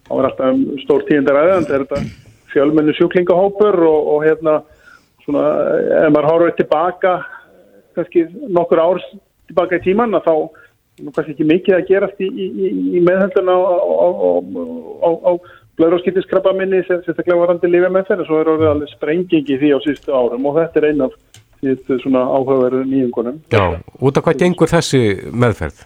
þá 0.10 0.13
er 0.17 0.28
alltaf 0.30 0.60
stór 0.84 1.06
tíðindaræði, 1.08 1.56
en 1.56 1.69
þetta 1.72 2.02
er 2.02 2.12
fjölmennu 2.54 2.96
sjúklingahópur 3.00 3.79
og, 3.90 4.12
og 4.13 4.27
hérna, 4.27 4.58
svona, 5.25 5.48
ef 6.04 6.13
maður 6.13 6.29
horfður 6.29 6.56
tilbaka, 6.60 7.15
kannski 7.98 8.27
nokkur 8.54 8.84
árs 8.84 9.10
tilbaka 9.50 9.79
í 9.79 9.84
tíman 9.88 10.19
þá 10.21 10.34
kannski 11.15 11.34
ekki 11.34 11.50
mikið 11.50 11.77
að 11.79 11.86
gerast 11.90 12.21
í, 12.21 12.29
í, 12.29 12.71
í 13.00 13.02
meðhaldun 13.02 13.50
á, 13.50 13.58
á, 13.58 14.08
á, 15.02 15.10
á 15.10 15.31
blöðróskiptiskrabba 15.79 16.54
minni 16.58 16.84
sem 16.86 17.02
sérstaklega 17.02 17.40
varandi 17.40 17.69
lífið 17.69 17.94
með 17.96 18.10
þeirra 18.10 18.27
svo 18.27 18.42
er 18.42 18.52
orðið 18.54 18.71
alveg 18.75 18.92
sprengingi 18.94 19.58
því 19.58 19.71
á 19.73 19.79
sístu 19.86 20.13
árum 20.13 20.46
og 20.50 20.60
þetta 20.60 20.81
er 20.81 20.90
einn 20.92 21.06
af 21.08 21.15
síðustu 21.63 21.97
svona 22.03 22.21
áhugaverðu 22.27 22.83
nýjungunum. 22.91 23.41
Já, 23.53 23.63
út 23.79 24.19
af 24.19 24.27
hvað 24.27 24.39
gengur 24.43 24.71
þessi 24.71 25.01
meðferð? 25.31 25.83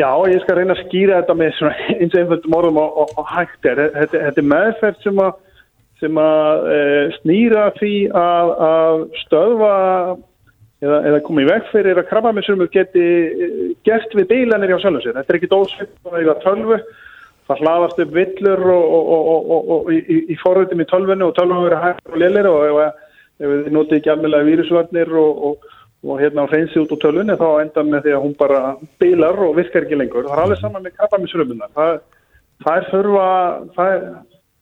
Já, 0.00 0.08
ég 0.30 0.40
skal 0.44 0.60
reyna 0.60 0.76
að 0.76 0.84
skýra 0.86 1.20
þetta 1.20 1.36
með 1.36 1.60
eins 2.00 2.14
og 2.14 2.20
einföldum 2.22 2.56
orðum 2.60 2.80
og 2.84 3.22
hægt 3.34 3.68
er. 3.68 3.84
Þetta, 3.96 4.24
þetta 4.28 4.42
er 4.42 4.50
meðferð 4.54 5.04
sem 5.04 5.22
að, 5.26 5.44
sem 6.00 6.22
að 6.24 6.70
e, 6.70 6.80
snýra 7.18 7.68
því 7.80 7.94
að, 8.22 8.54
að 8.70 9.04
stöðva 9.24 9.74
eða, 10.80 11.02
eða 11.10 11.20
komið 11.26 11.46
í 11.46 11.50
veg 11.50 11.68
fyrir 11.74 12.00
að 12.00 12.10
krabbaminsumur 12.12 12.72
geti 12.72 13.06
gert 13.88 14.16
við 14.16 14.30
bílanir 14.32 14.74
hjá 14.74 14.82
sjálfum 14.84 15.04
sér. 15.04 15.20
Þetta 15.20 15.34
er 15.34 15.40
ekki 15.40 15.54
dósveit, 15.54 15.94
það 16.06 16.20
er 16.22 16.44
tölvu 16.46 16.82
það 17.50 17.62
hlaðast 17.64 18.02
upp 18.04 18.12
villur 18.14 18.64
og, 18.70 18.84
og, 18.96 19.12
og, 19.26 19.48
og, 19.50 19.70
og 19.74 19.88
í, 19.94 20.18
í 20.30 20.36
forritum 20.40 20.82
í 20.82 20.86
tölvunni 20.90 21.26
og 21.26 21.34
tölvunni 21.38 21.66
verið 21.66 21.84
hægt 21.84 22.12
og 22.12 22.20
lélir 22.22 22.48
og 22.50 22.82
ef, 23.40 23.50
þið 23.50 23.74
notið 23.74 23.98
ekki 23.98 24.12
alveg 24.14 24.48
vírusvarnir 24.48 25.12
og 25.20 26.16
hérna 26.20 26.46
hreinsi 26.48 26.80
út 26.80 26.92
úr 26.94 27.02
tölvunni 27.02 27.36
þá 27.40 27.48
endar 27.60 27.88
með 27.88 28.06
því 28.06 28.16
að 28.16 28.24
hún 28.24 28.36
bara 28.38 28.60
bilar 29.02 29.40
og 29.44 29.56
virkar 29.58 29.84
ekki 29.84 29.98
lengur. 30.00 30.28
Það 30.28 30.36
er 30.36 30.44
alveg 30.44 30.62
saman 30.62 30.86
með 30.86 30.96
krabbaminsrömmunar. 30.96 31.72
Það, 31.76 31.98
það 32.64 32.78
er 32.78 32.86
þurfa 32.92 33.26
það, 33.76 34.06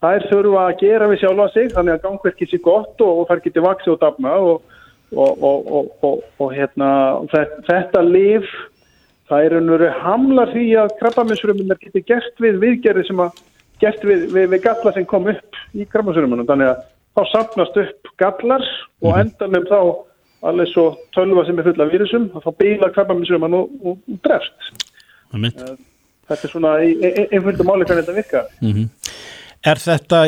það 0.02 0.16
er 0.16 0.26
þurfa 0.30 0.64
að 0.64 0.80
gera 0.82 1.10
við 1.10 1.22
sjálfa 1.22 1.46
sig 1.54 1.70
þannig 1.74 1.94
að 1.94 2.02
gangverkið 2.06 2.50
sé 2.52 2.60
gott 2.64 3.06
og 3.06 3.22
það 3.28 3.44
geti 3.46 3.64
vaksið 3.64 3.94
og 3.94 4.02
dafna 4.02 4.34
og 6.38 6.52
hérna 6.54 6.90
þetta, 7.32 7.62
þetta 7.68 8.02
liv 8.06 8.50
það 9.28 9.44
er 9.44 9.56
einhverju 9.58 9.94
hamlar 10.02 10.52
því 10.52 10.66
að 10.82 10.94
krabbaminsrömmunar 11.00 11.80
geti 11.82 12.04
gert 12.08 12.42
við 12.42 12.60
viðgerði 12.62 13.06
sem 13.08 13.24
að 13.24 13.42
gert 13.82 14.04
við, 14.04 14.28
við, 14.34 14.46
við 14.54 14.62
galla 14.64 14.94
sem 14.94 15.08
kom 15.08 15.28
upp 15.32 15.60
í 15.74 15.86
krabbaminsrömmunum 15.88 16.48
þannig 16.48 16.72
að 16.72 16.86
þá 17.16 17.22
sapnast 17.32 17.80
upp 17.84 18.12
gallar 18.20 18.64
og 19.02 19.10
mhm. 19.12 19.20
endanum 19.24 19.66
þá 19.70 19.80
alveg 20.48 20.70
svo 20.70 20.86
tölva 21.16 21.44
sem 21.46 21.58
er 21.58 21.66
fulla 21.66 21.88
vírusum 21.90 22.28
og 22.34 22.44
þá 22.44 22.50
bíla 22.60 22.92
krabbaminsrömman 22.94 23.58
og, 23.58 23.74
og, 23.82 23.98
og 23.98 24.20
drefst 24.26 24.86
eh, 25.34 25.74
þetta 26.28 26.40
er 26.40 26.52
svona 26.52 26.76
einföldu 26.78 27.66
máli 27.66 27.88
hvernig 27.88 28.06
þetta 28.06 28.18
virka 28.20 28.46
mm 28.60 28.72
-hmm. 28.72 28.88
Er 29.66 29.74
þetta 29.74 30.18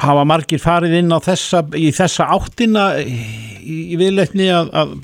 hafa 0.00 0.24
margir 0.24 0.60
farið 0.60 0.98
inn 0.98 1.12
á 1.12 1.18
þessa 1.24 1.62
í 1.76 1.90
þessa 1.92 2.28
áttina 2.36 2.84
í, 3.00 3.92
í 3.92 3.96
viðleikni 4.00 4.48
að, 4.52 4.70
að 4.72 4.94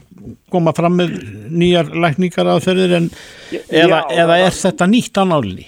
koma 0.52 0.72
fram 0.76 0.98
með 1.00 1.14
nýjar 1.50 1.92
lækningar 2.04 2.50
aðferðir 2.54 2.96
en 3.00 3.08
eða, 3.52 4.02
Já, 4.08 4.16
eða 4.24 4.38
er 4.46 4.58
þetta 4.58 4.88
nýtt 4.92 5.22
análi? 5.22 5.66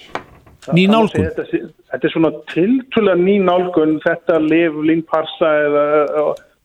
Ný 0.73 0.85
nálgun? 0.89 1.27
Þetta, 1.29 1.61
þetta 1.91 2.07
er 2.07 2.13
svona 2.15 2.33
tiltúlega 2.53 3.21
ný 3.21 3.39
nálgun 3.45 3.99
þetta 4.05 4.41
liv, 4.43 4.81
línparsa 4.89 5.53
eða 5.67 5.85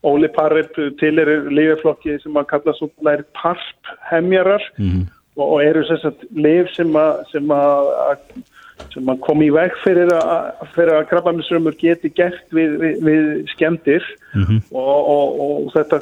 Óli 0.06 0.30
Parrip 0.32 0.72
til 0.96 1.18
er 1.20 1.50
lifeflokki 1.52 2.16
sem 2.22 2.36
að 2.40 2.46
kalla 2.54 2.72
svona 2.78 3.18
parp 3.36 3.96
hemjarar 4.08 4.64
mm 4.78 5.08
og, 5.40 5.46
og 5.52 5.64
eru 5.64 5.82
sérstaklega 5.88 6.46
liv 6.46 6.70
sem 6.76 6.96
að 6.98 7.20
sem 7.32 7.52
að 7.54 7.90
sem 8.94 9.10
að 9.12 9.18
komi 9.26 9.50
í 9.50 9.52
veg 9.52 9.74
fyrir 9.82 10.08
að, 10.16 10.62
fyrir 10.74 10.94
að 10.96 11.08
krabbaminsrömmur 11.10 11.76
geti 11.78 12.08
gert 12.16 12.54
við, 12.56 12.78
við, 12.80 13.02
við 13.04 13.26
skemmtir 13.52 14.06
mm 14.32 14.46
-hmm. 14.46 14.62
og, 14.72 15.10
og, 15.14 15.42
og 15.44 15.68
þetta 15.74 16.00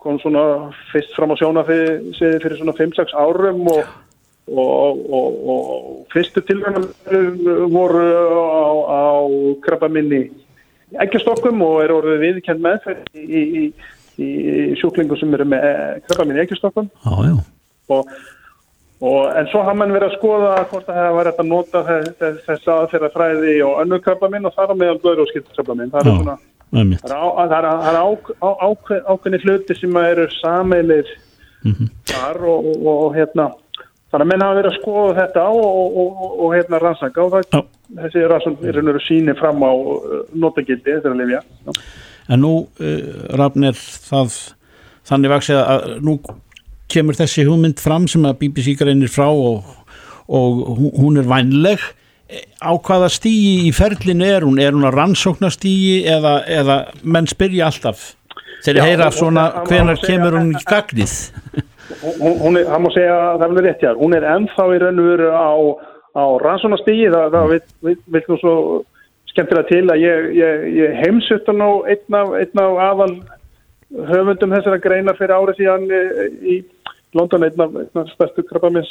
kom 0.00 0.16
svona 0.22 0.44
fyrst 0.92 1.12
fram 1.16 1.34
á 1.36 1.36
sjóna 1.36 1.66
fyrir, 1.68 2.00
fyrir 2.16 2.56
svona 2.56 2.76
5-6 2.80 3.12
árum 3.12 3.68
og, 3.68 3.84
og 4.48 6.06
fyrstu 6.12 6.42
tilvægum 6.44 6.86
voru 7.72 8.04
á, 8.04 8.66
á 8.84 9.04
krabbaminni 9.64 10.22
eggjastokkum 11.00 11.62
og 11.64 11.80
er 11.84 11.94
orðið 11.94 12.24
viðkend 12.26 12.60
meðferð 12.64 13.02
í, 13.16 13.42
í, 13.42 13.64
í 14.20 14.28
sjúklingu 14.80 15.16
sem 15.16 15.32
eru 15.34 15.48
með 15.48 15.66
krabbaminni 16.08 16.44
eggjastokkum 16.44 16.90
og 17.88 18.12
Og, 19.02 19.24
en 19.36 19.48
svo 19.50 19.60
hafa 19.60 19.74
mann 19.76 19.92
verið 19.92 20.12
að 20.12 20.14
skoða 20.16 20.52
hvort 20.70 20.86
það 20.86 20.98
hefur 21.00 21.16
verið 21.18 21.40
að 21.42 21.48
nota 21.50 21.80
þess 22.46 22.68
aðferða 22.72 23.10
fræði 23.12 23.54
og 23.66 23.80
önnur 23.82 24.02
krabbamin 24.04 24.46
og 24.48 24.54
það 24.54 24.70
er 24.70 24.78
meðal 24.80 25.00
blöður 25.02 25.24
og 25.24 25.30
skiltkrabbamin. 25.32 25.90
Það 25.92 26.08
er 26.08 26.20
svona, 26.20 26.36
það 26.70 27.56
er, 27.58 27.66
er 27.90 27.98
ákveðni 29.10 29.40
hluti 29.42 29.76
sem 29.76 29.98
eru 30.00 30.24
sameilir 30.38 31.10
mm 31.64 31.74
-hmm. 31.74 31.90
þar 32.12 32.40
og, 32.54 32.70
og, 32.70 32.94
og 32.94 33.18
hérna, 33.18 33.50
þannig 34.14 34.28
að 34.28 34.30
menn 34.30 34.44
hafa 34.44 34.58
verið 34.60 34.70
að 34.70 34.76
skoða 34.78 35.14
þetta 35.18 35.44
og 35.50 36.52
hérna 36.54 36.80
rannsaka 36.82 37.22
og 37.24 37.32
það, 37.34 37.64
þessi 37.98 38.26
rannsaka 38.30 38.68
er 38.70 38.78
einhverju 38.78 39.02
síni 39.02 39.34
fram 39.38 39.64
á 39.66 39.72
uh, 39.74 40.20
notagildi, 40.38 40.84
þetta 40.86 41.10
er 41.10 41.16
að 41.16 41.22
lifja. 41.24 41.40
En 42.30 42.42
nú, 42.44 42.52
uh, 42.78 43.08
Rafnir, 43.34 43.80
það 44.06 44.38
þannig 45.10 45.34
vaksið 45.34 45.60
að 45.64 45.90
nú 46.06 46.16
kemur 46.94 47.18
þessi 47.18 47.46
hugmynd 47.48 47.82
fram 47.82 48.06
sem 48.10 48.24
að 48.28 48.38
BBC 48.44 48.76
greinir 48.78 49.10
frá 49.10 49.26
og, 49.26 49.66
og 50.30 50.64
hún 50.94 51.18
er 51.18 51.28
vænleg 51.28 51.82
á 52.62 52.72
hvaða 52.72 53.10
stígi 53.12 53.68
í 53.68 53.72
ferlinu 53.74 54.24
er 54.26 54.46
hún? 54.46 54.60
Er 54.62 54.72
hún 54.76 54.86
að 54.86 54.96
rannsókna 55.00 55.50
stígi 55.52 56.04
eða, 56.08 56.38
eða 56.46 56.78
menn 57.02 57.28
spyrja 57.30 57.68
alltaf 57.68 58.12
þegar 58.64 58.88
heyra 58.88 59.10
svona 59.12 59.50
hvenar 59.66 60.00
kemur 60.00 60.38
hún 60.38 60.54
í 60.54 60.64
gagnið? 60.68 61.18
Hún, 62.18 62.56
er, 62.56 62.64
það 62.70 62.80
má 62.80 62.90
segja 62.94 63.14
að 63.20 63.42
það 63.42 63.58
er 63.58 63.66
rétt 63.66 63.82
jár, 63.84 64.00
hún 64.00 64.16
er 64.16 64.26
ennþá 64.34 64.66
í 64.72 64.80
raun 64.82 65.00
og 65.02 65.08
veru 65.10 65.30
á, 65.30 65.52
á 66.16 66.24
rannsóknastígi, 66.44 67.08
það, 67.12 67.36
það 67.36 67.54
vil, 67.54 68.22
þú 68.28 68.38
svo 68.40 68.54
skemmtilega 69.34 69.68
til 69.68 69.84
að 69.90 70.04
ég, 70.04 70.28
ég, 70.38 70.66
ég 70.78 71.00
heimsuttan 71.02 71.60
á 71.60 71.70
einn 71.90 72.18
af, 72.20 72.32
einn 72.40 72.62
af 72.62 72.78
aðal 72.88 73.12
höfundum 74.10 74.54
þessara 74.54 74.80
greina 74.82 75.14
fyrir 75.18 75.34
árið 75.36 75.60
síðan 75.60 75.84
í 76.42 76.60
London 77.14 77.46
einn 77.46 77.64
af, 77.66 77.76
af 78.00 78.12
stærstu 78.14 78.46
krabbamins 78.48 78.90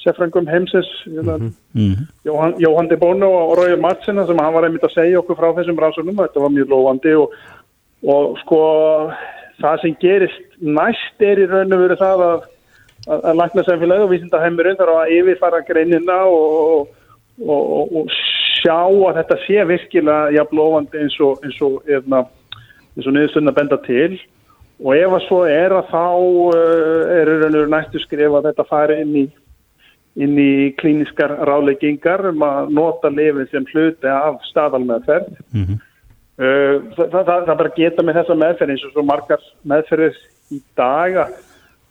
seffrangum 0.00 0.46
heimsins 0.48 0.88
mm 1.06 1.52
-hmm. 1.74 2.06
Jóhann, 2.24 2.54
Jóhann 2.58 2.88
de 2.88 2.96
Bono 2.96 3.30
og 3.30 3.58
Rói 3.58 3.76
Matsina 3.76 4.26
sem 4.26 4.38
hann 4.38 4.54
var 4.54 4.64
einmitt 4.64 4.84
að 4.84 4.94
segja 4.94 5.18
okkur 5.18 5.36
frá 5.36 5.52
þessum 5.56 5.78
rásunum 5.78 6.16
þetta 6.16 6.40
var 6.40 6.50
mjög 6.50 6.68
lofandi 6.68 7.14
og, 7.14 7.32
og 8.02 8.38
sko 8.38 8.60
það 9.60 9.82
sem 9.82 9.98
gerist 10.00 10.56
næst 10.60 11.24
er 11.24 11.42
í 11.42 11.46
raun 11.50 11.76
og 11.76 11.84
veru 11.84 11.98
það 12.00 12.24
að, 12.26 12.48
að, 13.06 13.20
að 13.20 13.38
lækna 13.40 13.66
samfélagi 13.68 14.06
og 14.06 14.12
vísindaheimurinn 14.14 14.80
þarf 14.80 14.98
að 15.02 15.14
yfirfara 15.18 15.62
greinina 15.68 16.18
og, 16.26 16.90
og, 17.44 17.96
og 18.00 18.12
sjá 18.60 18.80
að 18.88 19.20
þetta 19.20 19.38
sé 19.46 19.64
virkilega 19.68 20.34
jafn 20.36 20.60
lofandi 20.60 21.04
eins 21.04 21.16
og 21.24 21.44
eins 21.46 21.60
og 21.64 21.80
hérna, 21.88 22.24
niðurstunna 22.96 23.54
benda 23.56 23.78
til 23.86 24.18
og 24.80 24.96
ef 24.96 25.14
að 25.16 25.26
svo 25.26 25.42
er 25.48 25.74
að 25.76 25.92
þá 25.92 26.04
uh, 26.56 27.12
er 27.18 27.30
raunur 27.44 27.70
næstu 27.72 28.00
skrif 28.00 28.32
að 28.32 28.50
þetta 28.50 28.66
fari 28.68 28.98
inn 29.04 29.14
í, 29.22 29.26
inn 30.24 30.38
í 30.40 30.52
klíniskar 30.80 31.36
ráleggingar 31.48 32.30
um 32.32 32.44
að 32.46 32.72
nota 32.76 33.12
lifin 33.12 33.48
sem 33.52 33.68
hluti 33.72 34.08
af 34.08 34.40
staðalmeðferð 34.50 35.30
mm 35.52 35.64
-hmm. 35.64 35.86
Uh, 36.40 36.74
það, 36.96 37.14
það, 37.14 37.30
það 37.36 37.54
bara 37.62 37.76
geta 37.76 38.06
með 38.06 38.20
þessa 38.20 38.40
meðferð 38.42 38.74
eins 38.74 38.88
og 38.88 38.96
svo 38.96 39.06
margar 39.06 39.46
meðferðir 39.72 40.18
í 40.50 40.60
dag 40.80 41.20
að 41.26 41.38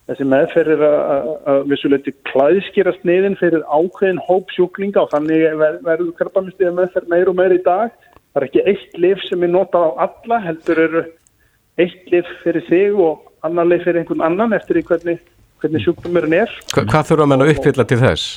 þessi 0.10 0.26
meðferðir 0.26 0.84
að 0.89 1.64
vissuleiti 1.70 2.14
klæðskýra 2.32 2.95
sniðin 2.97 3.38
fyrir 3.38 3.62
ákveðin 3.70 4.22
hópsjúklinga 4.26 5.04
og 5.04 5.12
þannig 5.14 5.45
verður 5.86 6.16
krabbamistiða 6.18 6.74
meðferð 6.80 7.12
meir 7.14 7.30
og 7.30 7.38
meir 7.38 7.54
í 7.54 7.62
dag 7.66 7.93
það 8.34 8.41
er 8.41 8.47
ekki 8.47 8.66
eitt 8.72 8.97
lif 9.06 9.24
sem 9.28 9.45
er 9.45 9.54
notað 9.54 9.86
á 9.86 9.89
alla 10.08 10.39
heldur 10.43 10.82
eru 10.86 11.04
eitt 11.80 12.12
lif 12.12 12.30
fyrir 12.43 12.66
þig 12.68 13.00
og 13.00 13.26
annan 13.47 13.70
lif 13.72 13.86
fyrir 13.86 14.02
einhvern 14.02 14.26
annan 14.26 14.56
eftir 14.58 14.82
hvernig, 14.84 15.20
hvernig 15.62 15.84
sjúkdómurinn 15.86 16.38
er. 16.41 16.54
Hva, 16.74 16.86
hvað 16.89 17.12
þurfa 17.12 17.28
mann 17.30 17.45
að 17.45 17.54
uppfylla 17.56 17.86
til 17.88 18.00
þess? 18.02 18.28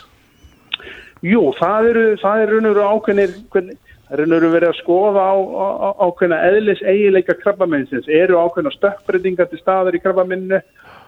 Jú, 1.22 1.42
það 1.58 1.88
eru, 1.92 2.04
það 2.18 2.44
eru 2.44 2.58
raunur 2.58 2.80
ákveðnir, 2.82 3.34
hvernig, 3.54 3.91
það 4.12 4.20
raunur 4.20 4.48
verið 4.52 4.68
að 4.68 4.80
skoða 4.82 5.24
á, 5.24 5.34
á, 5.40 5.66
á 5.72 5.90
ákveðna 6.04 6.40
eðlis 6.50 6.82
eigileika 6.84 7.36
krabbamennsins. 7.40 8.10
Eru 8.12 8.40
ákveðna 8.42 8.74
stökkbreytingar 8.76 9.48
til 9.48 9.60
staðar 9.62 9.96
í 9.96 10.02
krabbamenninu 10.02 10.60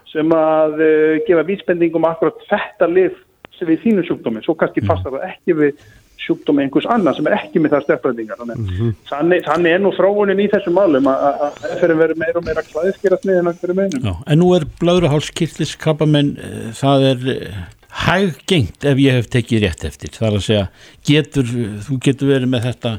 sem 0.09 0.33
að 0.37 0.81
uh, 0.81 1.19
gefa 1.27 1.45
vísbendingum 1.49 2.09
akkurat 2.09 2.47
þetta 2.49 2.89
lif 2.89 3.21
sem 3.59 3.69
við 3.69 3.85
þínu 3.85 4.07
sjúkdómi. 4.09 4.43
Svo 4.45 4.57
kannski 4.59 4.83
mm. 4.83 4.89
fastar 4.91 5.15
það 5.15 5.29
ekki 5.29 5.59
við 5.61 5.85
sjúkdómi 6.25 6.65
einhvers 6.65 6.87
annar 6.89 7.17
sem 7.17 7.27
er 7.29 7.37
ekki 7.37 7.61
með 7.61 7.75
það 7.75 7.85
stefnbreytingar 7.87 8.41
þannig, 8.41 8.61
mm 8.61 8.75
-hmm. 8.79 8.93
þannig, 9.11 9.45
þannig 9.45 9.75
er 9.75 9.83
nú 9.83 9.93
þróunin 9.93 10.41
í 10.41 10.49
þessum 10.53 10.77
málum 10.79 11.09
að 11.11 11.41
það 11.61 11.75
fyrir 11.83 11.99
verið 12.01 12.21
meira 12.23 12.41
og 12.41 12.47
meira 12.47 12.65
klæðskýrast 12.71 13.27
með 13.29 13.41
en 13.41 13.51
að 13.51 13.63
fyrir 13.63 13.79
meinum 13.81 14.07
Já, 14.09 14.15
En 14.33 14.41
nú 14.41 14.53
er 14.57 14.67
blöðruhálskirtlis 14.81 15.75
krabamenn 15.83 16.37
eh, 16.39 16.71
það 16.79 17.09
er 17.11 17.27
eh, 17.35 17.59
hæggengt 17.95 18.85
ef 18.89 18.99
ég 18.99 19.19
hef 19.19 19.29
tekið 19.31 19.67
rétt 19.67 19.85
eftir. 19.87 20.13
Það 20.15 20.29
er 20.29 20.39
að 20.39 20.47
segja, 20.49 20.65
getur, 21.07 21.53
þú 21.87 21.99
getur 22.03 22.33
verið 22.33 22.51
með 22.51 22.67
þetta 22.69 22.95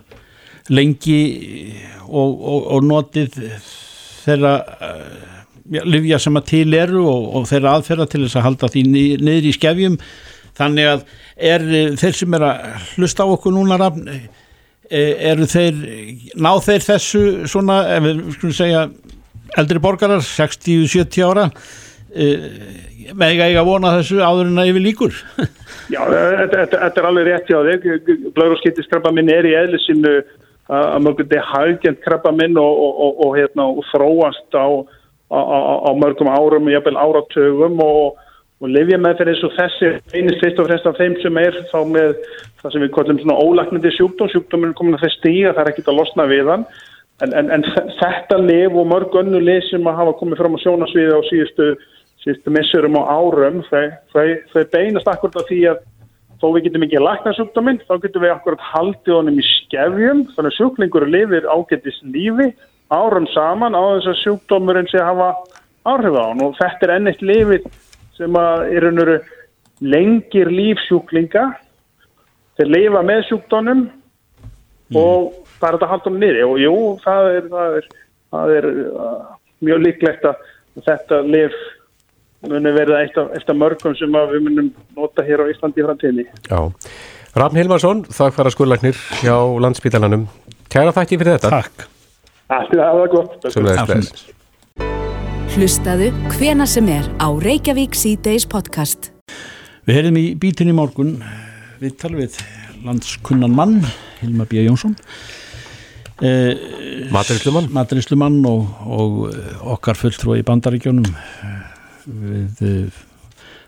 lengi 0.74 1.20
og, 2.08 2.32
og, 2.32 2.62
og 2.76 2.86
notið 2.88 3.36
þeirra 4.26 4.54
ja, 5.74 5.84
livja 5.86 6.20
sem 6.22 6.39
að 6.39 6.48
til 6.54 6.78
eru 6.78 7.04
og, 7.04 7.28
og 7.39 7.50
þeirra 7.50 7.76
aðferða 7.78 8.08
til 8.10 8.24
þess 8.24 8.39
að 8.39 8.48
halda 8.48 8.72
því 8.72 8.86
niður 8.93 9.50
í 9.50 9.54
skefjum. 9.58 10.00
Þannig 10.56 10.89
að 10.93 11.06
er 11.52 11.68
þeir 12.00 12.18
sem 12.22 12.38
er 12.38 12.48
að 12.48 12.66
hlusta 12.96 13.28
á 13.28 13.34
okkur 13.36 13.56
núna 13.56 13.78
rafn, 13.82 14.08
eru 14.88 15.48
þeir 15.52 15.82
ná 16.39 16.54
þeir 16.64 16.86
þessu 16.86 17.24
svona, 17.52 17.82
ef 17.98 18.06
við 18.06 18.22
skulum 18.38 18.56
segja 18.56 18.86
eldri 19.60 19.82
borgarar, 19.84 20.24
60-70 20.24 21.26
ára 21.26 21.50
með 23.14 23.36
ekki 23.36 23.60
að 23.62 23.70
vona 23.70 23.93
þessu 23.99 24.18
áður 24.24 24.49
en 24.49 24.64
að 24.64 24.72
yfir 24.72 24.86
líkur. 24.86 25.22
Já, 25.93 26.01
þetta 26.10 26.89
er 26.89 27.06
alveg 27.06 27.28
rétt 27.28 27.49
já 27.51 27.60
þig, 27.62 28.08
blöðurskiptiskrabba 28.34 29.12
minn 29.14 29.30
er 29.30 29.45
í 29.45 29.53
eðlisinu 29.53 30.16
að 30.66 31.03
mörgum 31.06 31.28
þetta 31.28 31.38
er 31.38 31.49
hægjent 31.51 31.99
krabba 32.01 32.32
minn 32.34 32.58
og, 32.58 32.80
og, 32.82 33.01
og, 33.06 33.20
og 33.22 33.36
hérna, 33.38 33.68
þróast 33.91 34.58
á, 34.58 34.66
á, 35.30 35.39
á 35.86 35.91
mörgum 35.93 36.32
árum, 36.34 36.72
jafnvel 36.74 36.97
áratögum 36.97 37.78
og 37.86 38.16
og 38.64 38.72
lifja 38.72 38.97
með 39.01 39.20
fyrir 39.20 39.34
eins 39.34 39.45
og 39.45 39.56
þessi 39.58 39.89
einist 40.16 40.41
fyrst 40.43 40.60
og 40.62 40.68
fremst 40.70 40.88
af 40.88 40.99
þeim 40.99 41.16
sem 41.22 41.39
er 41.41 41.58
þá 41.72 41.80
með 41.91 42.12
það 42.62 42.74
sem 42.74 42.84
við 42.86 42.91
kallum 42.95 43.18
svona 43.22 43.39
ólæknandi 43.43 43.91
sjúkdóm. 43.97 44.32
Sjúkdóminn 44.32 44.72
er 44.72 44.78
komin 44.80 44.95
að 44.97 45.03
þess 45.06 45.20
stíga, 45.20 45.53
það 45.53 45.64
er 45.64 45.72
ekkit 45.74 45.89
að 45.91 45.99
losna 45.99 46.28
við 46.32 46.51
hann. 46.53 46.64
En, 47.24 47.36
en, 47.39 47.51
en 47.56 47.66
þetta 47.99 48.39
lif 48.43 48.76
og 48.76 48.88
mörg 48.91 49.20
önnu 49.22 49.41
lif 49.43 49.68
sem 49.70 49.86
að 49.88 49.99
hafa 49.99 50.16
komið 50.22 50.41
fram 50.41 50.56
á 50.56 50.64
sjónasviði 50.64 51.20
á 51.20 51.22
síðustu, 51.30 51.68
síðustu 52.26 52.53
missurum 52.53 52.97
og 52.99 53.09
árum 53.09 53.61
þau, 53.69 53.84
þau, 54.13 54.28
þau 54.51 54.63
beinast 54.73 55.11
akkurat 55.11 55.41
af 55.41 55.49
því 55.49 55.59
að 55.71 55.84
þó 56.41 56.47
við 56.55 56.67
getum 56.67 56.86
ekki 56.86 57.01
lækna 57.01 57.34
sjúkdóminn 57.38 57.82
þá 57.86 57.93
getum 58.03 58.26
við 58.26 58.34
akkurat 58.34 58.63
haldið 58.73 59.17
honum 59.19 59.39
í 59.39 59.45
skefjum 59.45 60.23
þannig 60.34 60.51
að 60.51 60.57
sjúklingur 60.57 61.05
lifir 61.09 61.47
ágættis 61.47 61.99
lífi 62.03 62.49
árum 62.93 63.28
saman 63.34 63.78
á 63.78 63.82
þess 63.95 64.11
að 64.11 64.21
sjúkdómurinn 64.23 64.89
sé 64.91 65.01
að 65.01 65.11
hafa 65.13 65.30
áhrif 65.86 66.17
á 66.17 66.23
hann. 66.26 66.43
Og 66.45 66.57
þetta 66.59 66.88
er 66.88 66.95
ennitt 66.97 67.23
lifið 67.26 67.69
sem 68.17 68.39
að 68.39 68.65
er 68.73 68.88
einhverju 68.89 69.19
lengir 69.86 70.51
lífsjúklinga 70.53 71.45
þeir 72.55 72.71
lifa 72.71 73.01
með 73.03 73.23
sjúkdónum 73.30 73.86
mm. 73.86 74.99
og 74.99 75.34
það 75.57 75.67
er 75.67 75.78
þetta 75.78 75.91
haldum 75.91 76.19
niður 76.21 76.43
og 76.45 76.59
jú, 76.61 76.76
það 77.03 77.32
er, 77.32 77.49
það 77.51 77.80
er, 77.80 77.89
það 78.36 78.53
er 78.59 78.69
uh, 78.71 79.26
mjög 79.65 79.82
líklegt 79.84 80.30
að 80.30 80.45
þetta 80.86 81.19
lif 81.28 81.57
muni 82.46 82.74
verða 82.76 83.02
eitt 83.04 83.18
af, 83.20 83.32
eitt 83.38 83.50
af 83.50 83.60
mörgum 83.60 83.96
sem 83.98 84.18
við 84.32 84.44
munum 84.48 84.72
nota 84.98 85.26
hér 85.26 85.44
á 85.44 85.52
Íslandi 85.52 85.82
í 85.82 85.86
framtíðinni. 85.88 86.26
Já, 86.50 86.60
Rafn 87.36 87.60
Hilmarsson, 87.60 88.06
þakkfara 88.12 88.54
skurlagnir 88.54 89.00
hjá 89.22 89.36
landsbítalanum. 89.64 90.28
Kæra 90.72 90.94
þakki 90.96 91.20
fyrir 91.22 91.38
þetta. 91.38 91.62
Takk. 91.62 91.88
Það 92.46 93.00
var 93.00 93.12
gott. 93.14 93.50
Sjöfnlega 93.50 94.00
Hlustaðu 95.56 96.10
hvena 96.36 96.66
sem 96.68 96.88
er 96.92 97.06
á 97.16 97.32
Reykjavík 97.32 97.96
C-Days 97.96 98.44
podcast. 98.52 99.14
Við 99.88 100.00
heyrðum 100.00 100.20
í 100.20 100.26
bítin 100.40 100.72
í 100.72 100.76
morgun 100.76 101.16
við 101.80 101.96
talum 102.02 102.20
við 102.24 102.38
landskunnan 102.86 103.56
mann 103.56 103.80
Hilmar 104.20 104.50
B. 104.50 104.60
Jónsson 104.66 104.96
eh, 106.24 106.56
Maturislumann 107.12 108.40
og, 108.50 108.68
og 108.86 109.16
okkar 109.76 110.00
fulltrúi 110.00 110.42
í 110.42 110.46
bandaríkjónum 110.48 111.08
við 112.06 112.89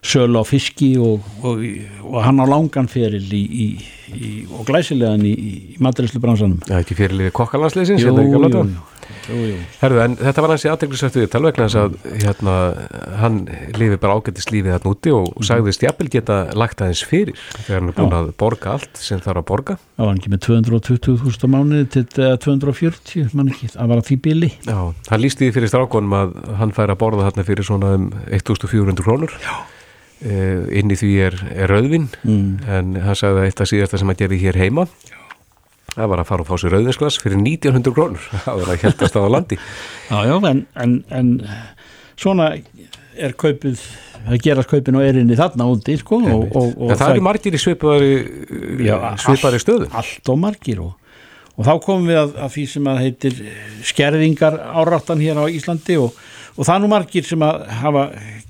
sölu 0.08 0.40
á 0.40 0.46
fiski 0.48 0.92
og, 1.02 1.26
og, 1.44 1.64
og 2.06 2.20
hann 2.24 2.40
á 2.40 2.46
langan 2.48 2.88
feril 2.92 3.26
í, 3.34 3.42
í, 3.44 3.68
í, 4.14 4.30
og 4.54 4.68
glæsilegan 4.70 5.26
í 5.28 5.78
maturíslubransanum 5.84 6.62
Já, 6.70 6.78
ekki 6.80 6.98
feril 7.00 7.28
í 7.28 7.34
kokkalansleysins 7.36 8.06
Jú, 8.06 8.14
jú, 8.14 8.46
jú 8.48 8.68
Jú, 9.28 9.38
jú. 9.52 9.60
Herðu, 9.82 10.02
en 10.04 10.16
þetta 10.20 10.44
var 10.44 10.54
hans 10.54 10.66
í 10.66 10.72
aðteglisvættu 10.72 11.22
við 11.24 11.32
talvegna 11.34 11.68
þess 11.68 11.80
að 11.82 11.96
hérna, 12.24 12.56
hann 13.22 13.40
lifi 13.78 14.00
bara 14.02 14.18
ágættist 14.18 14.52
lífið 14.54 14.76
þarna 14.76 14.94
úti 14.94 15.14
og 15.16 15.30
mm. 15.30 15.48
sagðist 15.50 15.86
jafnvel 15.86 16.10
geta 16.14 16.40
lagt 16.58 16.84
aðeins 16.84 17.04
fyrir 17.08 17.40
þegar 17.54 17.80
hann 17.80 17.92
er 17.92 17.98
búin 17.98 18.12
Já. 18.14 18.20
að 18.20 18.34
borga 18.44 18.76
allt 18.76 19.02
sem 19.02 19.24
þarf 19.24 19.44
að 19.44 19.48
borga 19.52 19.78
Já, 19.78 20.04
hann 20.04 20.22
með 20.34 20.44
220.000 20.48 21.54
mánuði 21.54 21.88
til 21.96 22.06
240, 22.48 23.32
mann 23.38 23.54
ekki, 23.54 23.72
það 23.76 23.94
var 23.94 24.04
að 24.04 24.12
því 24.12 24.20
bíli 24.28 24.52
Já, 24.68 24.78
hann 25.12 25.24
lísti 25.24 25.48
því 25.48 25.56
fyrir 25.58 25.74
strákonum 25.74 26.20
að 26.20 26.38
hann 26.62 26.76
fær 26.76 26.94
að 26.94 27.02
borða 27.02 27.28
þarna 27.30 27.48
fyrir 27.48 27.68
svona 27.68 27.96
um 27.98 28.12
1400 28.28 29.04
krónur 29.08 29.36
Já 29.42 29.58
Uh, 30.18 30.66
inn 30.74 30.90
í 30.90 30.96
því 30.98 31.10
er, 31.22 31.36
er 31.54 31.70
rauðvin 31.70 32.08
mm. 32.26 32.46
en 32.74 32.96
hann 33.06 33.18
sagði 33.20 33.44
að 33.44 33.50
eitt 33.52 33.60
af 33.62 33.68
síðasta 33.70 34.00
sem 34.02 34.10
hann 34.10 34.18
gerði 34.18 34.40
hér 34.42 34.58
heima 34.58 34.88
það 35.98 36.12
var 36.12 36.22
að 36.22 36.30
fara 36.30 36.46
og 36.46 36.50
fá 36.50 36.62
sér 36.62 36.76
rauðvinsglas 36.76 37.20
fyrir 37.24 37.42
1900 37.42 37.96
krónur. 37.96 38.28
Það 38.46 38.60
var 38.62 38.74
að 38.74 38.84
heldast 38.86 39.18
á 39.18 39.22
landi. 39.34 39.58
Já, 40.08 40.18
já, 40.30 40.36
en, 40.52 40.62
en, 40.84 40.94
en 41.18 41.32
svona 42.18 42.52
er 43.18 43.34
kaupið 43.38 43.82
það 44.28 44.44
gerast 44.44 44.70
kaupin 44.72 44.98
og 45.00 45.06
erinni 45.08 45.38
þarna 45.40 45.68
úti 45.72 45.96
sko, 46.00 46.20
og, 46.22 46.46
og, 46.52 46.72
og 46.76 46.92
það, 46.92 47.02
það 47.02 47.12
eru 47.14 47.26
margir 47.28 47.56
í 47.56 47.62
svipari, 47.62 48.14
svipari 49.24 49.62
stöðu. 49.64 49.90
allt 49.96 50.32
og 50.34 50.40
margir 50.42 50.82
og, 50.84 51.22
og 51.56 51.68
þá 51.68 51.74
komum 51.86 52.10
við 52.12 52.20
að, 52.22 52.34
að 52.46 52.54
því 52.56 52.66
sem 52.74 52.90
að 52.92 53.02
heitir 53.06 53.40
skerðingar 53.88 54.60
áráttan 54.82 55.24
hér 55.24 55.40
á 55.40 55.46
Íslandi 55.48 56.00
og 56.02 56.18
það 56.60 56.74
er 56.76 56.84
nú 56.84 56.92
margir 56.92 57.28
sem 57.28 57.48
að 57.48 57.64
hafa 57.80 58.06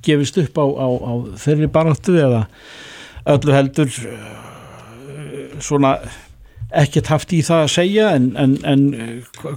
gefist 0.07 0.41
upp 0.41 0.61
á, 0.61 0.65
á, 0.65 0.87
á 0.89 1.13
þeirri 1.45 1.71
baráttu 1.77 2.17
eða 2.17 2.45
öllu 3.37 3.55
heldur 3.55 3.91
svona 5.63 5.97
ekkert 6.76 7.11
haft 7.11 7.32
í 7.36 7.43
það 7.45 7.63
að 7.63 7.72
segja 7.72 8.09
en, 8.18 8.28
en, 8.39 8.57
en 8.68 8.84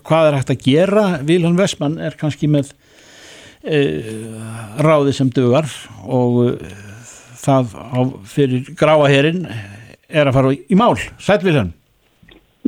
hvað 0.06 0.28
er 0.28 0.38
hægt 0.38 0.54
að 0.54 0.62
gera? 0.66 1.06
Vilhelm 1.26 1.58
Vestmann 1.58 1.98
er 1.98 2.16
kannski 2.20 2.50
með 2.50 2.72
e, 3.64 3.80
ráði 4.78 5.16
sem 5.16 5.32
dögar 5.34 5.68
og 6.06 6.54
e, 6.54 6.70
það 7.40 7.74
á, 7.74 8.00
fyrir 8.30 8.70
gráaherin 8.78 9.44
er 10.10 10.30
að 10.30 10.36
fara 10.38 10.54
í 10.54 10.78
mál. 10.78 10.94
Sæl 11.18 11.40
Vilhelm. 11.42 11.74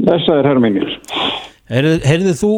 Þessa 0.03 0.40
er 0.40 0.49
herr 0.49 0.61
minnir 0.62 0.95
Heyrðið 1.72 2.34
þú 2.36 2.53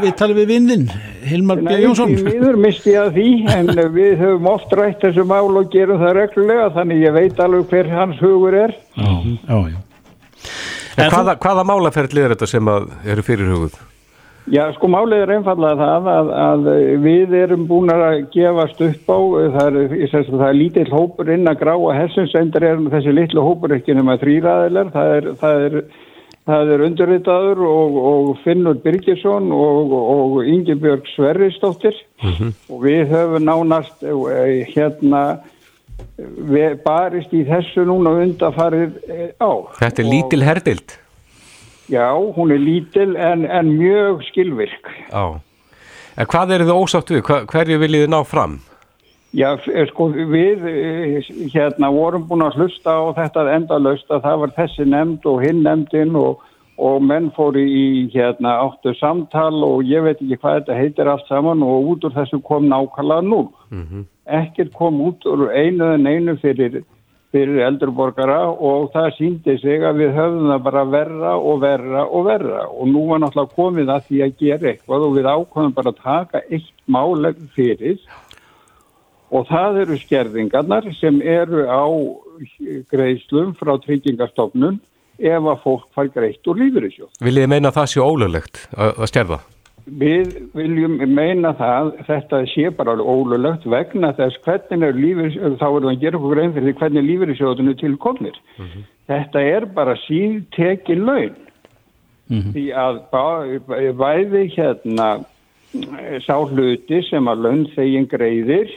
við 0.00 0.12
talið 0.18 0.38
við 0.40 0.46
vindin 0.50 0.84
Hilmar 1.28 1.60
B. 1.62 1.74
Jónsson? 1.82 2.14
Nei, 2.14 2.24
við 2.24 2.46
erum 2.48 2.64
mistið 2.64 2.96
að 3.02 3.10
því 3.18 3.26
en 3.54 3.68
við 3.98 4.14
höfum 4.22 4.48
oft 4.50 4.72
rætt 4.78 5.04
þessu 5.04 5.26
mál 5.28 5.52
og 5.60 5.68
gerum 5.74 6.00
það 6.00 6.16
reglulega 6.22 6.70
þannig 6.78 7.04
ég 7.04 7.14
veit 7.14 7.42
alveg 7.44 7.68
hver 7.74 7.92
hans 7.92 8.22
hugur 8.24 8.56
er. 8.58 8.74
Já, 8.96 9.12
já, 9.44 9.58
já 9.74 9.78
En 10.98 11.12
hvaða, 11.12 11.36
hvaða 11.38 11.64
málaferðli 11.68 12.24
er 12.24 12.34
þetta 12.34 12.50
sem 12.50 12.68
eru 12.68 13.24
fyrir 13.26 13.52
hugud? 13.52 13.78
Já, 14.48 14.62
sko 14.72 14.88
málið 14.88 15.22
er 15.26 15.32
einfallega 15.34 15.76
það 15.76 16.06
að, 16.08 16.28
að 16.40 16.68
við 17.04 17.34
erum 17.36 17.66
búin 17.68 17.92
að 17.92 18.22
gefast 18.32 18.80
upp 18.86 19.10
á, 19.12 19.18
það 19.58 19.78
er, 19.82 19.96
það 20.08 20.44
er 20.46 20.56
lítill 20.56 20.88
hópur 20.92 21.32
inn 21.34 21.50
að 21.50 21.58
grá 21.60 21.74
að 21.74 21.98
hessunsendur 21.98 22.64
er 22.64 22.80
þessi 22.94 23.12
litlu 23.12 23.44
hópur 23.44 23.74
ekki 23.76 23.96
nema 23.98 24.16
þrýraðilar, 24.22 24.92
það 24.94 25.12
er, 25.18 25.28
það 25.42 25.66
er, 25.66 25.76
það 26.48 26.72
er 26.74 26.84
undurritaður 26.86 27.62
og, 27.68 28.00
og 28.12 28.30
Finnur 28.46 28.80
Birgisson 28.86 29.52
og, 29.52 29.92
og 29.98 30.40
Ingebjörg 30.48 31.12
Sverristóttir 31.12 32.00
mm 32.22 32.32
-hmm. 32.38 32.56
og 32.72 32.82
við 32.86 33.04
höfum 33.12 33.44
nánast 33.44 34.02
eh, 34.02 34.64
hérna 34.72 35.22
barist 36.84 37.32
í 37.34 37.44
þessu 37.48 37.84
núna 37.88 38.14
undafarið 38.22 38.96
eh, 39.08 39.28
á. 39.38 39.50
Þetta 39.78 40.02
er 40.02 40.08
lítil 40.08 40.42
herdild? 40.46 40.96
Já, 41.88 42.12
hún 42.12 42.52
er 42.52 42.60
lítil 42.60 43.16
en, 43.16 43.46
en 43.48 43.70
mjög 43.78 44.24
skilvirk. 44.28 44.90
Já, 45.08 45.40
en 46.16 46.28
hvað 46.28 46.56
er 46.56 46.66
þið 46.66 46.74
ósátt 46.76 47.12
við? 47.14 47.22
Hva, 47.28 47.44
hverju 47.48 47.78
viljið 47.80 48.04
þið 48.04 48.12
ná 48.12 48.20
fram? 48.28 48.58
Já, 49.36 49.50
eh, 49.68 49.86
sko 49.90 50.08
við 50.12 50.66
eh, 50.68 51.30
hérna 51.52 51.90
vorum 51.92 52.26
búin 52.28 52.46
að 52.46 52.62
hlusta 52.62 52.96
á 52.96 53.04
þetta 53.16 53.48
endalöst 53.56 54.08
að 54.10 54.24
það 54.24 54.44
var 54.44 54.54
þessi 54.56 54.88
nefnd 54.88 55.28
og 55.28 55.42
hinn 55.44 55.64
nefndin 55.66 56.16
og, 56.16 56.44
og 56.78 57.02
menn 57.02 57.32
fóri 57.34 57.64
í 57.66 57.86
hérna 58.12 58.58
áttu 58.62 58.94
samtal 58.98 59.64
og 59.66 59.82
ég 59.86 60.04
veit 60.06 60.20
ekki 60.20 60.38
hvað 60.38 60.60
þetta 60.60 60.78
heitir 60.78 61.10
allt 61.10 61.26
saman 61.26 61.64
og 61.66 61.90
út 61.94 62.06
úr 62.06 62.14
þessu 62.14 62.38
kom 62.46 62.70
nákvæmlega 62.70 63.26
nú. 63.26 63.42
Mm 63.70 64.06
ekkert 64.28 64.76
kom 64.76 65.00
út 65.00 65.26
úr 65.26 65.48
einu 65.52 65.92
en 65.94 66.06
einu 66.06 66.36
fyrir, 66.40 66.82
fyrir 67.32 67.62
eldurborgara 67.64 68.40
og 68.52 68.90
það 68.94 69.10
síndi 69.16 69.56
sig 69.62 69.84
að 69.84 70.02
við 70.02 70.14
höfum 70.16 70.50
það 70.52 70.64
bara 70.68 70.84
verra 70.92 71.34
og 71.38 71.60
verra 71.64 72.04
og 72.06 72.26
verra. 72.28 72.64
Og 72.68 72.90
nú 72.92 73.06
var 73.10 73.22
náttúrulega 73.24 73.56
komið 73.56 73.92
að 73.94 74.08
því 74.08 74.22
að 74.26 74.36
gera 74.42 74.72
eitthvað 74.72 75.06
og 75.06 75.16
við 75.16 75.30
ákvæmum 75.32 75.76
bara 75.76 75.94
að 75.94 76.02
taka 76.04 76.44
eitt 76.48 76.74
máleg 76.86 77.40
fyrir. 77.56 78.00
Og 79.28 79.48
það 79.48 79.82
eru 79.84 79.98
skerðingarnar 80.00 80.92
sem 80.96 81.20
eru 81.20 81.66
á 81.68 81.84
greiðslum 82.92 83.56
frá 83.58 83.74
tryggingastofnun 83.84 84.78
ef 85.18 85.46
að 85.52 85.62
fólk 85.62 85.86
fær 85.94 86.10
greitt 86.14 86.50
úr 86.50 86.58
lífyrísjóð. 86.62 87.12
Viljið 87.20 87.44
þið 87.44 87.54
meina 87.54 87.70
að 87.70 87.78
það 87.78 87.88
sé 87.92 88.02
ólöglegt 88.04 88.60
að 88.78 89.06
skerða? 89.10 89.38
Við 89.88 90.34
viljum 90.52 90.98
meina 91.16 91.54
það, 91.56 91.94
þetta 92.04 92.42
sé 92.52 92.68
bara 92.76 92.96
ólulegt 93.00 93.64
vegna 93.64 94.12
þess 94.18 94.36
hvernig 94.44 94.84
er 94.84 94.98
lífið, 94.98 95.38
þá 95.56 95.66
er 95.68 95.80
það 95.80 95.90
að 95.90 96.02
gera 96.02 96.20
okkur 96.20 96.40
einn 96.42 96.54
fyrir 96.56 96.76
hvernig 96.80 97.06
lífeyrissjóðunni 97.06 97.74
tilkomnir. 97.80 98.36
Mm 98.58 98.66
-hmm. 98.66 98.86
Þetta 99.08 99.44
er 99.56 99.66
bara 99.78 99.96
síð 100.04 100.42
tekið 100.56 101.04
laun. 101.08 101.36
Mm 102.28 102.42
-hmm. 102.42 102.52
Því 102.52 102.64
að 102.84 103.96
væði 103.96 104.44
hérna 104.56 105.08
sá 106.24 106.36
hluti 106.48 107.02
sem 107.08 107.28
að 107.28 107.42
laun 107.44 107.66
þegin 107.74 108.08
greiðir 108.08 108.70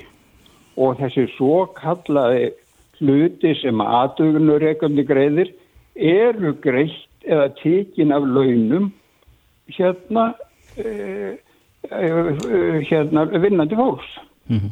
og 0.77 0.97
þessi 0.99 1.27
svo 1.35 1.65
kallaði 1.75 2.51
hluti 2.99 3.53
sem 3.61 3.81
aðdugunur 3.81 4.63
ekkundi 4.71 5.03
greiðir 5.03 5.51
eru 5.95 6.53
greitt 6.63 7.25
eða 7.25 7.49
tekin 7.61 8.11
af 8.15 8.23
launum 8.25 8.91
hérna 9.71 10.31
Eh, 11.89 11.97
eh, 11.97 12.81
hérna 12.89 13.25
vinnandi 13.25 13.75
fólks 13.75 14.05
mm 14.47 14.57
-hmm. 14.57 14.71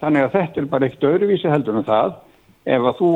þannig 0.00 0.22
að 0.22 0.32
þetta 0.32 0.60
er 0.60 0.64
bara 0.64 0.86
eitt 0.86 1.04
öðruvísi 1.04 1.48
heldur 1.48 1.76
en 1.76 1.84
það 1.84 2.12
ef 2.66 2.82
að 2.82 2.98
þú 2.98 3.10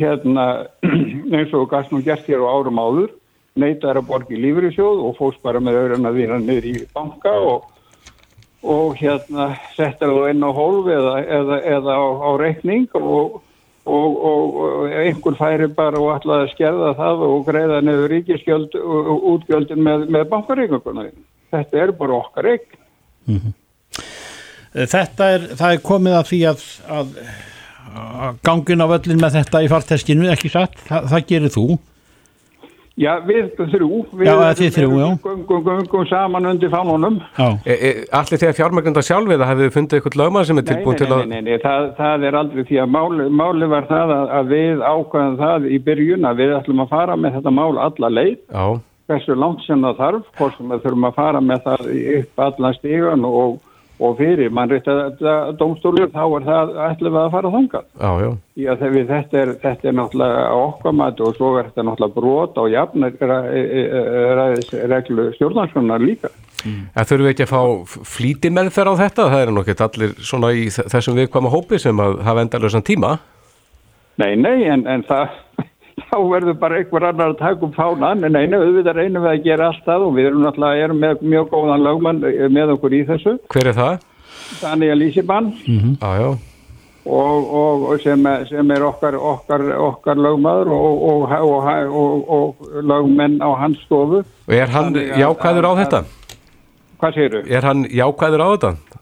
hérna 0.00 0.44
eins 1.36 1.54
og 1.54 1.70
gæst 1.70 1.92
nú 1.92 2.02
gert 2.04 2.26
hér 2.26 2.44
á 2.44 2.52
árum 2.52 2.78
áður 2.78 3.10
neytar 3.54 3.96
að 3.96 4.08
borgi 4.10 4.36
lífri 4.36 4.72
sjóð 4.74 5.00
og 5.06 5.16
fólks 5.16 5.40
bara 5.42 5.60
með 5.60 5.78
öðrun 5.80 6.08
að 6.10 6.14
vinna 6.14 6.38
niður 6.38 6.64
í 6.64 6.74
banka 6.94 7.32
og, 7.32 7.64
og 8.62 8.96
hérna 8.96 9.56
setja 9.76 10.08
þú 10.12 10.28
inn 10.30 10.44
á 10.44 10.50
hólf 10.52 10.86
eða, 10.86 11.14
eða, 11.24 11.56
eða 11.64 11.92
á, 11.96 12.04
á 12.20 12.30
reikning 12.36 12.88
og, 12.94 13.40
og, 13.86 14.16
og, 14.30 14.56
og 14.60 14.94
einhver 15.00 15.36
færi 15.38 15.68
bara 15.76 16.00
og 16.02 16.12
ætlaði 16.16 16.46
að 16.46 16.52
skerða 16.54 16.92
það 16.98 17.24
og 17.28 17.46
greiða 17.46 17.80
nefnir 17.86 18.12
ríkiskjöld 18.12 18.76
og 18.82 19.26
útgjöldin 19.32 19.82
með, 19.86 20.06
með 20.16 20.28
bankareikninguna. 20.32 21.08
Þetta 21.54 21.82
er 21.82 21.92
bara 21.96 22.18
okkar 22.20 22.50
eign. 22.52 22.80
Þetta 24.76 25.28
er, 25.32 25.44
það 25.56 25.74
er 25.74 25.84
komið 25.86 26.16
að 26.18 26.26
því 26.30 26.40
að, 26.50 26.64
að, 26.98 27.12
að 28.26 28.40
gangin 28.44 28.84
á 28.84 28.86
völlin 28.90 29.22
með 29.22 29.38
þetta 29.38 29.62
í 29.64 29.70
farteskinu, 29.72 30.26
ekki 30.34 30.50
satt, 30.52 30.76
það, 30.88 31.06
það 31.14 31.28
gerir 31.30 31.54
þú. 31.54 31.66
Já, 32.96 33.10
við 33.28 33.50
þrjú. 33.58 33.98
Við 34.16 34.28
eða. 34.32 35.08
Gungum, 35.20 36.06
saman 36.08 36.48
undir 36.48 36.70
fánunum. 36.72 37.18
Já, 37.36 37.48
E, 37.66 37.74
e, 37.76 37.90
allir 38.16 38.40
þegar 38.40 38.56
fjármögnunda 38.56 39.02
sjálfið 39.04 39.42
það 39.42 39.50
hefur 39.50 39.66
þið 39.66 39.74
fundið 39.76 39.98
eitthvað 39.98 40.16
lögmað 40.22 40.46
sem 40.48 40.58
er 40.58 40.64
Nei, 40.64 40.70
tilbúin 40.70 40.96
nei, 40.96 41.00
til 41.02 41.10
að 41.12 41.20
nei, 41.20 41.28
nei, 41.34 41.40
nei, 41.50 41.58
það, 41.66 41.88
það 41.98 42.24
er 42.30 42.38
aldrei 42.40 42.64
því 42.70 42.80
að 42.80 42.90
máli, 42.96 43.28
máli 43.42 43.68
var 43.74 43.88
það 43.90 44.14
að, 44.16 44.26
að 44.38 44.50
við 44.54 44.84
ákvæðum 44.88 45.36
það 45.42 45.68
í 45.68 45.78
byrjun 45.90 46.28
að 46.30 46.40
við 46.40 46.56
ætlum 46.56 46.84
að 46.86 46.92
fara 46.96 47.16
með 47.20 47.36
þetta 47.36 47.52
mál 47.60 47.78
alla 47.84 48.12
leið, 48.16 48.38
Já, 48.56 48.66
hversu 49.12 49.36
langt 49.38 49.60
sem 49.68 49.84
það 49.84 50.00
þarf, 50.00 50.24
hvort 50.40 50.56
sem 50.56 50.72
við 50.72 50.84
þurfum 50.86 51.08
að 51.10 51.18
fara 51.20 51.40
með 51.52 51.60
það 51.68 51.90
upp 52.16 52.44
allan 52.48 52.78
stígan 52.80 53.28
og, 53.28 53.60
og 53.96 54.18
fyrir 54.18 54.50
mannrétt 54.52 54.88
að 54.90 55.22
domstólur 55.60 56.10
þá 56.12 56.24
er 56.26 56.42
það 56.46 56.66
ætlum 56.90 57.14
við 57.14 57.22
að 57.22 57.34
fara 57.36 57.54
þangað. 57.54 57.84
já, 58.00 58.10
já 58.24 58.30
Já, 58.56 58.72
við, 58.80 59.10
þetta, 59.10 59.36
er, 59.42 59.50
þetta 59.60 59.88
er 59.88 59.94
náttúrulega 59.98 60.44
okkar 60.56 60.94
mati 60.96 61.20
og 61.26 61.32
svo 61.36 61.48
er 61.60 61.66
þetta 61.68 61.82
náttúrulega 61.84 62.16
brot 62.16 62.54
á 62.56 62.64
jafnreglu 62.72 65.24
stjórnarskonar 65.36 66.00
líka. 66.00 66.28
En 66.66 67.04
þurfum 67.04 67.26
við 67.26 67.32
ekki 67.34 67.46
að 67.46 67.52
fá 67.52 67.62
flíti 68.08 68.48
meðferð 68.50 68.90
á 68.96 69.00
þetta? 69.04 69.22
Það 69.32 69.42
er 69.42 69.48
nú 69.52 69.60
ekki 69.62 69.84
allir 69.86 70.10
svona 70.24 70.48
í 70.56 70.58
þessum 70.72 71.18
viðkvæma 71.20 71.52
hópi 71.52 71.76
sem 71.82 71.96
að 72.02 72.12
hafa 72.26 72.42
endalösan 72.46 72.86
tíma. 72.86 73.10
Nei, 74.16 74.32
nei, 74.40 74.64
en, 74.72 74.82
en 74.88 75.02
það, 75.04 75.28
þá 75.96 76.16
verður 76.28 76.58
bara 76.60 76.80
einhver 76.80 77.06
annar 77.08 77.32
að 77.32 77.38
taka 77.40 77.64
upp 77.66 77.76
fánan, 77.76 78.24
en 78.26 78.36
einu, 78.36 78.58
auðvitað 78.60 78.98
reynum 79.00 79.24
við 79.24 79.32
að 79.32 79.46
gera 79.46 79.70
allt 79.70 79.86
það 79.86 80.04
og 80.06 80.12
við 80.18 80.28
erum 80.30 80.42
náttúrulega 80.44 80.84
erum 80.84 81.00
með 81.04 81.22
mjög 81.32 81.48
góðan 81.54 81.86
lögmann 81.86 82.20
eh, 82.28 82.42
með 82.52 82.74
okkur 82.76 82.96
í 82.98 83.00
þessu, 83.08 83.38
Hver 83.54 83.70
er 83.72 83.78
það? 83.78 84.04
Daniel 84.60 84.98
Lísibann 85.00 85.48
Já, 85.64 86.10
já. 86.20 86.28
og, 87.06 87.48
og, 87.62 87.86
og 87.90 88.04
sem, 88.04 88.28
sem 88.50 88.70
er 88.76 88.84
okkar, 88.86 89.16
okkar, 89.16 89.64
okkar 89.88 90.20
lögmaður 90.20 90.70
og, 90.76 91.00
og, 91.08 91.24
og, 91.40 91.96
og, 92.02 92.28
og 92.36 92.84
lögmenn 92.84 93.40
á 93.40 93.50
hans 93.56 93.80
stofu. 93.86 94.22
Er 94.52 94.70
hann 94.70 94.94
jákvæður 94.94 95.70
á 95.70 95.72
þetta? 95.80 96.04
Hvað 97.00 97.18
segirðu? 97.18 97.42
Er 97.52 97.66
hann 97.66 97.86
jákvæður 97.88 98.44
á 98.44 98.48
þetta? 98.52 98.95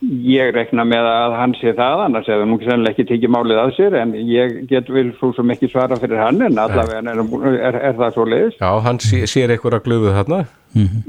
Ég 0.00 0.54
rekna 0.56 0.86
með 0.88 1.04
að 1.04 1.34
hann 1.36 1.54
sé 1.58 1.74
það, 1.76 2.06
annars 2.06 2.28
hefur 2.30 2.46
nú 2.48 2.56
sennilega 2.62 2.94
ekki 2.94 3.04
tekið 3.10 3.32
málið 3.34 3.58
að 3.60 3.72
sér, 3.76 3.96
en 4.00 4.14
ég 4.16 4.54
get 4.70 4.88
vil 4.88 5.10
svo 5.18 5.28
sem 5.36 5.52
ekki 5.52 5.68
svara 5.68 5.98
fyrir 6.00 6.22
hann, 6.22 6.40
en 6.46 6.56
allavega 6.62 7.02
er, 7.12 7.20
er, 7.58 7.76
er 7.90 7.98
það 7.98 8.16
svo 8.16 8.24
leiðis. 8.32 8.56
Já, 8.56 8.70
hann 8.86 9.00
sé, 9.04 9.20
sér 9.28 9.52
eitthvað 9.52 9.76
að 9.76 9.84
glöfu 9.90 10.14
þarna. 10.16 10.40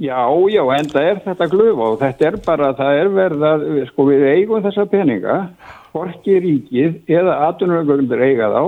Já, 0.02 0.20
já, 0.50 0.62
enda 0.76 1.04
er 1.06 1.22
þetta 1.24 1.48
glufa 1.52 1.88
og 1.88 2.00
þetta 2.02 2.28
er 2.28 2.38
bara, 2.48 2.72
það 2.76 3.00
er 3.00 3.10
verið 3.16 3.48
að, 3.48 3.66
sko 3.92 4.08
við 4.10 4.28
eigum 4.32 4.64
þessa 4.66 4.86
peninga, 4.90 5.36
hvorki 5.94 6.40
ríkið 6.42 7.14
eða 7.14 7.38
atvinnuröggundur 7.48 8.24
eiga 8.26 8.50
þá, 8.52 8.64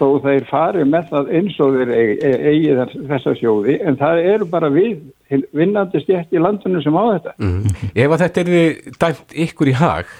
þó 0.00 0.06
þeir 0.24 0.46
fari 0.48 0.86
með 0.88 1.10
það 1.12 1.30
eins 1.38 1.58
og 1.60 1.76
þeir 1.76 1.92
eigi, 1.94 2.32
eigi 2.50 3.04
þessa 3.10 3.34
sjóði, 3.38 3.76
en 3.84 4.00
það 4.00 4.22
eru 4.32 4.48
bara 4.50 4.72
við, 4.72 4.96
vinnandi 5.56 6.02
stjætt 6.02 6.34
í 6.34 6.42
landinu 6.42 6.82
sem 6.82 6.96
á 6.96 7.04
þetta. 7.12 7.36
Mm. 7.38 7.78
Ef 7.94 8.16
að 8.16 8.24
þetta 8.24 8.44
er 8.44 8.50
dæmt 9.04 9.38
ykkur 9.46 9.70
í 9.70 9.76
hag, 9.78 10.12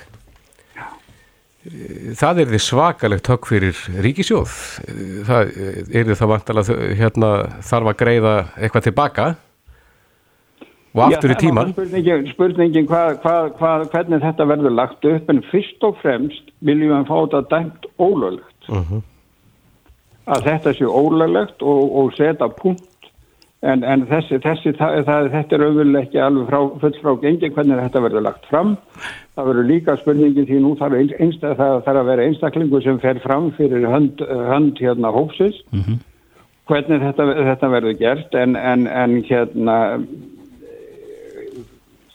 eh, 1.67 2.15
það 2.21 2.43
er 2.45 2.55
þið 2.55 2.65
svakalegt 2.69 3.33
högg 3.33 3.51
fyrir 3.51 3.85
ríkisjóð. 4.07 4.57
Eh, 4.87 5.21
Það 5.27 5.55
er 5.91 6.11
þið 6.11 6.17
það 6.21 6.33
vantalega 6.35 6.81
hérna, 7.03 7.31
þarf 7.71 7.93
að 7.95 8.01
greiða 8.05 8.35
eitthvað 8.61 8.87
tilbaka 8.91 9.31
og 10.95 11.05
aftur 11.07 11.31
Já, 11.31 11.37
í 11.37 11.41
tíman. 11.45 11.73
Spurningin, 11.75 12.27
spurningin 12.33 12.89
hvað, 12.91 13.21
hvað, 13.23 13.53
hvað, 13.61 13.85
hvernig 13.93 14.25
þetta 14.25 14.47
verður 14.51 14.75
lagt 14.75 15.07
upp, 15.07 15.29
en 15.31 15.43
fyrst 15.53 15.87
og 15.87 15.99
fremst 16.03 16.51
viljum 16.67 16.97
við 16.97 17.07
fá 17.11 17.17
þetta 17.21 17.43
dæmt 17.53 17.91
ólöglegt. 17.99 18.69
Mhm. 18.69 19.05
Að 20.29 20.47
þetta 20.47 20.73
sé 20.77 20.87
ólöglegt 20.87 21.63
og, 21.65 21.95
og 21.97 22.11
setja 22.17 22.49
punkt, 22.53 23.09
en, 23.63 23.85
en 23.85 24.05
þessi, 24.09 24.39
þessi, 24.45 24.75
það, 24.79 25.01
það, 25.09 25.31
þetta 25.35 25.57
er 25.57 25.65
auðvitað 25.67 26.01
ekki 26.03 26.21
alveg 26.25 26.51
frá, 26.51 26.61
full 26.83 26.99
frá 27.01 27.15
gengi 27.25 27.51
hvernig 27.55 27.81
þetta 27.81 28.05
verður 28.07 28.27
lagt 28.29 28.51
fram. 28.51 28.77
Það 29.37 29.51
verður 29.51 29.71
líka 29.71 29.97
spurningin 30.01 30.49
því 30.49 30.61
nú 30.65 30.75
þarf 30.81 30.99
einst, 31.01 31.17
einst, 31.21 31.45
það 31.45 31.81
þarf 31.87 32.03
að 32.03 32.11
vera 32.13 32.29
einstaklingu 32.29 32.83
sem 32.85 33.01
fer 33.03 33.21
fram 33.25 33.51
fyrir 33.57 33.89
hönd, 33.89 34.23
hönd 34.53 34.81
hérna 34.81 35.13
hópsins. 35.17 35.63
Hvernig 36.71 37.03
þetta, 37.03 37.27
þetta 37.51 37.73
verður 37.73 37.97
gert 37.99 38.37
en, 38.39 38.55
en, 38.57 38.87
en 38.87 39.17
hérna 39.27 39.79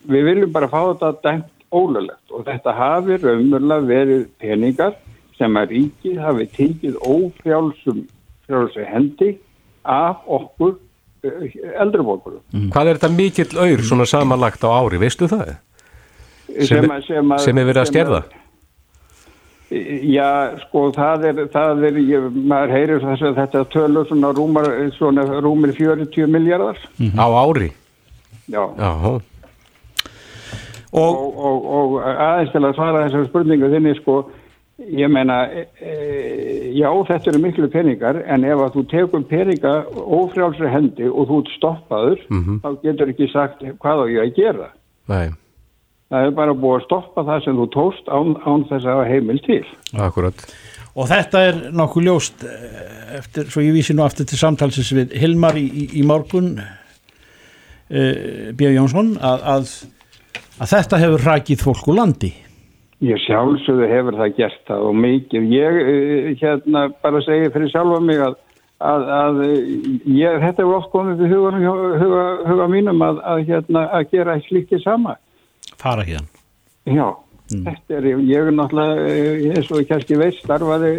við 0.09 0.29
viljum 0.29 0.53
bara 0.53 0.69
fá 0.71 0.79
þetta 0.93 1.11
dæmt 1.25 1.51
ólulegt 1.75 2.31
og 2.31 2.45
þetta 2.47 2.75
hafi 2.77 3.17
raunverulega 3.19 3.89
verið 3.89 4.23
peningar 4.39 4.95
sem 5.37 5.57
að 5.59 5.73
ríkið 5.75 6.19
hafi 6.23 6.45
tekið 6.55 6.95
ófjálsum 7.03 8.03
frjálsi 8.45 8.85
hendi 8.87 9.33
af 9.83 10.21
okkur 10.27 10.75
eldriborgurum. 11.81 12.41
Hvað 12.73 12.87
er 12.91 12.97
þetta 12.99 13.09
mikill 13.15 13.51
auður 13.57 13.83
svona 13.87 14.05
samanlagt 14.09 14.61
á 14.63 14.69
ári, 14.77 14.99
veistu 15.01 15.27
það? 15.31 15.55
Sem, 16.61 16.85
sem, 17.07 17.31
að- 17.33 17.39
sem 17.41 17.57
er 17.57 17.65
verið 17.65 17.81
að 17.81 17.89
skerða? 17.91 18.23
Já, 20.05 20.27
sko, 20.61 20.91
það 20.93 21.23
er, 21.31 21.39
það 21.51 21.81
er 21.87 21.95
ég, 22.05 22.25
maður 22.47 22.73
heyrir 22.75 22.99
þess 23.01 23.23
að 23.25 23.39
þetta 23.41 23.63
tölur 23.73 24.05
svona 24.07 24.29
rúmar, 24.37 24.67
svona 24.93 25.23
rúmir 25.41 25.73
40 25.73 26.27
miljardar. 26.29 26.77
Á 27.17 27.25
ári? 27.41 27.71
Já. 28.45 28.61
Já, 28.77 28.91
og, 30.95 31.15
og, 31.35 31.65
og 31.65 31.95
aðeins 32.05 32.53
til 32.53 32.61
að 32.63 32.75
svara 32.77 33.01
þessar 33.07 33.25
spurningu 33.31 33.67
þinni 33.73 33.95
sko 33.97 34.19
ég 34.79 35.07
meina 35.07 35.37
e, 35.47 35.61
e, 35.79 35.93
já 36.75 36.89
þetta 37.07 37.31
eru 37.31 37.39
miklu 37.45 37.69
peningar 37.71 38.17
en 38.27 38.43
ef 38.43 38.59
að 38.59 38.73
þú 38.75 38.83
tekur 38.91 39.23
peninga 39.29 39.73
ófrjálsri 39.95 40.67
hendi 40.73 41.07
og 41.07 41.29
þú 41.29 41.39
ert 41.43 41.51
stoppaður 41.55 42.19
Mhm. 42.29 42.59
þá 42.63 42.69
getur 42.83 43.13
ekki 43.13 43.31
sagt 43.31 43.63
hvað 43.63 44.03
á 44.03 44.05
ég 44.11 44.21
að 44.25 44.35
gera 44.35 44.69
nei, 45.07 45.29
það 46.11 46.25
er 46.27 46.31
bara 46.31 46.53
búið 46.53 46.81
að 46.81 46.85
stoppa 46.89 47.23
það 47.23 47.43
sem 47.45 47.55
þú 47.61 47.67
tóst 47.71 48.05
án, 48.11 48.35
án 48.43 48.65
þess 48.67 48.85
að 48.85 49.05
heimil 49.09 49.39
til 49.45 49.63
akkurat. 49.95 50.45
Og 50.95 51.07
þetta 51.11 51.39
er 51.43 51.55
nokkuð 51.75 52.03
ljóst 52.07 52.43
eh, 52.47 53.17
eftir, 53.17 53.49
svo 53.51 53.61
ég 53.63 53.73
vísi 53.75 53.93
nú 53.95 54.03
aftur 54.05 54.25
til 54.27 54.37
samtalsins 54.39 54.91
við 54.95 55.15
Hilmar 55.19 55.55
í, 55.59 55.65
í, 55.67 55.87
í 55.99 56.03
morgun 56.07 56.55
uh, 56.59 58.51
Björn 58.55 58.77
Jónsson 58.79 59.11
að, 59.19 59.43
að, 59.55 59.73
að 60.59 60.71
þetta 60.71 60.99
hefur 61.03 61.25
rækið 61.29 61.63
fólk 61.67 61.87
úr 61.91 61.99
landi 61.99 62.31
Ég 63.03 63.19
sjálfsögðu 63.25 63.87
hefur 63.91 64.15
það 64.15 64.37
gert 64.37 64.61
það 64.69 64.85
og 64.87 64.95
mikið. 65.03 65.49
Ég 65.51 65.79
eh, 65.81 66.29
hérna 66.39 66.85
bara 67.03 67.19
segi 67.25 67.51
fyrir 67.51 67.71
sjálfa 67.73 67.99
mig 67.99 68.21
að, 68.23 68.37
að, 68.79 69.09
að 69.17 69.41
eh, 69.43 69.73
ég, 70.15 70.39
þetta 70.45 70.63
hefur 70.63 70.77
oft 70.77 70.93
komið 70.93 71.25
við 71.25 71.35
huga, 71.35 71.75
huga, 71.99 72.23
huga 72.47 72.69
mínum 72.71 73.03
að, 73.03 73.19
að, 73.33 73.43
hérna, 73.49 73.83
að 73.99 74.15
gera 74.15 74.39
slíkið 74.47 74.83
sama. 74.85 75.17
fara 75.81 76.07
hérna 76.07 76.31
Já, 76.85 77.07
þetta 77.51 77.97
er, 77.97 78.09
ég 78.29 78.47
er 78.47 78.55
náttúrulega, 78.55 79.05
eh, 79.11 79.45
eins 79.51 79.71
og 79.75 79.83
kannski 79.89 80.21
veist, 80.21 80.43
starfaði 80.45 80.93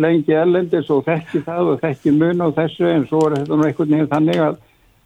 lengi 0.00 0.38
ellendis 0.38 0.88
og 0.94 1.04
þekki 1.04 1.44
það 1.44 1.74
og 1.74 1.80
þekki 1.84 2.16
mun 2.16 2.46
og 2.46 2.56
þessu 2.56 2.88
en 2.88 3.08
svo 3.10 3.26
er 3.28 3.42
þetta 3.42 3.58
nú 3.58 3.68
einhvern 3.68 3.96
veginn 3.98 4.12
þannig 4.14 4.44
að 4.48 4.60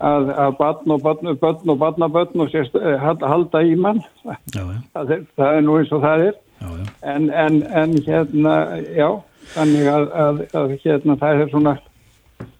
að, 0.04 0.30
að 0.36 0.56
batn 0.58 0.92
og 0.92 1.02
batn 1.04 1.30
og 1.32 1.38
batn 1.40 1.72
og 1.72 1.78
batn 1.80 2.04
og 2.06 2.12
batn 2.16 2.42
og 2.44 2.50
sérst, 2.52 2.74
eh, 2.76 2.98
halda, 3.00 3.62
í 3.64 3.76
mann 3.80 4.02
já, 4.24 4.34
já. 4.60 4.80
það 4.92 5.14
er, 5.16 5.22
það 5.38 5.56
er 5.56 5.64
nú 5.64 5.78
eins 5.80 5.94
og 5.96 6.04
það 6.04 6.26
er 6.30 6.34
Já. 6.56 6.68
En, 7.04 7.26
en, 7.36 7.56
en 7.76 7.90
hérna 8.06 8.52
já, 8.96 9.08
þannig 9.52 9.88
að, 9.92 10.06
að, 10.16 10.38
að 10.56 10.70
hérna 10.80 11.16
það 11.20 11.42
er 11.42 11.50
svona 11.52 11.74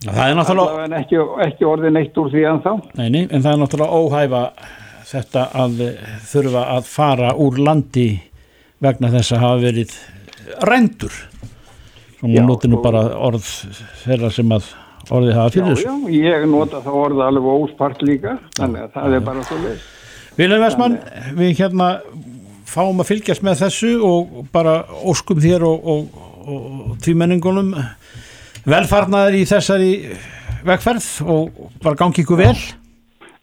það 0.05 0.19
er 0.27 0.37
náttúrulega 0.37 0.75
allavega 0.75 0.99
ekki, 1.01 1.21
ekki 1.47 1.69
orðin 1.69 2.01
eitt 2.03 2.21
úr 2.21 2.29
því 2.35 2.43
að 2.51 2.61
þá 2.67 2.73
en 3.07 3.17
það 3.33 3.49
er 3.55 3.63
náttúrulega 3.63 4.01
óhæfa 4.03 4.43
þetta 5.07 5.47
að 5.63 5.81
þurfa 6.29 6.67
að 6.77 6.91
fara 6.93 7.33
úr 7.41 7.57
landi 7.63 8.07
vegna 8.85 9.11
þess 9.17 9.33
að 9.33 9.45
hafa 9.47 9.63
verið 9.65 9.97
rendur 10.69 11.17
svo 12.21 12.29
Já, 12.29 12.41
nú 12.43 12.47
notir 12.51 12.73
nú 12.73 12.81
og- 12.81 12.85
bara 12.85 13.07
orð 13.17 13.49
þeirra 14.05 14.31
sem 14.33 14.53
að 14.53 14.69
orðið 15.11 15.37
hafa 15.39 15.49
já, 15.49 15.55
fyrir 15.55 15.69
þessu? 15.73 15.85
já, 15.87 16.17
ég 16.31 16.47
nota 16.51 16.81
það 16.85 17.03
orða 17.03 17.29
alveg 17.31 17.51
óspart 17.63 18.03
líka 18.07 18.39
þannig 18.59 18.87
að 18.87 18.97
það 18.97 19.19
er 19.19 19.29
bara 19.29 19.45
svo 19.47 19.61
leið 19.65 19.85
Vilhelm 20.37 20.65
Vestmann, 20.67 20.99
við 21.33 21.53
hérna 21.63 21.87
fáum 22.69 22.99
að 23.01 23.09
fylgjast 23.09 23.45
með 23.47 23.63
þessu 23.63 23.93
og 24.05 24.41
bara 24.53 24.83
óskum 25.09 25.39
þér 25.41 25.65
og, 25.65 25.87
og, 25.89 26.19
og 26.45 26.97
tvímenningunum 27.05 27.71
velfarnaður 28.67 29.39
í 29.39 29.45
þessari 29.49 29.93
vegferð 30.67 31.07
og 31.25 31.63
bara 31.85 31.99
gangi 31.99 32.25
ykkur 32.25 32.43
vel. 32.43 32.57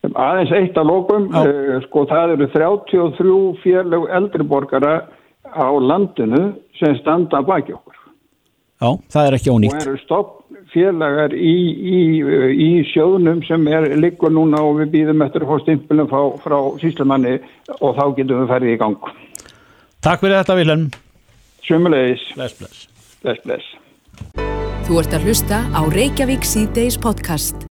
Aðeins 0.03 0.51
eitt 0.51 0.78
að 0.78 0.89
lókum, 0.91 1.30
uh, 1.32 1.80
sko 1.86 2.03
það 2.09 2.36
eru 2.36 2.47
33 2.51 3.36
félög 3.64 4.07
eldriborgara 4.20 4.95
á 5.47 5.68
landinu 5.80 6.43
sem 6.78 6.97
standa 6.99 7.39
baki 7.47 7.74
okkur. 7.78 7.99
Já, 8.84 8.89
það 9.16 9.28
er 9.30 9.38
ekki 9.38 9.51
Og 9.53 9.59
ónýtt. 9.61 9.80
eru 9.80 9.97
stoppfélagar 10.74 11.34
í, 11.34 11.55
í, 11.93 11.99
í 12.57 12.69
sjóðnum 12.91 13.43
sem 13.45 13.65
er 13.67 13.95
liggur 13.97 14.32
núna 14.34 14.61
og 14.61 14.82
við 14.82 14.91
býðum 14.93 15.24
eftir 15.26 15.45
að 15.45 15.51
fá 15.51 15.63
stimpilum 15.63 16.09
frá, 16.09 16.21
frá 16.41 16.57
síslumanni 16.82 17.39
og 17.80 17.95
þá 17.95 18.15
getum 18.17 18.41
við 18.41 18.49
ferðið 18.49 18.74
í 18.74 18.80
gang. 18.82 19.11
Takk 20.03 20.24
fyrir 20.24 20.39
þetta 20.41 20.57
Vilhelm. 20.59 20.88
Sumulegis. 21.63 22.24
Bless, 22.36 22.57
bless. 22.59 22.88
Bless, 23.24 23.43
bless. 23.45 23.69
Þú 24.88 24.99
ert 24.99 25.13
að 25.15 25.30
hlusta 25.30 25.61
á 25.71 25.82
Reykjavík 25.93 26.43
síðdeis 26.43 26.99
podcast. 26.99 27.72